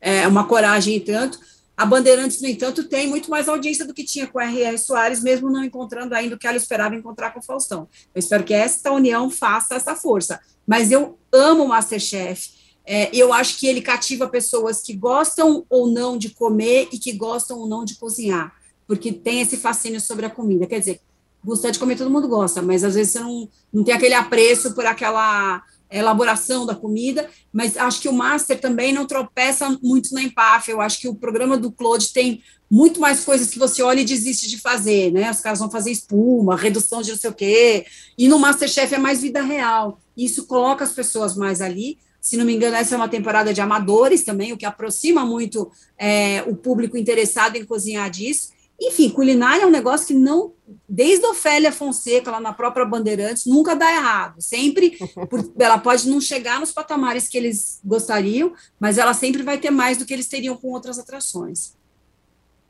é 0.01 0.27
uma 0.27 0.45
coragem 0.45 0.97
e 0.97 1.01
tanto. 1.01 1.39
A 1.81 1.87
Bandeirantes, 1.87 2.43
no 2.43 2.47
entanto, 2.47 2.85
tem 2.85 3.07
muito 3.07 3.31
mais 3.31 3.49
audiência 3.49 3.87
do 3.87 3.95
que 3.95 4.05
tinha 4.05 4.27
com 4.27 4.39
a 4.39 4.45
R.R. 4.45 4.77
Soares, 4.77 5.23
mesmo 5.23 5.49
não 5.49 5.65
encontrando 5.65 6.15
ainda 6.15 6.35
o 6.35 6.39
que 6.39 6.47
ela 6.47 6.59
esperava 6.59 6.95
encontrar 6.95 7.31
com 7.31 7.41
o 7.41 7.43
Faustão. 7.43 7.89
Eu 8.15 8.19
espero 8.19 8.45
que 8.45 8.53
esta 8.53 8.93
união 8.93 9.31
faça 9.31 9.77
essa 9.77 9.97
força. 9.97 10.39
Mas 10.67 10.93
eu 10.93 11.19
amo 11.33 11.65
o 11.65 11.69
Masterchef. 11.69 12.51
É, 12.85 13.09
eu 13.17 13.33
acho 13.33 13.59
que 13.59 13.67
ele 13.67 13.81
cativa 13.81 14.29
pessoas 14.29 14.83
que 14.83 14.93
gostam 14.93 15.65
ou 15.71 15.87
não 15.87 16.19
de 16.19 16.29
comer 16.29 16.91
e 16.93 16.99
que 16.99 17.13
gostam 17.13 17.59
ou 17.59 17.67
não 17.67 17.83
de 17.83 17.95
cozinhar, 17.95 18.55
porque 18.87 19.11
tem 19.11 19.41
esse 19.41 19.57
fascínio 19.57 20.03
sobre 20.03 20.27
a 20.27 20.31
comida. 20.31 20.67
Quer 20.67 20.81
dizer, 20.81 21.01
gostar 21.43 21.71
de 21.71 21.79
comer 21.79 21.97
todo 21.97 22.11
mundo 22.11 22.29
gosta, 22.29 22.61
mas 22.61 22.85
às 22.85 22.95
vezes 22.95 23.15
você 23.15 23.21
não, 23.21 23.49
não 23.73 23.83
tem 23.83 23.95
aquele 23.95 24.13
apreço 24.13 24.75
por 24.75 24.85
aquela 24.85 25.63
elaboração 25.91 26.65
da 26.65 26.75
comida, 26.75 27.29
mas 27.53 27.77
acho 27.77 28.01
que 28.01 28.09
o 28.09 28.13
Master 28.13 28.61
também 28.61 28.93
não 28.93 29.07
tropeça 29.07 29.69
muito 29.83 30.15
na 30.15 30.23
empáfia. 30.23 30.73
Eu 30.73 30.81
acho 30.81 31.01
que 31.01 31.09
o 31.09 31.15
programa 31.15 31.57
do 31.57 31.73
Claude 31.73 32.13
tem 32.13 32.43
muito 32.71 33.01
mais 33.01 33.25
coisas 33.25 33.51
que 33.51 33.59
você 33.59 33.83
olha 33.83 34.01
e 34.01 34.05
desiste 34.05 34.49
de 34.49 34.59
fazer, 34.59 35.11
né? 35.11 35.31
Os 35.31 35.41
caras 35.41 35.59
vão 35.59 35.71
fazer 35.71 35.91
espuma, 35.91 36.57
redução 36.57 37.03
de 37.03 37.11
não 37.11 37.19
sei 37.19 37.31
o 37.31 37.35
quê, 37.35 37.85
e 38.17 38.29
no 38.29 38.39
Masterchef 38.39 38.95
é 38.95 38.99
mais 38.99 39.21
vida 39.21 39.43
real. 39.43 40.01
Isso 40.17 40.47
coloca 40.47 40.85
as 40.85 40.93
pessoas 40.93 41.35
mais 41.35 41.61
ali. 41.61 41.99
Se 42.21 42.37
não 42.37 42.45
me 42.45 42.55
engano, 42.55 42.77
essa 42.77 42.95
é 42.95 42.97
uma 42.97 43.09
temporada 43.09 43.53
de 43.53 43.61
amadores 43.61 44.23
também, 44.23 44.53
o 44.53 44.57
que 44.57 44.67
aproxima 44.67 45.25
muito 45.25 45.71
é, 45.99 46.45
o 46.47 46.55
público 46.55 46.97
interessado 46.97 47.57
em 47.57 47.65
cozinhar 47.65 48.09
disso. 48.11 48.51
Enfim, 48.81 49.11
culinária 49.11 49.63
é 49.63 49.67
um 49.67 49.71
negócio 49.71 50.07
que 50.07 50.15
não, 50.15 50.55
desde 50.89 51.27
Ofélia 51.27 51.71
Fonseca, 51.71 52.31
lá 52.31 52.41
na 52.41 52.53
própria 52.53 52.87
Bandeirantes, 52.87 53.45
nunca 53.45 53.77
dá 53.77 53.93
errado. 53.93 54.41
Sempre, 54.41 54.97
por, 55.29 55.53
ela 55.61 55.77
pode 55.77 56.09
não 56.09 56.19
chegar 56.19 56.59
nos 56.59 56.73
patamares 56.73 57.29
que 57.29 57.37
eles 57.37 57.79
gostariam, 57.85 58.55
mas 58.79 58.97
ela 58.97 59.13
sempre 59.13 59.43
vai 59.43 59.59
ter 59.59 59.71
mais 59.71 59.99
do 59.99 60.07
que 60.07 60.15
eles 60.15 60.29
teriam 60.29 60.57
com 60.57 60.69
outras 60.69 60.99
atrações. 60.99 61.75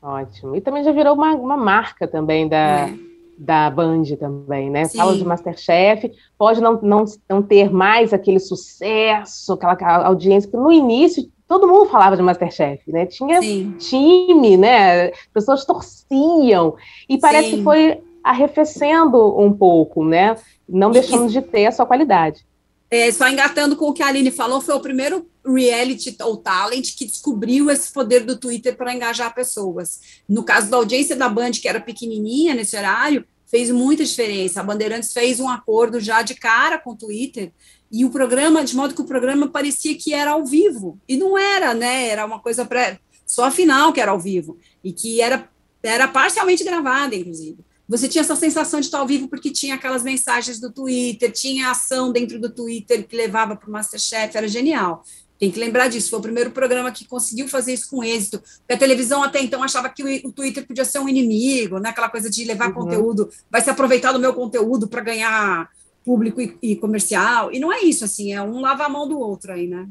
Ótimo. 0.01 0.55
E 0.55 0.61
também 0.61 0.83
já 0.83 0.91
virou 0.91 1.15
uma, 1.15 1.33
uma 1.33 1.55
marca 1.55 2.05
também 2.07 2.49
da, 2.49 2.89
é. 2.89 2.93
da 3.37 3.69
Band 3.69 4.03
também, 4.19 4.69
né? 4.69 4.85
Sim. 4.85 4.97
Fala 4.97 5.15
de 5.15 5.23
Masterchef, 5.23 6.11
pode 6.37 6.59
não, 6.59 6.81
não, 6.81 7.05
não 7.29 7.41
ter 7.41 7.71
mais 7.71 8.11
aquele 8.11 8.39
sucesso, 8.39 9.53
aquela 9.53 10.07
audiência, 10.07 10.49
que 10.49 10.57
no 10.57 10.71
início 10.71 11.31
todo 11.51 11.67
mundo 11.67 11.89
falava 11.89 12.15
de 12.15 12.21
Masterchef, 12.21 12.89
né? 12.89 13.05
Tinha 13.05 13.41
Sim. 13.41 13.75
time, 13.77 14.55
né? 14.55 15.11
Pessoas 15.33 15.65
torciam. 15.65 16.77
E 17.09 17.17
parece 17.17 17.49
Sim. 17.49 17.57
que 17.57 17.63
foi 17.63 18.01
arrefecendo 18.23 19.37
um 19.37 19.51
pouco, 19.51 20.05
né? 20.05 20.37
Não 20.69 20.91
deixando 20.91 21.29
de 21.29 21.41
ter 21.41 21.65
a 21.65 21.71
sua 21.73 21.85
qualidade. 21.85 22.45
É, 22.89 23.11
só 23.11 23.27
engatando 23.27 23.75
com 23.75 23.89
o 23.89 23.93
que 23.93 24.01
a 24.01 24.07
Aline 24.07 24.31
falou, 24.31 24.61
foi 24.61 24.75
o 24.75 24.79
primeiro 24.79 25.27
reality 25.45 26.15
ou 26.21 26.37
talent 26.37 26.95
que 26.95 27.05
descobriu 27.05 27.69
esse 27.69 27.91
poder 27.91 28.21
do 28.21 28.37
Twitter 28.37 28.77
para 28.77 28.93
engajar 28.93 29.33
pessoas. 29.35 29.99
No 30.29 30.43
caso 30.43 30.69
da 30.69 30.77
audiência 30.77 31.17
da 31.17 31.27
Band, 31.27 31.51
que 31.51 31.67
era 31.67 31.81
pequenininha 31.81 32.53
nesse 32.53 32.77
horário, 32.77 33.25
fez 33.45 33.69
muita 33.69 34.05
diferença. 34.05 34.61
A 34.61 34.63
Bandeirantes 34.63 35.11
fez 35.11 35.41
um 35.41 35.49
acordo 35.49 35.99
já 35.99 36.21
de 36.21 36.33
cara 36.35 36.77
com 36.77 36.91
o 36.91 36.97
Twitter 36.97 37.51
e 37.91 38.05
o 38.05 38.09
programa, 38.09 38.63
de 38.63 38.75
modo 38.75 38.95
que 38.95 39.01
o 39.01 39.05
programa 39.05 39.47
parecia 39.47 39.95
que 39.95 40.13
era 40.13 40.31
ao 40.31 40.45
vivo, 40.45 40.97
e 41.07 41.17
não 41.17 41.37
era, 41.37 41.73
né? 41.73 42.07
Era 42.07 42.25
uma 42.25 42.39
coisa 42.39 42.65
pré, 42.65 42.99
só 43.25 43.45
a 43.45 43.51
final 43.51 43.91
que 43.91 43.99
era 43.99 44.11
ao 44.11 44.19
vivo, 44.19 44.57
e 44.83 44.93
que 44.93 45.21
era, 45.21 45.49
era 45.83 46.07
parcialmente 46.07 46.63
gravada, 46.63 47.15
inclusive. 47.15 47.57
Você 47.91 48.07
tinha 48.07 48.21
essa 48.21 48.37
sensação 48.37 48.79
de 48.79 48.85
estar 48.85 48.99
ao 48.99 49.07
vivo 49.07 49.27
porque 49.27 49.51
tinha 49.51 49.75
aquelas 49.75 50.01
mensagens 50.01 50.61
do 50.61 50.71
Twitter, 50.71 51.29
tinha 51.29 51.71
ação 51.71 52.09
dentro 52.13 52.39
do 52.39 52.49
Twitter 52.49 53.05
que 53.05 53.17
levava 53.17 53.53
para 53.53 53.67
o 53.67 53.71
Masterchef, 53.71 54.37
era 54.37 54.47
genial. 54.47 55.03
Tem 55.37 55.51
que 55.51 55.59
lembrar 55.59 55.89
disso, 55.89 56.09
foi 56.09 56.19
o 56.19 56.21
primeiro 56.21 56.51
programa 56.51 56.91
que 56.91 57.03
conseguiu 57.03 57.49
fazer 57.49 57.73
isso 57.73 57.89
com 57.89 58.01
êxito. 58.01 58.39
Porque 58.39 58.73
a 58.73 58.77
televisão 58.77 59.23
até 59.23 59.41
então 59.41 59.61
achava 59.61 59.89
que 59.89 60.21
o, 60.23 60.31
Twitter 60.31 60.65
podia 60.65 60.85
ser 60.85 60.99
um 60.99 61.09
inimigo, 61.09 61.79
né? 61.79 61.89
aquela 61.89 62.07
coisa 62.07 62.29
de 62.29 62.45
levar 62.45 62.67
uhum. 62.67 62.75
conteúdo, 62.75 63.29
vai 63.49 63.59
se 63.59 63.69
aproveitar 63.69 64.13
do 64.13 64.19
meu 64.19 64.33
conteúdo 64.33 64.87
para 64.87 65.01
ganhar 65.01 65.69
público 66.03 66.41
e, 66.41 66.57
e, 66.61 66.75
comercial, 66.75 67.51
e 67.51 67.59
não 67.59 67.71
é 67.71 67.81
isso, 67.81 68.03
assim, 68.03 68.33
é 68.33 68.41
um 68.41 68.59
lava 68.61 68.85
a 68.85 68.89
mão 68.89 69.07
do 69.07 69.19
outro 69.19 69.51
aí, 69.51 69.67
né? 69.67 69.87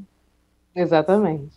Exatamente. 0.75 1.53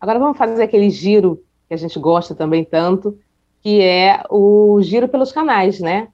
Agora 0.00 0.18
vamos 0.18 0.38
fazer 0.38 0.62
aquele 0.62 0.90
giro 0.90 1.42
que 1.68 1.74
a 1.74 1.76
gente 1.76 1.98
gosta 1.98 2.34
também 2.34 2.64
tanto, 2.64 3.18
que 3.62 3.80
é 3.80 4.22
o 4.30 4.80
giro 4.82 5.08
pelos 5.08 5.32
canais, 5.32 5.80
né? 5.80 6.08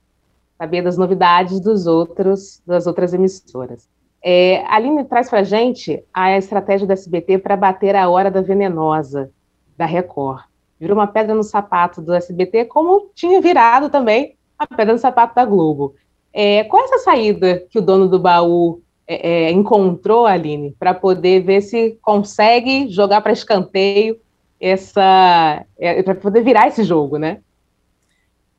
Saber 0.59 0.83
das 0.83 0.97
novidades 0.97 1.61
dos 1.61 1.87
outros, 1.87 2.61
das 2.67 2.87
outras 2.87 3.15
emissoras. 3.15 3.89
É, 4.23 4.65
a 4.65 4.75
Aline 4.75 5.05
traz 5.05 5.31
para 5.31 5.45
gente 5.45 6.03
a 6.13 6.37
estratégia 6.37 6.87
do 6.87 6.93
SBT 6.93 7.39
para 7.39 7.57
bater 7.57 7.95
a 7.95 8.09
hora 8.09 8.31
da 8.31 8.41
venenosa 8.41 9.31
da 9.77 9.87
Record. 9.87 10.45
Virou 10.81 10.97
uma 10.97 11.07
pedra 11.07 11.35
no 11.35 11.45
sapato 11.45 12.03
do 12.03 12.13
SBT, 12.13 12.65
como 12.65 13.11
tinha 13.15 13.41
virado 13.41 13.89
também 13.89 14.37
a 14.59 14.67
pedra 14.67 14.95
no 14.95 14.99
sapato 14.99 15.35
da 15.35 15.45
Globo. 15.45 15.95
É, 16.39 16.65
qual 16.65 16.83
é 16.83 16.85
essa 16.85 16.99
saída 16.99 17.65
que 17.71 17.79
o 17.79 17.83
dono 17.83 18.07
do 18.07 18.19
baú 18.19 18.83
é, 19.09 19.47
é 19.47 19.51
encontrou, 19.51 20.27
Aline, 20.27 20.77
para 20.79 20.93
poder 20.93 21.43
ver 21.43 21.63
se 21.63 21.99
consegue 22.03 22.91
jogar 22.91 23.23
para 23.23 23.33
escanteio 23.33 24.21
essa. 24.61 25.65
É, 25.79 26.03
para 26.03 26.15
poder 26.15 26.43
virar 26.43 26.69
esse 26.69 26.85
jogo, 26.85 27.17
né? 27.17 27.41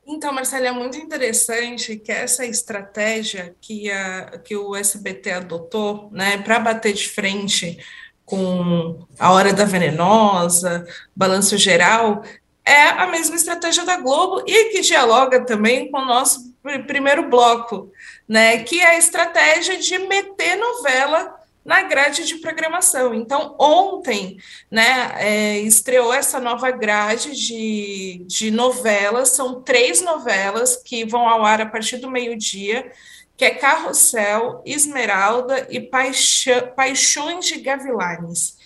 Então, 0.07 0.33
Marcela, 0.33 0.65
é 0.65 0.71
muito 0.71 0.97
interessante 0.97 1.97
que 1.97 2.11
essa 2.11 2.47
estratégia 2.47 3.55
que, 3.61 3.91
a, 3.91 4.39
que 4.43 4.55
o 4.55 4.75
SBT 4.75 5.31
adotou 5.31 6.09
né, 6.11 6.39
para 6.39 6.59
bater 6.59 6.93
de 6.93 7.07
frente 7.07 7.77
com 8.25 9.05
a 9.19 9.31
Hora 9.33 9.53
da 9.53 9.65
Venenosa, 9.65 10.83
Balanço 11.15 11.57
Geral, 11.57 12.23
é 12.65 12.87
a 12.89 13.05
mesma 13.05 13.35
estratégia 13.35 13.85
da 13.85 13.97
Globo 13.97 14.43
e 14.47 14.71
que 14.71 14.81
dialoga 14.81 15.45
também 15.45 15.91
com 15.91 15.99
o 15.99 16.05
nosso 16.05 16.46
primeiro 16.85 17.29
bloco, 17.29 17.91
né, 18.27 18.63
que 18.63 18.79
é 18.79 18.91
a 18.91 18.97
estratégia 18.97 19.77
de 19.77 19.97
meter 19.99 20.55
novela 20.55 21.35
na 21.63 21.83
grade 21.83 22.25
de 22.25 22.35
programação. 22.35 23.13
Então, 23.13 23.53
ontem, 23.59 24.37
né, 24.71 25.11
é, 25.17 25.59
estreou 25.59 26.13
essa 26.13 26.39
nova 26.39 26.71
grade 26.71 27.35
de, 27.35 28.23
de 28.25 28.49
novelas, 28.49 29.29
são 29.29 29.61
três 29.61 30.01
novelas 30.01 30.77
que 30.77 31.03
vão 31.05 31.27
ao 31.27 31.43
ar 31.45 31.59
a 31.59 31.65
partir 31.65 31.97
do 31.97 32.09
meio-dia, 32.09 32.89
que 33.35 33.43
é 33.43 33.51
Carrossel, 33.51 34.63
Esmeralda 34.65 35.67
e 35.69 35.79
Paixão, 35.79 36.71
Paixões 36.75 37.45
de 37.45 37.59
Gavilanes. 37.59 38.56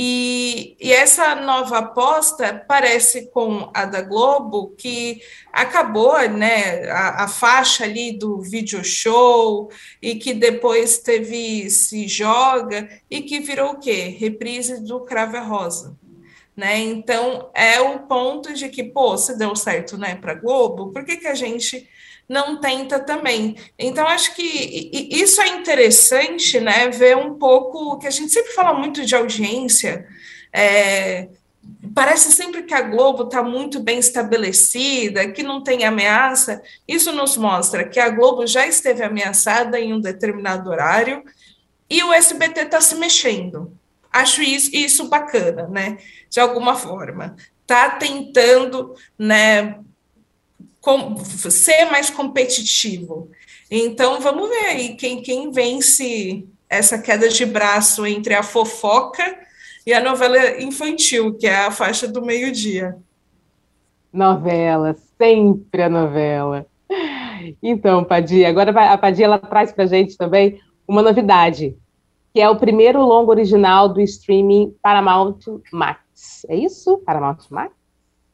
E, 0.00 0.76
e, 0.78 0.92
essa 0.92 1.34
nova 1.34 1.78
aposta 1.78 2.64
parece 2.68 3.32
com 3.32 3.68
a 3.74 3.84
da 3.84 4.00
Globo, 4.00 4.72
que 4.78 5.20
acabou 5.52 6.16
né, 6.28 6.88
a, 6.88 7.24
a, 7.24 7.28
faixa 7.28 7.82
ali 7.82 8.16
do 8.16 8.40
video 8.40 8.84
show 8.84 9.68
e 10.00 10.14
que 10.14 10.32
depois 10.32 10.98
teve 10.98 11.68
Se 11.68 12.06
Joga 12.06 12.88
e 13.10 13.22
que 13.22 13.40
virou 13.40 13.72
o 13.72 13.80
quê? 13.80 14.16
Reprise 14.16 14.80
do 14.84 15.00
Crave 15.00 15.38
Rosa. 15.38 15.98
Né? 16.56 16.78
Então, 16.78 17.50
é 17.52 17.80
o 17.80 17.98
ponto 18.06 18.54
de 18.54 18.68
que, 18.68 18.84
pô, 18.84 19.18
se 19.18 19.36
deu 19.36 19.56
certo 19.56 19.98
né, 19.98 20.14
para 20.14 20.30
a 20.30 20.36
Globo, 20.36 20.92
por 20.92 21.04
que, 21.04 21.16
que 21.16 21.26
a 21.26 21.34
gente 21.34 21.88
não 22.28 22.60
tenta 22.60 23.00
também. 23.00 23.56
Então, 23.78 24.06
acho 24.06 24.34
que 24.34 24.42
isso 25.10 25.40
é 25.40 25.48
interessante, 25.48 26.60
né? 26.60 26.88
Ver 26.90 27.16
um 27.16 27.34
pouco 27.34 27.98
que 27.98 28.06
a 28.06 28.10
gente 28.10 28.30
sempre 28.30 28.52
fala 28.52 28.74
muito 28.74 29.04
de 29.06 29.14
audiência. 29.14 30.06
É, 30.52 31.28
parece 31.94 32.32
sempre 32.32 32.62
que 32.64 32.74
a 32.74 32.82
Globo 32.82 33.24
está 33.24 33.42
muito 33.42 33.80
bem 33.80 33.98
estabelecida, 33.98 35.30
que 35.30 35.42
não 35.42 35.62
tem 35.62 35.84
ameaça. 35.84 36.62
Isso 36.86 37.12
nos 37.12 37.36
mostra 37.36 37.88
que 37.88 37.98
a 37.98 38.10
Globo 38.10 38.46
já 38.46 38.66
esteve 38.66 39.02
ameaçada 39.02 39.80
em 39.80 39.94
um 39.94 40.00
determinado 40.00 40.68
horário 40.68 41.24
e 41.88 42.02
o 42.02 42.12
SBT 42.12 42.62
está 42.62 42.80
se 42.80 42.94
mexendo. 42.96 43.72
Acho 44.12 44.42
isso, 44.42 44.70
isso 44.74 45.08
bacana, 45.08 45.66
né? 45.68 45.98
De 46.28 46.40
alguma 46.40 46.74
forma. 46.74 47.36
Está 47.62 47.90
tentando 47.90 48.94
né, 49.18 49.78
com, 50.80 51.16
ser 51.16 51.86
mais 51.86 52.10
competitivo. 52.10 53.30
Então, 53.70 54.20
vamos 54.20 54.48
ver 54.48 54.66
aí 54.66 54.96
quem, 54.96 55.22
quem 55.22 55.50
vence 55.50 56.46
essa 56.68 56.98
queda 56.98 57.28
de 57.28 57.44
braço 57.44 58.06
entre 58.06 58.34
a 58.34 58.42
fofoca 58.42 59.38
e 59.86 59.92
a 59.92 60.00
novela 60.00 60.60
infantil, 60.62 61.34
que 61.34 61.46
é 61.46 61.66
a 61.66 61.70
faixa 61.70 62.06
do 62.06 62.22
meio-dia. 62.22 62.96
Novela, 64.12 64.96
sempre 65.16 65.82
a 65.82 65.88
novela. 65.88 66.66
Então, 67.62 68.04
Padia, 68.04 68.48
agora 68.48 68.70
a 68.70 68.98
Padia 68.98 69.38
traz 69.38 69.72
para 69.72 69.86
gente 69.86 70.16
também 70.16 70.60
uma 70.86 71.02
novidade, 71.02 71.76
que 72.34 72.40
é 72.40 72.48
o 72.48 72.56
primeiro 72.56 73.00
longo 73.00 73.30
original 73.30 73.88
do 73.88 74.00
streaming 74.00 74.74
Paramount 74.82 75.38
Max. 75.72 76.44
É 76.48 76.56
isso? 76.56 76.98
Paramount 76.98 77.38
Max? 77.50 77.77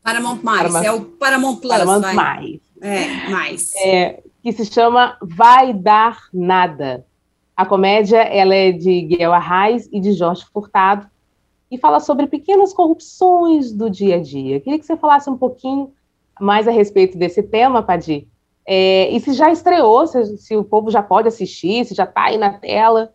Paramount 0.05 0.40
Mais, 0.42 0.74
é 0.74 0.92
o 0.92 1.00
Paramount 1.00 1.57
Plus. 1.57 1.72
Paramount 1.72 2.00
vai. 2.02 2.14
Mais. 2.14 2.61
É, 2.82 3.30
mais. 3.30 3.72
É, 3.76 4.22
que 4.42 4.52
se 4.52 4.66
chama 4.66 5.16
Vai 5.22 5.72
Dar 5.72 6.28
Nada. 6.32 7.07
A 7.57 7.64
comédia 7.64 8.18
ela 8.18 8.55
é 8.55 8.70
de 8.70 9.00
Guilherme 9.00 9.34
Arraes 9.34 9.88
e 9.90 9.98
de 9.98 10.12
Jorge 10.12 10.44
Furtado 10.52 11.07
e 11.70 11.78
fala 11.78 12.00
sobre 12.00 12.26
pequenas 12.26 12.74
corrupções 12.74 13.72
do 13.72 13.88
dia 13.88 14.16
a 14.16 14.20
dia. 14.20 14.61
Queria 14.61 14.78
que 14.78 14.84
você 14.84 14.96
falasse 14.96 15.30
um 15.30 15.38
pouquinho 15.38 15.90
mais 16.38 16.68
a 16.68 16.70
respeito 16.70 17.16
desse 17.16 17.42
tema, 17.42 17.82
Padir. 17.82 18.26
É, 18.66 19.09
e 19.11 19.18
se 19.20 19.32
já 19.32 19.50
estreou, 19.50 20.07
se, 20.07 20.36
se, 20.36 20.57
o 20.57 20.64
povo 20.64 20.90
já 20.90 21.02
pode 21.02 21.28
assistir, 21.28 21.84
se 21.86 21.94
já 21.94 22.05
está 22.05 22.24
aí 22.24 22.36
na 22.36 22.52
tela. 22.52 23.12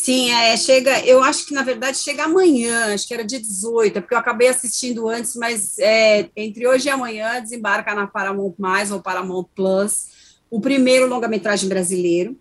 Sim, 0.00 0.30
é, 0.30 0.56
chega, 0.56 1.04
eu 1.04 1.24
acho 1.24 1.44
que 1.44 1.52
na 1.52 1.64
verdade 1.64 1.98
chega 1.98 2.22
amanhã, 2.22 2.94
acho 2.94 3.06
que 3.06 3.12
era 3.12 3.24
dia 3.24 3.40
18, 3.40 3.96
é 3.96 4.00
porque 4.00 4.14
eu 4.14 4.18
acabei 4.18 4.46
assistindo 4.46 5.08
antes, 5.08 5.34
mas 5.34 5.76
é, 5.80 6.30
entre 6.36 6.68
hoje 6.68 6.86
e 6.86 6.90
amanhã 6.90 7.42
desembarca 7.42 7.92
na 7.96 8.06
Paramount 8.06 8.54
Mais 8.56 8.92
ou 8.92 9.02
Paramount 9.02 9.46
Plus 9.56 10.06
o 10.48 10.60
primeiro 10.60 11.08
longa-metragem 11.08 11.68
brasileiro, 11.68 12.38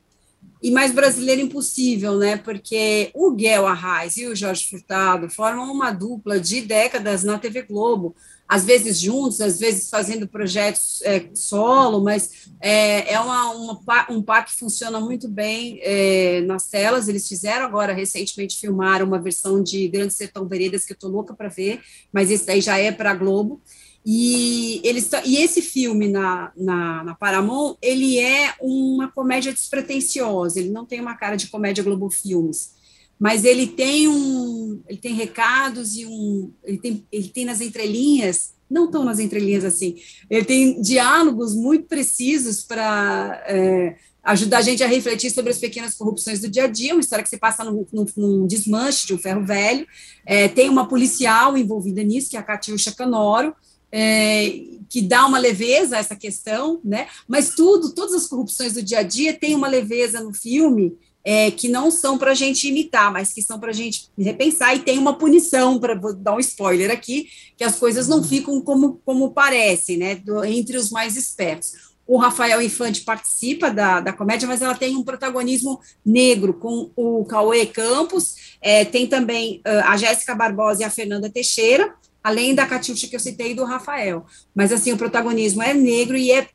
e 0.61 0.69
mais 0.69 0.91
brasileiro 0.91 1.41
impossível, 1.41 2.17
né? 2.19 2.37
Porque 2.37 3.09
o 3.15 3.31
Guel 3.31 3.65
Arraes 3.65 4.17
e 4.17 4.27
o 4.27 4.35
Jorge 4.35 4.69
Furtado 4.69 5.27
formam 5.27 5.71
uma 5.71 5.91
dupla 5.91 6.39
de 6.39 6.61
décadas 6.61 7.23
na 7.23 7.39
TV 7.39 7.63
Globo 7.63 8.15
às 8.47 8.63
vezes 8.63 8.99
juntos, 8.99 9.41
às 9.41 9.59
vezes 9.59 9.89
fazendo 9.89 10.27
projetos 10.27 11.01
é, 11.03 11.29
solo, 11.33 12.01
mas 12.01 12.47
é, 12.61 13.13
é 13.13 13.19
uma, 13.19 13.51
uma, 13.51 14.07
um 14.09 14.21
par 14.21 14.45
que 14.45 14.55
funciona 14.55 14.99
muito 15.01 15.27
bem 15.27 15.79
é, 15.81 16.41
nas 16.41 16.67
telas. 16.67 17.09
Eles 17.09 17.27
fizeram 17.27 17.65
agora, 17.65 17.93
recentemente, 17.93 18.57
filmaram 18.57 19.05
uma 19.05 19.19
versão 19.19 19.61
de 19.61 19.87
Grande 19.89 20.13
Sertão 20.13 20.47
Veredas, 20.47 20.85
que 20.85 20.93
eu 20.93 20.95
estou 20.95 21.09
louca 21.09 21.33
para 21.33 21.49
ver, 21.49 21.81
mas 22.11 22.31
esse 22.31 22.45
daí 22.45 22.61
já 22.61 22.77
é 22.77 22.91
para 22.91 23.11
a 23.11 23.15
Globo. 23.15 23.61
E, 24.05 24.79
eles, 24.85 25.09
e 25.25 25.35
esse 25.37 25.61
filme 25.61 26.07
na, 26.07 26.53
na, 26.55 27.03
na, 27.03 27.15
Paramount, 27.15 27.75
ele 27.81 28.17
é 28.17 28.53
uma 28.61 29.11
comédia 29.11 29.51
despretensiosa, 29.51 30.61
ele 30.61 30.69
não 30.69 30.85
tem 30.85 31.01
uma 31.01 31.15
cara 31.15 31.35
de 31.35 31.47
comédia 31.47 31.83
Globo 31.83 32.09
Filmes 32.09 32.76
mas 33.19 33.43
ele 33.43 33.67
tem 33.67 34.07
um, 34.07 34.81
ele 34.87 34.99
tem 34.99 35.13
recados 35.13 35.95
e 35.95 36.05
um, 36.05 36.51
ele 36.63 36.77
tem, 36.77 37.05
ele 37.11 37.29
tem 37.29 37.45
nas 37.45 37.61
entrelinhas, 37.61 38.53
não 38.69 38.91
tão 38.91 39.03
nas 39.03 39.19
entrelinhas 39.19 39.65
assim, 39.65 39.95
ele 40.29 40.45
tem 40.45 40.81
diálogos 40.81 41.55
muito 41.55 41.85
precisos 41.85 42.63
para 42.63 43.43
é, 43.47 43.95
ajudar 44.23 44.59
a 44.59 44.61
gente 44.61 44.83
a 44.83 44.87
refletir 44.87 45.31
sobre 45.31 45.51
as 45.51 45.57
pequenas 45.57 45.95
corrupções 45.95 46.41
do 46.41 46.49
dia 46.49 46.65
a 46.65 46.67
dia, 46.67 46.93
uma 46.93 47.01
história 47.01 47.23
que 47.23 47.29
se 47.29 47.37
passa 47.37 47.63
num, 47.63 47.85
num, 48.15 48.45
desmanche 48.45 49.07
de 49.07 49.13
um 49.13 49.17
ferro 49.17 49.45
velho, 49.45 49.87
é, 50.25 50.47
tem 50.47 50.69
uma 50.69 50.87
policial 50.87 51.57
envolvida 51.57 52.03
nisso, 52.03 52.29
que 52.29 52.37
é 52.37 52.39
a 52.39 52.43
Catiuxa 52.43 52.91
Canoro, 52.91 53.55
é, 53.89 54.49
que 54.89 55.01
dá 55.01 55.25
uma 55.25 55.39
leveza 55.39 55.95
a 55.95 55.99
essa 55.99 56.15
questão, 56.15 56.81
né? 56.83 57.07
Mas 57.25 57.51
tudo, 57.55 57.93
todas 57.93 58.13
as 58.13 58.27
corrupções 58.27 58.73
do 58.73 58.81
dia 58.81 58.99
a 58.99 59.03
dia 59.03 59.33
tem 59.33 59.55
uma 59.55 59.67
leveza 59.67 60.19
no 60.19 60.33
filme 60.33 60.97
é, 61.29 61.51
que 61.51 61.67
não 61.67 61.91
são 61.91 62.17
para 62.17 62.31
a 62.31 62.33
gente 62.33 62.69
imitar, 62.69 63.11
mas 63.11 63.33
que 63.33 63.41
são 63.41 63.59
para 63.59 63.71
a 63.71 63.73
gente 63.73 64.09
repensar, 64.17 64.73
e 64.73 64.79
tem 64.79 64.97
uma 64.97 65.17
punição, 65.17 65.77
para 65.77 65.93
dar 65.93 66.35
um 66.35 66.39
spoiler 66.39 66.89
aqui, 66.89 67.27
que 67.57 67.65
as 67.65 67.77
coisas 67.77 68.07
não 68.07 68.23
ficam 68.23 68.61
como, 68.61 69.01
como 69.03 69.31
parecem, 69.31 69.97
né, 69.97 70.15
do, 70.15 70.41
entre 70.45 70.77
os 70.77 70.89
mais 70.89 71.17
espertos. 71.17 71.73
O 72.07 72.15
Rafael 72.15 72.61
Infante 72.61 73.01
participa 73.01 73.69
da, 73.69 73.99
da 73.99 74.13
comédia, 74.13 74.47
mas 74.47 74.61
ela 74.61 74.73
tem 74.73 74.95
um 74.95 75.03
protagonismo 75.03 75.81
negro, 76.05 76.53
com 76.53 76.91
o 76.95 77.25
Cauê 77.25 77.65
Campos, 77.65 78.55
é, 78.61 78.85
tem 78.85 79.05
também 79.05 79.61
uh, 79.67 79.83
a 79.83 79.97
Jéssica 79.97 80.33
Barbosa 80.33 80.83
e 80.83 80.85
a 80.85 80.89
Fernanda 80.89 81.29
Teixeira, 81.29 81.93
além 82.23 82.55
da 82.55 82.65
Catiuxa 82.65 83.05
que 83.05 83.17
eu 83.17 83.19
citei 83.19 83.53
do 83.53 83.65
Rafael. 83.65 84.25
Mas, 84.55 84.71
assim, 84.71 84.93
o 84.93 84.97
protagonismo 84.97 85.61
é 85.61 85.73
negro 85.73 86.15
e 86.15 86.31
é 86.31 86.47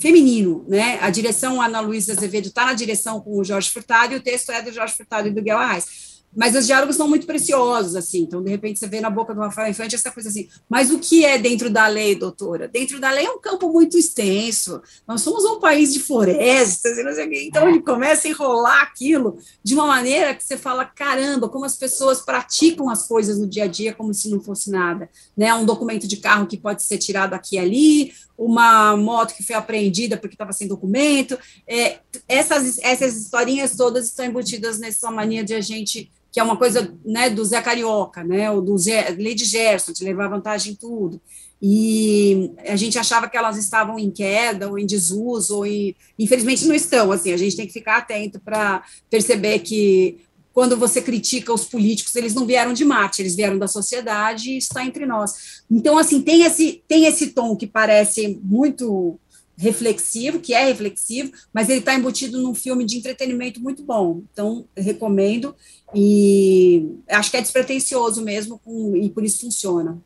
feminino, 0.00 0.64
né? 0.68 0.98
A 1.00 1.10
direção, 1.10 1.60
Ana 1.60 1.80
Luísa 1.80 2.12
Azevedo 2.12 2.48
está 2.48 2.64
na 2.64 2.74
direção 2.74 3.20
com 3.20 3.38
o 3.38 3.44
Jorge 3.44 3.70
Furtado, 3.70 4.14
e 4.14 4.16
o 4.16 4.22
texto 4.22 4.50
é 4.50 4.62
do 4.62 4.72
Jorge 4.72 4.94
Furtado 4.94 5.28
e 5.28 5.32
do 5.32 5.42
Guel 5.42 5.58
Arraes. 5.58 6.18
mas 6.36 6.54
os 6.54 6.66
diálogos 6.66 6.96
são 6.96 7.08
muito 7.08 7.26
preciosos, 7.26 7.96
assim, 7.96 8.20
então, 8.20 8.42
de 8.42 8.50
repente, 8.50 8.78
você 8.78 8.86
vê 8.86 9.00
na 9.00 9.10
boca 9.10 9.34
do 9.34 9.40
Rafael 9.40 9.70
Infante 9.70 9.94
essa 9.94 10.10
coisa 10.10 10.28
assim, 10.28 10.48
mas 10.68 10.90
o 10.90 10.98
que 10.98 11.24
é 11.24 11.38
dentro 11.38 11.70
da 11.70 11.86
lei, 11.86 12.14
doutora? 12.14 12.68
Dentro 12.68 13.00
da 13.00 13.10
lei 13.10 13.26
é 13.26 13.30
um 13.30 13.40
campo 13.40 13.72
muito 13.72 13.96
extenso, 13.96 14.80
nós 15.06 15.22
somos 15.22 15.44
um 15.44 15.58
país 15.58 15.92
de 15.92 16.00
florestas, 16.00 16.98
então 16.98 17.68
ele 17.68 17.80
começa 17.80 18.28
a 18.28 18.30
enrolar 18.30 18.82
aquilo 18.82 19.38
de 19.64 19.74
uma 19.74 19.86
maneira 19.86 20.34
que 20.34 20.44
você 20.44 20.56
fala, 20.56 20.84
caramba, 20.84 21.48
como 21.48 21.64
as 21.64 21.76
pessoas 21.76 22.20
praticam 22.20 22.90
as 22.90 23.08
coisas 23.08 23.38
no 23.38 23.46
dia 23.46 23.64
a 23.64 23.68
dia 23.68 23.94
como 23.94 24.12
se 24.12 24.28
não 24.28 24.40
fosse 24.40 24.70
nada, 24.70 25.08
né, 25.36 25.52
um 25.54 25.64
documento 25.64 26.06
de 26.06 26.18
carro 26.18 26.46
que 26.46 26.58
pode 26.58 26.82
ser 26.82 26.98
tirado 26.98 27.34
aqui 27.34 27.56
e 27.56 27.58
ali, 27.58 28.12
uma 28.38 28.96
moto 28.96 29.34
que 29.34 29.42
foi 29.42 29.56
apreendida 29.56 30.16
porque 30.16 30.34
estava 30.34 30.52
sem 30.52 30.68
documento, 30.68 31.36
é, 31.66 31.98
essas, 32.28 32.78
essas 32.78 33.16
historinhas 33.16 33.76
todas 33.76 34.06
estão 34.06 34.24
embutidas 34.24 34.78
nessa 34.78 35.10
mania 35.10 35.42
de 35.42 35.54
a 35.54 35.60
gente 35.60 36.10
que 36.30 36.38
é 36.38 36.42
uma 36.42 36.56
coisa 36.56 36.94
né, 37.04 37.30
do 37.30 37.44
Zé 37.44 37.60
Carioca, 37.60 38.22
né, 38.22 38.50
ou 38.50 38.60
do 38.60 38.76
Zé, 38.76 39.08
Lady 39.10 39.44
Gerson, 39.44 39.92
de 39.92 40.04
levar 40.04 40.28
vantagem 40.28 40.72
em 40.72 40.76
tudo. 40.76 41.20
E 41.60 42.52
a 42.66 42.76
gente 42.76 42.98
achava 42.98 43.28
que 43.28 43.36
elas 43.36 43.56
estavam 43.56 43.98
em 43.98 44.10
queda, 44.10 44.68
ou 44.68 44.78
em 44.78 44.86
desuso, 44.86 45.56
ou 45.56 45.66
em, 45.66 45.96
infelizmente 46.18 46.66
não 46.66 46.74
estão, 46.74 47.10
assim, 47.10 47.32
a 47.32 47.36
gente 47.36 47.56
tem 47.56 47.66
que 47.66 47.72
ficar 47.72 47.96
atento 47.96 48.38
para 48.38 48.84
perceber 49.10 49.60
que 49.60 50.18
quando 50.58 50.76
você 50.76 51.00
critica 51.00 51.52
os 51.52 51.66
políticos, 51.66 52.16
eles 52.16 52.34
não 52.34 52.44
vieram 52.44 52.72
de 52.72 52.84
Marte, 52.84 53.22
eles 53.22 53.36
vieram 53.36 53.56
da 53.56 53.68
sociedade 53.68 54.50
e 54.50 54.58
está 54.58 54.84
entre 54.84 55.06
nós. 55.06 55.62
Então, 55.70 55.96
assim, 55.96 56.20
tem 56.20 56.42
esse, 56.42 56.82
tem 56.88 57.04
esse 57.04 57.28
tom 57.28 57.54
que 57.54 57.64
parece 57.64 58.40
muito 58.42 59.20
reflexivo, 59.56 60.40
que 60.40 60.52
é 60.52 60.64
reflexivo, 60.64 61.30
mas 61.54 61.68
ele 61.68 61.78
está 61.78 61.94
embutido 61.94 62.42
num 62.42 62.56
filme 62.56 62.84
de 62.84 62.98
entretenimento 62.98 63.60
muito 63.60 63.84
bom. 63.84 64.22
Então, 64.32 64.64
recomendo 64.76 65.54
e 65.94 66.90
acho 67.08 67.30
que 67.30 67.36
é 67.36 67.40
despretensioso 67.40 68.20
mesmo 68.24 68.58
com, 68.58 68.96
e 68.96 69.08
por 69.10 69.22
isso 69.22 69.42
funciona. 69.42 69.96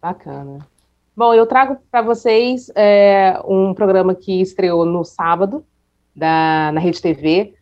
Bacana. 0.00 0.66
Bom, 1.14 1.34
eu 1.34 1.44
trago 1.44 1.76
para 1.90 2.00
vocês 2.00 2.70
é, 2.74 3.38
um 3.46 3.74
programa 3.74 4.14
que 4.14 4.40
estreou 4.40 4.86
no 4.86 5.04
sábado 5.04 5.62
da, 6.16 6.72
na 6.72 6.80
Rede 6.80 7.02
TV, 7.02 7.52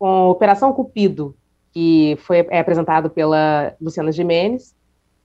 com 0.00 0.30
Operação 0.30 0.72
Cupido, 0.72 1.36
que 1.72 2.18
foi 2.22 2.44
é 2.50 2.58
apresentado 2.58 3.08
pela 3.08 3.74
Luciana 3.80 4.10
Gimenez. 4.10 4.74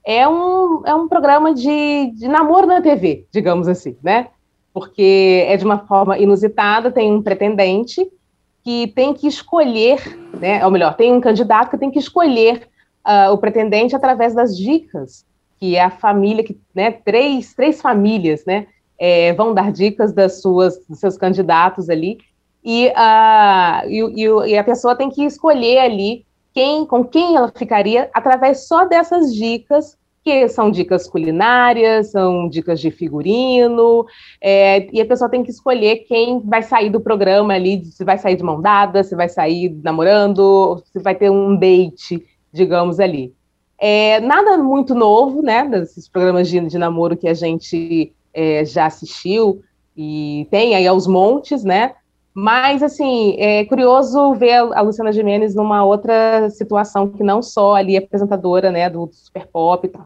É 0.06 0.28
um, 0.28 0.86
é 0.86 0.94
um 0.94 1.08
programa 1.08 1.56
de, 1.56 2.12
de 2.12 2.28
namoro 2.28 2.68
na 2.68 2.80
TV, 2.80 3.26
digamos 3.32 3.68
assim, 3.68 3.98
né? 4.04 4.28
porque 4.76 5.46
é 5.48 5.56
de 5.56 5.64
uma 5.64 5.80
forma 5.88 6.20
inusitada, 6.20 6.92
tem 6.92 7.10
um 7.10 7.22
pretendente 7.22 8.06
que 8.62 8.88
tem 8.88 9.14
que 9.14 9.26
escolher, 9.26 10.20
né, 10.38 10.66
ou 10.66 10.70
melhor, 10.70 10.98
tem 10.98 11.14
um 11.14 11.22
candidato 11.22 11.70
que 11.70 11.78
tem 11.78 11.90
que 11.90 11.98
escolher 11.98 12.68
uh, 13.08 13.32
o 13.32 13.38
pretendente 13.38 13.96
através 13.96 14.36
das 14.36 14.58
dicas, 14.58 15.26
que 15.58 15.78
é 15.78 15.82
a 15.82 15.90
família, 15.90 16.44
que, 16.44 16.60
né, 16.76 16.92
três, 16.92 17.54
três 17.54 17.82
famílias, 17.82 18.44
né, 18.46 18.68
é, 19.00 19.32
vão 19.32 19.54
dar 19.54 19.72
dicas 19.72 20.12
das 20.12 20.42
suas, 20.42 20.78
dos 20.90 21.00
seus 21.00 21.18
candidatos 21.18 21.90
ali, 21.90 22.18
e, 22.66 22.88
uh, 22.88 23.88
e, 23.88 24.50
e, 24.52 24.58
a 24.58 24.64
pessoa 24.64 24.96
tem 24.96 25.10
que 25.10 25.24
escolher 25.24 25.78
ali 25.78 26.26
quem, 26.52 26.84
com 26.84 27.04
quem 27.04 27.36
ela 27.36 27.52
ficaria 27.56 28.10
através 28.12 28.68
só 28.68 28.86
dessas 28.86 29.32
dicas 29.36 29.96
que 30.24 30.48
são 30.50 30.72
dicas 30.72 31.08
culinárias, 31.08 32.10
são 32.10 32.50
dicas 32.50 32.80
de 32.80 32.90
figurino, 32.90 34.08
é, 34.42 34.90
e 34.92 35.00
a 35.00 35.06
pessoa 35.06 35.30
tem 35.30 35.44
que 35.44 35.52
escolher 35.52 35.98
quem 36.08 36.40
vai 36.40 36.64
sair 36.64 36.90
do 36.90 37.00
programa 37.00 37.54
ali, 37.54 37.86
se 37.86 38.04
vai 38.04 38.18
sair 38.18 38.36
de 38.36 38.42
mão 38.42 38.60
dada, 38.60 39.04
se 39.04 39.16
vai 39.16 39.30
sair 39.30 39.70
namorando, 39.84 40.82
se 40.92 40.98
vai 40.98 41.14
ter 41.14 41.30
um 41.30 41.56
date, 41.56 42.26
digamos 42.52 43.00
ali. 43.00 43.36
É, 43.78 44.20
nada 44.22 44.58
muito 44.58 44.96
novo, 44.96 45.44
né, 45.44 45.64
desses 45.70 46.10
programas 46.10 46.50
de, 46.50 46.60
de 46.60 46.78
namoro 46.80 47.16
que 47.16 47.28
a 47.28 47.36
gente 47.36 48.12
é, 48.34 48.66
já 48.66 48.88
assistiu, 48.88 49.62
e 49.96 50.48
tem 50.50 50.74
aí 50.74 50.88
aos 50.88 51.06
montes, 51.06 51.64
né, 51.64 51.94
mas, 52.38 52.84
assim, 52.84 53.38
é 53.40 53.64
curioso 53.64 54.34
ver 54.34 54.56
a 54.56 54.82
Luciana 54.82 55.14
Gimenez 55.14 55.56
numa 55.56 55.86
outra 55.86 56.50
situação 56.50 57.08
que 57.08 57.24
não 57.24 57.42
só 57.42 57.76
ali 57.76 57.96
apresentadora, 57.96 58.70
né, 58.70 58.90
do 58.90 59.10
Super 59.14 59.48
Pop 59.48 59.88
e 59.88 59.90
tal. 59.90 60.06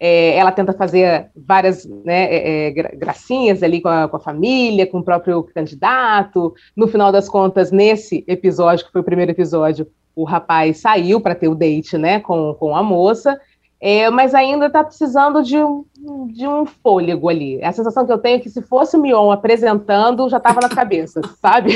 É, 0.00 0.34
ela 0.34 0.50
tenta 0.50 0.72
fazer 0.72 1.30
várias 1.36 1.86
né, 1.86 2.24
é, 2.24 2.66
é 2.66 2.70
gracinhas 2.72 3.62
ali 3.62 3.80
com 3.80 3.88
a, 3.88 4.08
com 4.08 4.16
a, 4.16 4.20
família, 4.20 4.88
com 4.88 4.98
o 4.98 5.04
próprio 5.04 5.44
candidato. 5.44 6.52
No 6.74 6.88
final 6.88 7.12
das 7.12 7.28
contas, 7.28 7.70
nesse 7.70 8.24
episódio, 8.26 8.84
que 8.84 8.90
foi 8.90 9.00
o 9.00 9.04
primeiro 9.04 9.30
episódio, 9.30 9.86
o 10.16 10.24
rapaz 10.24 10.78
saiu 10.78 11.20
para 11.20 11.36
ter 11.36 11.46
o 11.46 11.54
date 11.54 11.96
né, 11.96 12.18
com, 12.18 12.54
com 12.54 12.74
a 12.74 12.82
moça, 12.82 13.40
é, 13.84 14.08
mas 14.10 14.32
ainda 14.32 14.66
está 14.66 14.84
precisando 14.84 15.42
de 15.42 15.58
um, 15.58 15.84
de 16.28 16.46
um 16.46 16.64
fôlego 16.64 17.28
ali. 17.28 17.60
A 17.64 17.72
sensação 17.72 18.06
que 18.06 18.12
eu 18.12 18.18
tenho 18.18 18.36
é 18.36 18.38
que 18.38 18.48
se 18.48 18.62
fosse 18.62 18.96
o 18.96 19.00
Mion 19.00 19.32
apresentando, 19.32 20.28
já 20.28 20.36
estava 20.36 20.60
na 20.60 20.68
cabeça, 20.68 21.20
sabe? 21.42 21.72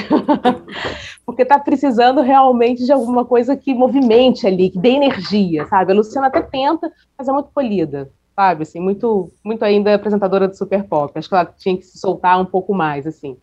Porque 1.27 1.43
está 1.43 1.59
precisando 1.59 2.21
realmente 2.21 2.85
de 2.85 2.93
alguma 2.93 3.25
coisa 3.25 3.57
que 3.57 3.75
movimente 3.75 4.47
ali, 4.47 4.71
que 4.71 4.79
dê 4.79 4.91
energia, 4.91 5.67
sabe? 5.67 5.91
A 5.91 5.97
Luciana 5.97 6.29
até 6.29 6.43
tenta, 6.43 6.93
mas 7.19 7.27
é 7.27 7.33
muito 7.33 7.51
polida 7.53 8.09
sabe? 8.37 8.65
Assim, 8.65 8.79
muito, 8.79 9.33
muito 9.43 9.65
ainda 9.65 9.95
apresentadora 9.95 10.47
do 10.47 10.55
Super 10.55 10.85
Pop. 10.85 11.11
Acho 11.19 11.27
que 11.27 11.35
ela 11.35 11.47
tinha 11.47 11.75
que 11.75 11.87
se 11.87 11.99
soltar 11.99 12.39
um 12.39 12.45
pouco 12.45 12.75
mais, 12.75 13.07
assim. 13.07 13.39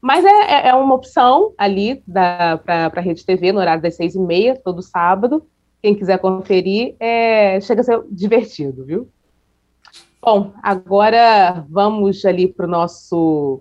Mas 0.00 0.24
é, 0.24 0.28
é, 0.28 0.68
é 0.68 0.74
uma 0.74 0.94
opção 0.94 1.52
ali 1.58 2.02
para 2.10 2.90
a 2.96 3.00
Rede 3.00 3.26
TV, 3.26 3.52
no 3.52 3.60
horário 3.60 3.82
das 3.82 3.94
seis 3.94 4.14
e 4.14 4.18
meia, 4.18 4.56
todo 4.56 4.80
sábado. 4.80 5.46
Quem 5.82 5.96
quiser 5.96 6.18
conferir, 6.18 6.94
é, 7.00 7.60
chega 7.60 7.80
a 7.80 7.84
ser 7.84 8.02
divertido, 8.08 8.84
viu? 8.84 9.10
Bom, 10.20 10.54
agora 10.62 11.66
vamos 11.68 12.24
ali 12.24 12.46
para 12.46 12.66
o 12.66 12.70
nosso 12.70 13.60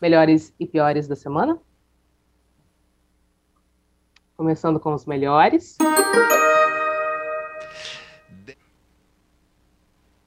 melhores 0.00 0.54
e 0.58 0.66
piores 0.66 1.06
da 1.06 1.14
semana. 1.14 1.58
Começando 4.34 4.80
com 4.80 4.94
os 4.94 5.04
melhores. 5.04 5.76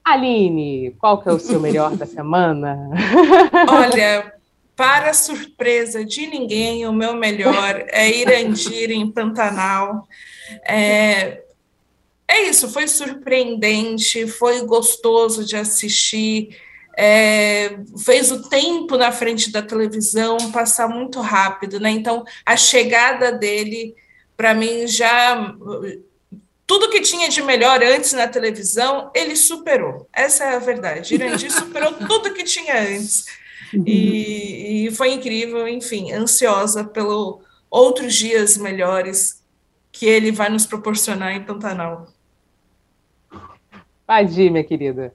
Aline, 0.06 0.92
qual 1.00 1.20
que 1.20 1.30
é 1.30 1.32
o 1.32 1.40
seu 1.40 1.60
melhor 1.60 1.96
da 1.96 2.06
semana? 2.06 2.92
Olha, 3.68 4.32
para 4.76 5.14
surpresa 5.16 6.06
de 6.06 6.28
ninguém, 6.28 6.86
o 6.86 6.94
meu 6.94 7.16
melhor 7.16 7.86
é 7.88 8.16
Irandir 8.16 8.92
em 8.92 9.10
Pantanal. 9.10 10.08
É, 10.66 11.44
é 12.28 12.44
isso, 12.50 12.70
foi 12.70 12.88
surpreendente, 12.88 14.28
foi 14.28 14.62
gostoso 14.66 15.46
de 15.46 15.56
assistir, 15.56 16.58
é, 16.98 17.78
fez 18.04 18.32
o 18.32 18.48
tempo 18.50 18.98
na 18.98 19.12
frente 19.12 19.52
da 19.52 19.62
televisão 19.62 20.38
passar 20.52 20.88
muito 20.88 21.20
rápido, 21.22 21.80
né? 21.80 21.90
Então, 21.90 22.24
a 22.46 22.56
chegada 22.56 23.32
dele, 23.32 23.96
para 24.38 24.54
mim, 24.54 24.88
já 24.88 25.56
tudo 26.66 26.90
que 26.90 27.02
tinha 27.02 27.30
de 27.30 27.42
melhor 27.42 27.84
antes 27.84 28.14
na 28.14 28.28
televisão, 28.28 29.12
ele 29.14 29.36
superou. 29.36 30.08
Essa 30.14 30.46
é 30.46 30.56
a 30.56 30.60
verdade. 30.60 31.14
Irandir 31.14 31.52
superou 31.54 31.94
tudo 31.94 32.34
que 32.34 32.44
tinha 32.44 32.80
antes. 32.80 33.26
E, 33.86 34.88
e, 34.88 34.92
foi 34.92 35.12
incrível, 35.14 35.68
enfim, 35.68 36.12
ansiosa 36.12 36.84
pelo 36.84 37.42
outros 37.70 38.14
dias 38.16 38.56
melhores 38.56 39.43
que 39.94 40.06
ele 40.06 40.34
vai 40.34 40.50
nos 40.50 40.66
proporcionar 40.66 41.32
em 41.32 41.46
Pantanal. 41.46 42.08
Padir, 44.06 44.52
minha 44.52 44.66
querida. 44.66 45.14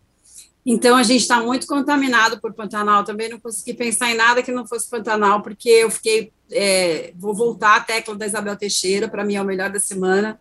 Então, 0.65 0.97
a 0.97 1.03
gente 1.03 1.21
está 1.21 1.43
muito 1.43 1.67
contaminado 1.67 2.41
por 2.41 2.55
Pantanal. 2.55 3.05
Também 3.05 3.29
não 3.29 3.39
consegui 3.39 3.75
pensar 3.75 4.11
em 4.11 4.17
nada 4.17 4.43
que 4.43 4.53
não 4.53 4.67
fosse 4.67 4.89
Pantanal, 4.89 5.43
porque 5.43 5.69
eu 5.69 5.91
fiquei. 5.91 6.33
É, 6.51 7.13
vou 7.15 7.35
voltar 7.35 7.77
à 7.77 7.81
tecla 7.81 8.17
da 8.17 8.27
Isabel 8.27 8.57
Teixeira, 8.57 9.07
para 9.07 9.23
mim 9.23 9.35
é 9.35 9.43
o 9.43 9.45
melhor 9.45 9.69
da 9.69 9.79
semana 9.79 10.41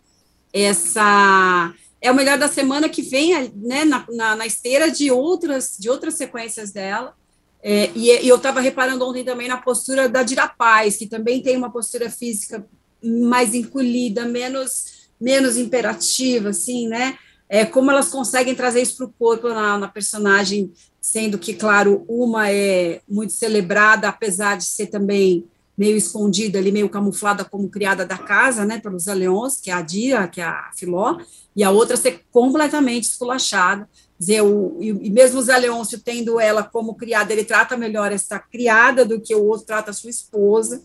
essa 0.53 1.73
é 1.99 2.11
o 2.11 2.15
melhor 2.15 2.37
da 2.37 2.47
semana 2.47 2.87
que 2.87 3.01
vem 3.01 3.51
né, 3.55 3.83
na, 3.83 4.05
na, 4.09 4.35
na 4.35 4.45
esteira 4.45 4.89
de 4.91 5.11
outras 5.11 5.75
de 5.77 5.89
outras 5.89 6.15
sequências 6.15 6.71
dela. 6.71 7.15
É, 7.61 7.91
e, 7.95 8.11
e, 8.23 8.27
eu 8.27 8.35
estava 8.35 8.61
reparando 8.61 9.05
ontem 9.05 9.23
também 9.23 9.47
na 9.47 9.57
postura 9.57 10.07
da 10.07 10.23
Dira 10.23 10.47
Paz, 10.47 10.95
que 10.95 11.07
também 11.07 11.41
tem 11.41 11.57
uma 11.57 11.71
postura 11.71 12.09
física 12.09 12.65
mais 13.03 13.53
encolhida, 13.53 14.25
menos, 14.25 15.09
menos 15.19 15.57
imperativa, 15.57 16.49
assim, 16.49 16.87
né? 16.87 17.17
É, 17.49 17.65
como 17.65 17.89
elas 17.89 18.09
conseguem 18.09 18.53
trazer 18.53 18.81
isso 18.81 18.97
para 18.97 19.05
o 19.05 19.13
corpo 19.17 19.47
na, 19.47 19.77
na, 19.77 19.87
personagem, 19.87 20.71
sendo 20.99 21.37
que, 21.37 21.53
claro, 21.53 22.03
uma 22.07 22.51
é 22.51 23.01
muito 23.07 23.31
celebrada, 23.31 24.09
apesar 24.09 24.57
de 24.57 24.65
ser 24.65 24.87
também 24.87 25.45
meio 25.77 25.95
escondida 25.95 26.57
ali, 26.57 26.71
meio 26.71 26.89
camuflada 26.89 27.45
como 27.45 27.69
criada 27.69 28.05
da 28.05 28.17
casa, 28.17 28.65
né, 28.65 28.79
pelos 28.79 29.05
Leões, 29.05 29.61
que 29.61 29.69
é 29.69 29.73
a 29.73 29.81
Dira, 29.81 30.27
que 30.27 30.41
é 30.41 30.43
a 30.43 30.71
Filó, 30.75 31.19
e 31.55 31.63
a 31.63 31.69
outra 31.69 31.95
ser 31.95 32.25
completamente 32.31 33.03
esculachada. 33.03 33.87
Dizer, 34.19 34.41
o, 34.41 34.77
e, 34.81 34.87
e 34.89 35.09
mesmo 35.11 35.39
o 35.39 35.43
Zé 35.43 35.55
Leôncio 35.57 35.99
tendo 35.99 36.39
ela 36.39 36.63
como 36.63 36.95
criada, 36.95 37.31
ele 37.31 37.43
trata 37.43 37.77
melhor 37.77 38.11
essa 38.11 38.39
criada 38.39 39.05
do 39.05 39.21
que 39.21 39.35
o 39.35 39.45
outro 39.45 39.67
trata 39.67 39.91
a 39.91 39.93
sua 39.93 40.09
esposa, 40.09 40.81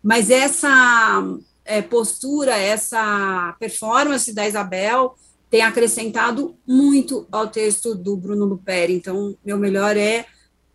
mas 0.00 0.30
essa 0.30 1.24
é, 1.66 1.82
postura, 1.82 2.56
essa 2.56 3.54
performance 3.58 4.32
da 4.32 4.46
Isabel 4.46 5.16
tem 5.50 5.62
acrescentado 5.62 6.56
muito 6.66 7.26
ao 7.30 7.48
texto 7.48 7.94
do 7.94 8.16
Bruno 8.16 8.44
Luperi. 8.44 8.94
Então, 8.94 9.36
meu 9.44 9.58
melhor 9.58 9.96
é, 9.96 10.26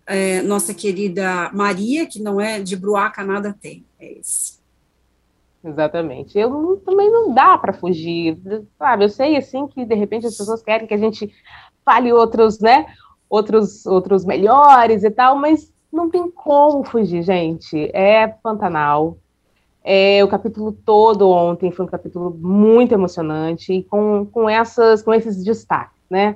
é 0.05 0.41
nossa 0.41 0.73
querida 0.73 1.51
Maria, 1.53 2.05
que 2.05 2.21
não 2.21 2.39
é 2.39 2.59
de 2.59 2.75
Bruaca 2.75 3.23
nada 3.23 3.55
tem. 3.59 3.85
É 3.99 4.19
esse. 4.19 4.59
Exatamente. 5.63 6.37
Eu 6.37 6.81
também 6.85 7.11
não 7.11 7.33
dá 7.33 7.57
para 7.57 7.73
fugir, 7.73 8.37
sabe? 8.77 9.05
Eu 9.05 9.09
sei 9.09 9.37
assim 9.37 9.67
que 9.67 9.85
de 9.85 9.95
repente 9.95 10.25
as 10.25 10.37
pessoas 10.37 10.63
querem 10.63 10.87
que 10.87 10.93
a 10.93 10.97
gente 10.97 11.31
fale 11.85 12.11
outros, 12.11 12.59
né? 12.59 12.87
Outros, 13.29 13.85
outros 13.85 14.25
melhores 14.25 15.03
e 15.03 15.11
tal, 15.11 15.37
mas 15.37 15.71
não 15.91 16.09
tem 16.09 16.29
como 16.31 16.83
fugir, 16.83 17.21
gente. 17.21 17.89
É 17.93 18.27
Pantanal. 18.27 19.17
É, 19.83 20.23
o 20.23 20.27
capítulo 20.27 20.71
todo 20.71 21.29
ontem 21.29 21.71
foi 21.71 21.85
um 21.85 21.89
capítulo 21.89 22.37
muito 22.39 22.93
emocionante 22.93 23.73
e 23.73 23.83
com, 23.83 24.27
com, 24.31 24.47
essas, 24.47 25.01
com 25.01 25.13
esses 25.13 25.43
destaques, 25.43 25.99
né? 26.09 26.35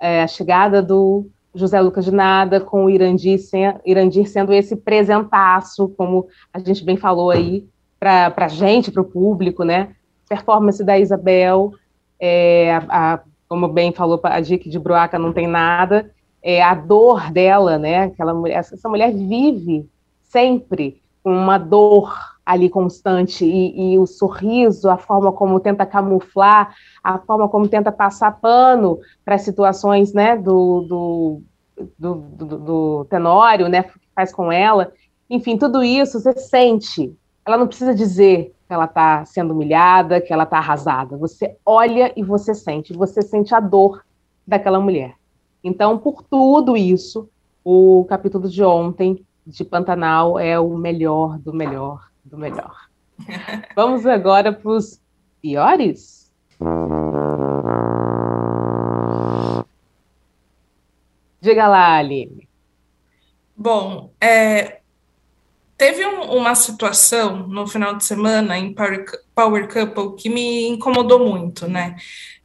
É, 0.00 0.22
a 0.22 0.26
chegada 0.26 0.82
do 0.82 1.26
José 1.54 1.80
Lucas 1.80 2.04
de 2.04 2.10
Nada, 2.10 2.60
com 2.60 2.84
o 2.84 2.90
Irandir, 2.90 3.38
Irandir 3.84 4.28
sendo 4.28 4.52
esse 4.52 4.76
presentaço, 4.76 5.88
como 5.90 6.26
a 6.52 6.58
gente 6.58 6.84
bem 6.84 6.96
falou 6.96 7.30
aí, 7.30 7.66
para 7.98 8.32
a 8.34 8.48
gente, 8.48 8.90
para 8.90 9.02
o 9.02 9.06
público, 9.06 9.62
né? 9.62 9.94
Performance 10.28 10.82
da 10.82 10.98
Isabel, 10.98 11.72
é, 12.18 12.74
a, 12.88 13.14
a, 13.14 13.20
como 13.48 13.68
bem 13.68 13.92
falou 13.92 14.20
a 14.22 14.40
Dick 14.40 14.68
de 14.68 14.78
Bruaca, 14.78 15.18
não 15.18 15.32
tem 15.32 15.46
nada, 15.46 16.10
é, 16.42 16.62
a 16.62 16.74
dor 16.74 17.30
dela, 17.30 17.78
né? 17.78 18.04
Aquela 18.04 18.32
mulher, 18.32 18.56
essa 18.58 18.88
mulher 18.88 19.12
vive 19.12 19.88
sempre 20.22 21.02
com 21.22 21.32
uma 21.32 21.58
dor 21.58 22.35
ali 22.46 22.70
constante 22.70 23.44
e, 23.44 23.94
e, 23.94 23.98
o 23.98 24.06
sorriso, 24.06 24.88
a 24.88 24.96
forma 24.96 25.32
como 25.32 25.60
tenta 25.60 25.84
camuflar, 25.84 26.72
a 27.02 27.18
forma 27.18 27.48
como 27.48 27.68
tenta 27.68 27.90
passar 27.90 28.40
pano 28.40 29.00
para 29.24 29.36
situações, 29.36 30.14
né? 30.14 30.36
Do, 30.36 30.82
do, 30.82 31.42
do, 31.98 32.14
do, 32.14 32.58
do 32.58 33.06
Tenório, 33.10 33.68
né? 33.68 33.82
Que 33.82 33.98
faz 34.14 34.32
com 34.32 34.52
ela. 34.52 34.92
Enfim, 35.28 35.58
tudo 35.58 35.82
isso 35.82 36.20
você 36.20 36.32
sente 36.38 37.12
ela 37.46 37.56
não 37.56 37.68
precisa 37.68 37.94
dizer 37.94 38.52
que 38.66 38.74
ela 38.74 38.86
está 38.86 39.24
sendo 39.24 39.54
humilhada, 39.54 40.20
que 40.20 40.32
ela 40.32 40.42
está 40.42 40.58
arrasada. 40.58 41.16
Você 41.16 41.56
olha 41.64 42.12
e 42.16 42.24
você 42.24 42.52
sente, 42.52 42.92
você 42.92 43.22
sente 43.22 43.54
a 43.54 43.60
dor 43.60 44.04
daquela 44.44 44.80
mulher. 44.80 45.14
Então, 45.62 45.96
por 45.96 46.24
tudo 46.24 46.76
isso, 46.76 47.28
o 47.64 48.04
capítulo 48.08 48.48
de 48.48 48.64
ontem 48.64 49.24
de 49.46 49.64
Pantanal 49.64 50.40
é 50.40 50.58
o 50.58 50.76
melhor 50.76 51.38
do 51.38 51.54
melhor 51.54 52.08
do 52.26 52.36
melhor. 52.36 52.88
Vamos 53.74 54.04
agora 54.06 54.52
para 54.52 54.70
os 54.70 55.00
piores? 55.40 56.30
Diga 61.40 61.68
lá, 61.68 61.96
Aline. 61.96 62.48
Bom, 63.56 64.10
é, 64.20 64.80
Teve 65.76 66.06
um, 66.06 66.22
uma 66.38 66.54
situação 66.54 67.46
no 67.48 67.66
final 67.66 67.96
de 67.96 68.04
semana 68.04 68.58
em 68.58 68.72
Power, 68.72 69.04
Power 69.34 69.68
Couple 69.68 70.16
que 70.16 70.30
me 70.30 70.68
incomodou 70.68 71.18
muito, 71.18 71.68
né? 71.68 71.96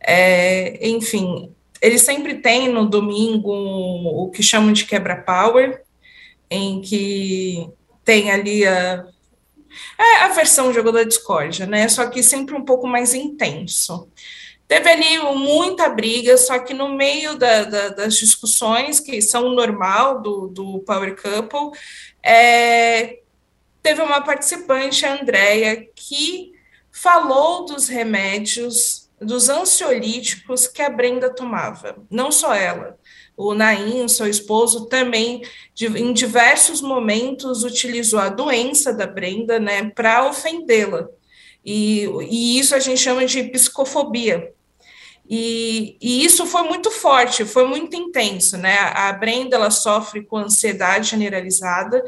É, 0.01 0.85
enfim, 0.89 1.49
eles 1.81 2.01
sempre 2.01 2.35
têm 2.35 2.67
no 2.67 2.85
domingo 2.85 3.51
o 3.51 4.29
que 4.31 4.43
chamam 4.43 4.73
de 4.73 4.85
quebra-power, 4.85 5.81
em 6.49 6.81
que 6.81 7.69
tem 8.03 8.31
ali 8.31 8.67
a, 8.67 9.05
é 9.97 10.23
a 10.23 10.27
versão 10.29 10.73
jogo 10.73 10.91
da 10.91 11.03
discórdia, 11.03 11.65
né? 11.65 11.87
Só 11.87 12.07
que 12.07 12.21
sempre 12.23 12.55
um 12.55 12.65
pouco 12.65 12.87
mais 12.87 13.13
intenso. 13.13 14.09
Teve 14.67 14.89
ali 14.89 15.19
muita 15.35 15.89
briga, 15.89 16.37
só 16.37 16.57
que 16.59 16.73
no 16.73 16.95
meio 16.95 17.35
da, 17.35 17.65
da, 17.65 17.89
das 17.89 18.15
discussões, 18.15 19.01
que 19.01 19.21
são 19.21 19.49
normal 19.49 20.21
do, 20.21 20.47
do 20.47 20.79
Power 20.79 21.13
Couple, 21.21 21.77
é, 22.23 23.19
teve 23.83 24.01
uma 24.01 24.21
participante, 24.21 25.05
a 25.05 25.19
Andrea, 25.19 25.85
que 25.93 26.53
falou 26.89 27.65
dos 27.65 27.89
remédios, 27.89 29.09
dos 29.19 29.49
ansiolíticos 29.49 30.67
que 30.67 30.81
a 30.81 30.89
Brenda 30.89 31.29
tomava. 31.29 31.97
Não 32.09 32.31
só 32.31 32.53
ela, 32.53 32.97
o 33.35 33.53
Naim, 33.53 34.07
seu 34.07 34.27
esposo, 34.27 34.85
também, 34.85 35.41
de, 35.73 35.87
em 35.87 36.13
diversos 36.13 36.81
momentos, 36.81 37.63
utilizou 37.63 38.19
a 38.19 38.29
doença 38.29 38.93
da 38.93 39.07
Brenda 39.07 39.59
né, 39.59 39.89
para 39.89 40.27
ofendê-la. 40.27 41.07
E, 41.65 42.05
e, 42.29 42.59
isso 42.59 42.75
a 42.75 42.79
gente 42.79 42.99
chama 42.99 43.25
de 43.25 43.43
psicofobia. 43.43 44.51
E, 45.29 45.97
e, 46.01 46.25
isso 46.25 46.45
foi 46.45 46.63
muito 46.63 46.91
forte, 46.91 47.45
foi 47.45 47.65
muito 47.65 47.95
intenso, 47.95 48.57
né? 48.57 48.77
A 48.93 49.13
Brenda 49.13 49.55
ela 49.55 49.71
sofre 49.71 50.23
com 50.23 50.37
ansiedade 50.37 51.09
generalizada 51.09 52.03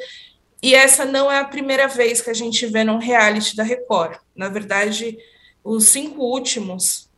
e 0.62 0.74
essa 0.74 1.04
não 1.04 1.30
é 1.30 1.40
a 1.40 1.46
primeira 1.46 1.88
vez 1.90 2.22
que 2.22 2.30
a 2.30 2.34
gente 2.34 2.66
vê 2.66 2.86
num 2.86 2.98
reality 2.98 3.54
da 3.54 3.64
Record. 3.64 4.18
Na 4.34 4.48
verdade, 4.48 5.18
os 5.64 5.90
cinco 5.90 6.22
últimos 6.24 7.10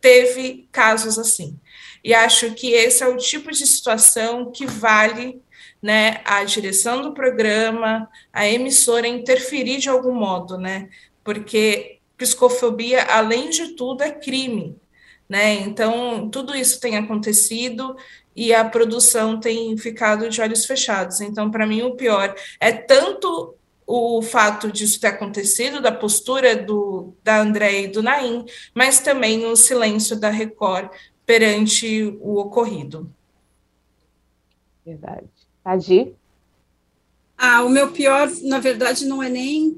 teve 0.00 0.66
casos 0.72 1.18
assim. 1.18 1.58
E 2.06 2.14
acho 2.14 2.54
que 2.54 2.70
esse 2.72 3.02
é 3.02 3.08
o 3.08 3.16
tipo 3.16 3.50
de 3.50 3.66
situação 3.66 4.52
que 4.52 4.64
vale 4.64 5.42
né, 5.82 6.20
a 6.24 6.44
direção 6.44 7.02
do 7.02 7.12
programa, 7.12 8.08
a 8.32 8.46
emissora 8.46 9.08
interferir 9.08 9.78
de 9.78 9.88
algum 9.88 10.14
modo, 10.14 10.56
né? 10.56 10.88
Porque 11.24 11.98
psicofobia, 12.16 13.02
além 13.02 13.50
de 13.50 13.74
tudo, 13.74 14.04
é 14.04 14.12
crime. 14.12 14.76
Né? 15.28 15.54
Então, 15.54 16.30
tudo 16.30 16.54
isso 16.54 16.78
tem 16.78 16.96
acontecido 16.96 17.96
e 18.36 18.54
a 18.54 18.64
produção 18.64 19.40
tem 19.40 19.76
ficado 19.76 20.30
de 20.30 20.40
olhos 20.40 20.64
fechados. 20.64 21.20
Então, 21.20 21.50
para 21.50 21.66
mim, 21.66 21.82
o 21.82 21.96
pior 21.96 22.36
é 22.60 22.70
tanto 22.70 23.56
o 23.84 24.22
fato 24.22 24.70
disso 24.70 25.00
ter 25.00 25.08
acontecido, 25.08 25.80
da 25.80 25.90
postura 25.90 26.54
do, 26.54 27.14
da 27.24 27.40
André 27.40 27.82
e 27.82 27.88
do 27.88 28.00
Naim, 28.00 28.44
mas 28.72 29.00
também 29.00 29.44
o 29.44 29.56
silêncio 29.56 30.14
da 30.14 30.30
Record 30.30 30.88
perante 31.26 32.16
o 32.20 32.36
ocorrido. 32.36 33.12
Verdade. 34.84 35.26
Adi? 35.64 36.14
Ah, 37.36 37.64
o 37.64 37.68
meu 37.68 37.90
pior, 37.90 38.30
na 38.44 38.60
verdade, 38.60 39.04
não 39.04 39.22
é 39.22 39.28
nem, 39.28 39.76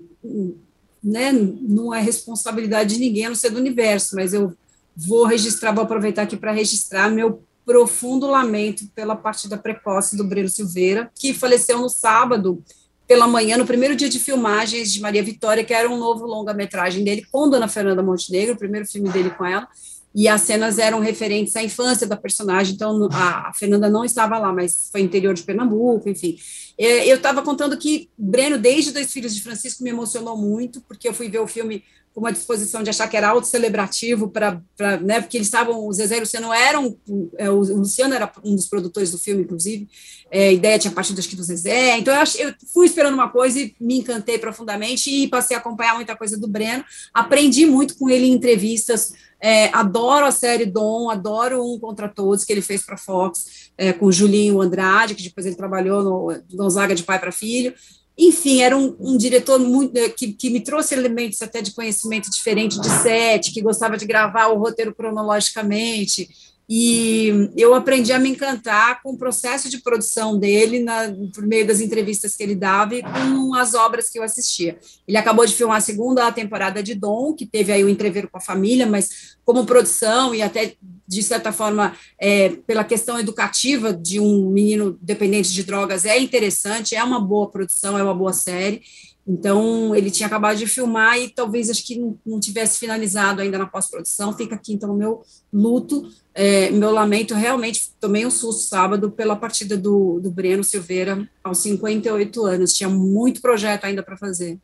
né, 1.03 1.33
não 1.33 1.93
é 1.93 2.01
responsabilidade 2.01 2.95
de 2.95 3.01
ninguém, 3.01 3.25
a 3.25 3.31
não 3.31 3.37
ser 3.37 3.51
do 3.51 3.59
universo, 3.59 4.15
mas 4.15 4.35
eu 4.35 4.55
vou 4.95 5.25
registrar, 5.25 5.73
vou 5.73 5.83
aproveitar 5.83 6.23
aqui 6.23 6.37
para 6.37 6.53
registrar 6.53 7.11
meu 7.11 7.43
profundo 7.65 8.27
lamento 8.27 8.87
pela 8.95 9.17
partida 9.17 9.57
precoce 9.57 10.17
do 10.17 10.25
Breno 10.25 10.49
Silveira, 10.49 11.11
que 11.15 11.35
faleceu 11.35 11.79
no 11.81 11.89
sábado 11.89 12.63
pela 13.07 13.27
manhã, 13.27 13.57
no 13.57 13.67
primeiro 13.67 13.97
dia 13.97 14.09
de 14.09 14.19
filmagens 14.19 14.93
de 14.93 15.01
Maria 15.01 15.23
Vitória, 15.23 15.65
que 15.65 15.73
era 15.73 15.89
um 15.89 15.99
novo 15.99 16.27
longa-metragem 16.27 17.03
dele 17.03 17.27
com 17.33 17.49
Dona 17.49 17.67
Fernanda 17.67 18.03
Montenegro, 18.03 18.55
o 18.55 18.59
primeiro 18.59 18.87
filme 18.87 19.09
dele 19.09 19.31
com 19.31 19.47
ela, 19.47 19.67
e 20.15 20.27
as 20.27 20.43
cenas 20.43 20.79
eram 20.79 21.01
referentes 21.01 21.55
à 21.55 21.63
infância 21.63 22.07
da 22.07 22.17
personagem, 22.17 22.75
então 22.75 23.09
a, 23.13 23.53
Fernanda 23.55 23.91
não 23.91 24.05
estava 24.05 24.39
lá, 24.39 24.53
mas 24.53 24.89
foi 24.91 25.01
interior 25.01 25.35
de 25.35 25.43
Pernambuco, 25.43 26.09
enfim. 26.09 26.39
É, 26.79 27.07
eu 27.07 27.17
estava 27.17 27.43
contando 27.43 27.77
que 27.77 28.09
Breno, 28.17 28.59
desde 28.59 28.93
Dois 28.93 29.13
Filhos 29.13 29.35
de 29.35 29.43
Francisco, 29.43 29.83
me 29.83 29.91
emocionou 29.91 30.37
muito, 30.37 30.81
porque 30.83 31.09
eu 31.09 31.15
fui 31.15 31.29
ver 31.29 31.41
o 31.41 31.47
filme 31.47 31.83
com 32.19 32.21
uma 32.21 32.33
disposição 32.33 32.83
de 32.83 32.91
achar 32.91 33.07
que 33.07 33.17
era 33.17 33.29
auto-celebrativo, 33.29 34.29
para, 34.29 34.61
né, 35.03 35.21
porque 35.21 35.37
eles 35.37 35.47
estavam, 35.47 35.87
o 35.87 35.93
Zezé 35.93 36.17
e 36.17 36.19
o 36.19 36.21
Luciano 36.23 36.53
eram, 36.53 36.97
é, 37.37 37.49
o 37.49 37.61
Luciano 37.61 38.13
era 38.13 38.31
um 38.45 38.57
dos 38.57 38.67
produtores 38.67 39.13
do 39.13 39.19
filme, 39.19 39.43
inclusive, 39.43 39.89
é, 40.31 40.49
a 40.49 40.53
ideia 40.53 40.79
tinha 40.79 40.93
partido, 40.93 41.19
acho 41.21 41.29
que, 41.29 41.37
do 41.37 41.43
Zezé, 41.45 41.97
então 41.97 42.13
eu, 42.13 42.49
eu 42.49 42.55
fui 42.73 42.87
esperando 42.87 43.15
uma 43.15 43.29
coisa 43.29 43.61
e 43.61 43.75
me 43.81 43.99
encantei 43.99 44.37
profundamente 44.37 45.11
e 45.11 45.29
passei 45.29 45.57
a 45.57 45.61
acompanhar 45.61 45.95
muita 45.95 46.17
coisa 46.17 46.37
do 46.37 46.49
Breno, 46.49 46.85
aprendi 47.15 47.67
muito 47.67 47.97
com 47.97 48.11
ele 48.11 48.27
em 48.27 48.33
entrevistas, 48.33 49.13
é, 49.41 49.69
adoro 49.69 50.27
a 50.27 50.31
série 50.31 50.67
Dom, 50.67 51.11
adoro 51.11 51.65
Um 51.65 51.79
Contra 51.79 52.09
Todos, 52.09 52.45
que 52.45 52.53
ele 52.53 52.63
fez 52.63 52.83
para 52.83 52.97
Fox, 52.97 53.71
é, 53.77 53.93
com 53.93 54.11
Julinho 54.11 54.61
Andrade, 54.61 55.15
que 55.15 55.23
depois 55.23 55.47
ele 55.47 55.57
trabalhou 55.57 56.03
no 56.03 56.57
Gonzaga 56.57 56.95
de 56.95 57.03
Pai 57.03 57.19
para 57.19 57.33
Filho, 57.33 57.75
enfim, 58.19 58.63
era 58.63 58.77
um, 58.77 58.97
um 58.99 59.17
diretor 59.17 59.61
muito, 59.61 59.97
eh, 59.97 60.09
que, 60.09 60.33
que, 60.33 60.51
me 60.51 60.61
trouxe 60.61 60.93
elementos 60.93 61.41
até 61.41 61.63
de 61.63 61.71
conhecimento 61.71 62.29
diferente 62.29 62.81
de 62.81 62.89
set, 62.89 63.53
que 63.53 63.63
gostava 63.63 63.97
de 63.97 64.05
gravar 64.07 64.49
o 64.49 64.59
roteiro 64.59 64.93
cronologicamente, 64.93 66.29
e 66.69 67.51
eu 67.57 67.75
aprendi 67.75 68.13
a 68.13 68.19
me 68.19 68.29
encantar 68.29 69.03
com 69.03 69.13
o 69.13 69.17
processo 69.17 69.71
de 69.71 69.79
produção 69.79 70.39
dele, 70.39 70.81
na, 70.81 71.11
por 71.33 71.47
meio 71.47 71.67
das 71.67 71.81
entrevistas 71.81 72.37
que 72.37 72.43
ele 72.43 72.55
dava 72.55 72.95
e 72.95 73.03
com 73.03 73.55
as 73.55 73.73
obras 73.73 74.11
que 74.11 74.19
eu 74.19 74.23
assistia. 74.23 74.79
Ele 75.07 75.17
acabou 75.17 75.47
de 75.47 75.55
filmar 75.55 75.79
a 75.79 75.81
segunda 75.81 76.31
temporada 76.31 76.83
de 76.83 76.95
Dom, 76.95 77.33
que 77.33 77.47
teve 77.47 77.73
aí 77.73 77.83
o 77.83 77.89
entreveiro 77.89 78.29
com 78.31 78.37
a 78.37 78.43
família, 78.43 78.87
mas 78.87 79.39
como 79.47 79.65
produção 79.65 80.35
e 80.35 80.43
até, 80.43 80.75
de 81.07 81.23
certa 81.23 81.53
forma, 81.53 81.97
é, 82.21 82.51
pela 82.67 82.85
questão 82.85 83.19
educativa 83.19 83.95
de 83.95 84.21
um 84.21 84.51
menino 84.51 84.99
dependente 85.01 85.51
de 85.55 85.63
drogas, 85.65 86.05
é 86.05 86.19
interessante, 86.19 86.95
é 86.95 87.03
uma 87.03 87.19
boa 87.19 87.49
produção, 87.49 87.99
é 87.99 88.03
uma 88.03 88.15
boa 88.15 88.35
série. 88.35 88.83
Então, 89.31 89.95
ele 89.95 90.11
tinha 90.11 90.27
acabado 90.27 90.57
de 90.57 90.67
filmar 90.67 91.19
e 91.19 91.29
talvez 91.29 91.69
acho 91.69 91.87
que 91.87 91.99
não, 91.99 92.19
não 92.25 92.41
tivesse 92.41 92.79
finalizado 92.79 93.43
ainda 93.43 93.59
na 93.59 93.67
pós-produção. 93.67 94.35
Fica 94.35 94.55
aqui, 94.55 94.73
então, 94.73 94.95
o 94.95 94.97
meu 94.97 95.23
luto, 95.53 96.09
é, 96.39 96.71
meu 96.71 96.93
lamento. 96.93 97.35
Realmente 97.35 97.91
tomei 98.01 98.25
um 98.25 98.31
susto 98.31 98.63
sábado 98.63 99.11
pela 99.11 99.35
partida 99.35 99.77
do, 99.77 100.21
do 100.21 100.31
Breno 100.31 100.63
Silveira 100.63 101.29
aos 101.43 101.59
58 101.59 102.47
anos. 102.47 102.73
Tinha 102.75 102.89
muito 102.89 103.43
projeto 103.43 103.85
ainda 103.85 104.05
para 104.05 104.17
fazer. 104.17 104.57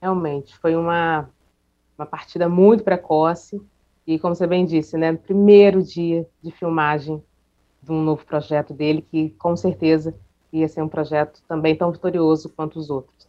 Realmente, 0.00 0.56
foi 0.56 0.74
uma, 0.74 1.28
uma 1.98 2.06
partida 2.06 2.48
muito 2.48 2.82
precoce. 2.82 3.60
E, 4.06 4.18
como 4.18 4.34
você 4.34 4.46
bem 4.46 4.64
disse, 4.64 4.96
né, 4.96 5.12
primeiro 5.12 5.82
dia 5.82 6.26
de 6.42 6.50
filmagem 6.50 7.22
de 7.82 7.92
um 7.92 8.02
novo 8.02 8.24
projeto 8.24 8.72
dele, 8.72 9.02
que 9.02 9.30
com 9.38 9.54
certeza 9.54 10.14
ia 10.50 10.66
ser 10.66 10.80
um 10.80 10.88
projeto 10.88 11.42
também 11.46 11.76
tão 11.76 11.92
vitorioso 11.92 12.48
quanto 12.48 12.78
os 12.78 12.88
outros. 12.88 13.28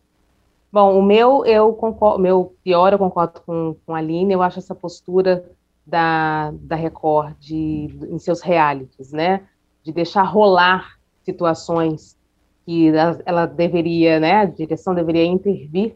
Bom, 0.71 0.97
o 0.97 1.03
meu, 1.03 1.45
eu 1.45 1.73
concordo, 1.73 2.19
meu 2.19 2.55
pior, 2.63 2.93
eu 2.93 2.99
concordo 2.99 3.41
com, 3.41 3.75
com 3.85 3.93
a 3.93 3.97
Aline, 3.97 4.33
eu 4.33 4.41
acho 4.41 4.59
essa 4.59 4.75
postura 4.75 5.45
da, 5.85 6.51
da 6.53 6.75
Record 6.75 7.35
de, 7.39 7.89
em 8.09 8.17
seus 8.17 8.41
realities, 8.41 9.11
né, 9.11 9.43
de 9.83 9.91
deixar 9.91 10.23
rolar 10.23 10.95
situações 11.23 12.17
que 12.65 12.89
ela, 12.89 13.21
ela 13.25 13.45
deveria, 13.45 14.19
né, 14.19 14.37
a 14.37 14.45
direção 14.45 14.95
deveria 14.95 15.25
intervir, 15.25 15.95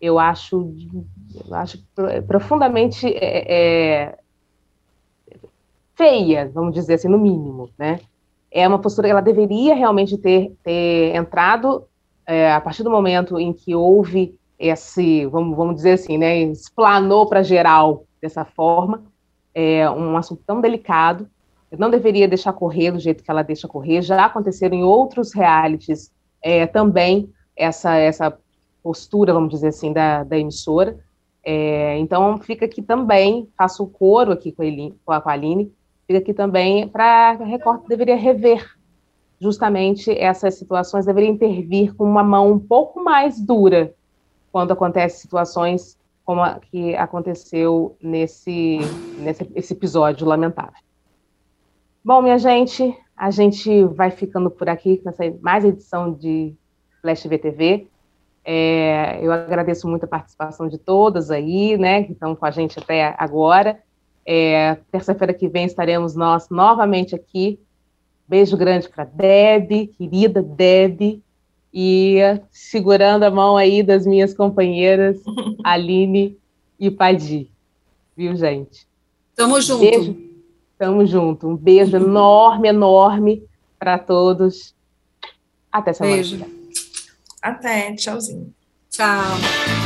eu 0.00 0.18
acho, 0.18 0.74
eu 1.34 1.54
acho 1.54 1.82
profundamente 2.26 3.06
é, 3.06 3.54
é, 3.54 4.18
feia, 5.94 6.50
vamos 6.52 6.74
dizer 6.74 6.94
assim, 6.94 7.08
no 7.08 7.18
mínimo, 7.18 7.68
né, 7.78 8.00
é 8.50 8.66
uma 8.66 8.78
postura 8.78 9.08
que 9.08 9.12
ela 9.12 9.20
deveria 9.20 9.74
realmente 9.74 10.16
ter, 10.16 10.54
ter 10.62 11.14
entrado 11.14 11.84
é, 12.26 12.52
a 12.52 12.60
partir 12.60 12.82
do 12.82 12.90
momento 12.90 13.38
em 13.38 13.52
que 13.52 13.74
houve 13.74 14.34
esse, 14.58 15.26
vamos, 15.26 15.54
vamos 15.54 15.76
dizer 15.76 15.92
assim, 15.92 16.16
né, 16.16 16.38
explanou 16.38 17.26
para 17.28 17.42
geral 17.42 18.04
dessa 18.20 18.44
forma, 18.44 19.04
é 19.58 19.90
um 19.90 20.18
assunto 20.18 20.42
tão 20.46 20.60
delicado, 20.60 21.26
não 21.78 21.88
deveria 21.88 22.28
deixar 22.28 22.52
correr 22.52 22.90
do 22.90 23.00
jeito 23.00 23.24
que 23.24 23.30
ela 23.30 23.42
deixa 23.42 23.66
correr, 23.66 24.02
já 24.02 24.26
aconteceram 24.26 24.76
em 24.76 24.84
outros 24.84 25.32
realities 25.32 26.12
é, 26.42 26.66
também 26.66 27.30
essa, 27.56 27.96
essa 27.96 28.38
postura, 28.82 29.32
vamos 29.32 29.48
dizer 29.48 29.68
assim, 29.68 29.94
da, 29.94 30.24
da 30.24 30.38
emissora, 30.38 30.98
é, 31.42 31.96
então 31.98 32.38
fica 32.38 32.66
aqui 32.66 32.82
também, 32.82 33.48
faço 33.56 33.82
o 33.82 33.88
coro 33.88 34.30
aqui 34.30 34.52
com 34.52 34.60
a, 34.60 34.66
Eline, 34.66 34.94
com 35.02 35.12
a 35.12 35.22
Aline, 35.24 35.72
fica 36.06 36.18
aqui 36.18 36.34
também 36.34 36.86
para 36.86 37.30
a 37.30 37.44
Record 37.44 37.88
deveria 37.88 38.16
rever 38.16 38.76
justamente 39.40 40.10
essas 40.10 40.54
situações, 40.54 41.06
deveria 41.06 41.30
intervir 41.30 41.94
com 41.94 42.04
uma 42.04 42.22
mão 42.22 42.52
um 42.52 42.58
pouco 42.58 43.02
mais 43.02 43.40
dura 43.40 43.94
quando 44.52 44.72
acontecem 44.72 45.18
situações 45.18 45.96
como 46.26 46.42
a 46.42 46.58
que 46.58 46.94
aconteceu 46.96 47.96
nesse, 48.02 48.80
nesse 49.20 49.48
esse 49.54 49.72
episódio 49.72 50.26
lamentável. 50.26 50.74
Bom, 52.04 52.20
minha 52.20 52.36
gente, 52.36 52.94
a 53.16 53.30
gente 53.30 53.84
vai 53.84 54.10
ficando 54.10 54.50
por 54.50 54.68
aqui 54.68 55.00
nessa 55.04 55.22
mais 55.40 55.64
edição 55.64 56.12
de 56.12 56.52
Flash 57.00 57.24
VTV. 57.24 57.86
É, 58.44 59.20
eu 59.22 59.32
agradeço 59.32 59.88
muito 59.88 60.04
a 60.04 60.08
participação 60.08 60.68
de 60.68 60.78
todas 60.78 61.30
aí, 61.30 61.78
né, 61.78 62.02
que 62.02 62.12
estão 62.12 62.34
com 62.34 62.44
a 62.44 62.50
gente 62.50 62.78
até 62.78 63.14
agora. 63.16 63.78
É, 64.26 64.76
Terça-feira 64.90 65.32
que 65.32 65.48
vem 65.48 65.66
estaremos 65.66 66.16
nós 66.16 66.48
novamente 66.50 67.14
aqui. 67.14 67.60
Beijo 68.28 68.56
grande 68.56 68.88
para 68.88 69.04
Deb, 69.04 69.88
querida 69.96 70.42
Deb, 70.42 71.22
e 71.78 72.40
segurando 72.50 73.24
a 73.24 73.30
mão 73.30 73.54
aí 73.54 73.82
das 73.82 74.06
minhas 74.06 74.32
companheiras, 74.32 75.20
Aline 75.62 76.38
e 76.80 76.90
Padi. 76.90 77.50
Viu, 78.16 78.34
gente? 78.34 78.88
Tamo 79.34 79.60
junto. 79.60 79.80
Beijo. 79.80 80.16
Tamo 80.78 81.04
junto. 81.04 81.46
Um 81.46 81.54
beijo 81.54 81.94
enorme, 81.94 82.68
enorme 82.68 83.42
para 83.78 83.98
todos. 83.98 84.74
Até 85.70 85.92
semana. 85.92 86.16
Beijo. 86.16 86.46
Até, 87.42 87.94
tchauzinho. 87.94 88.54
Tchau. 88.88 89.85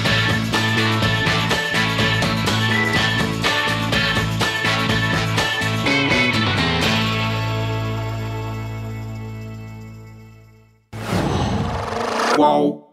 Whoa. 12.41 12.90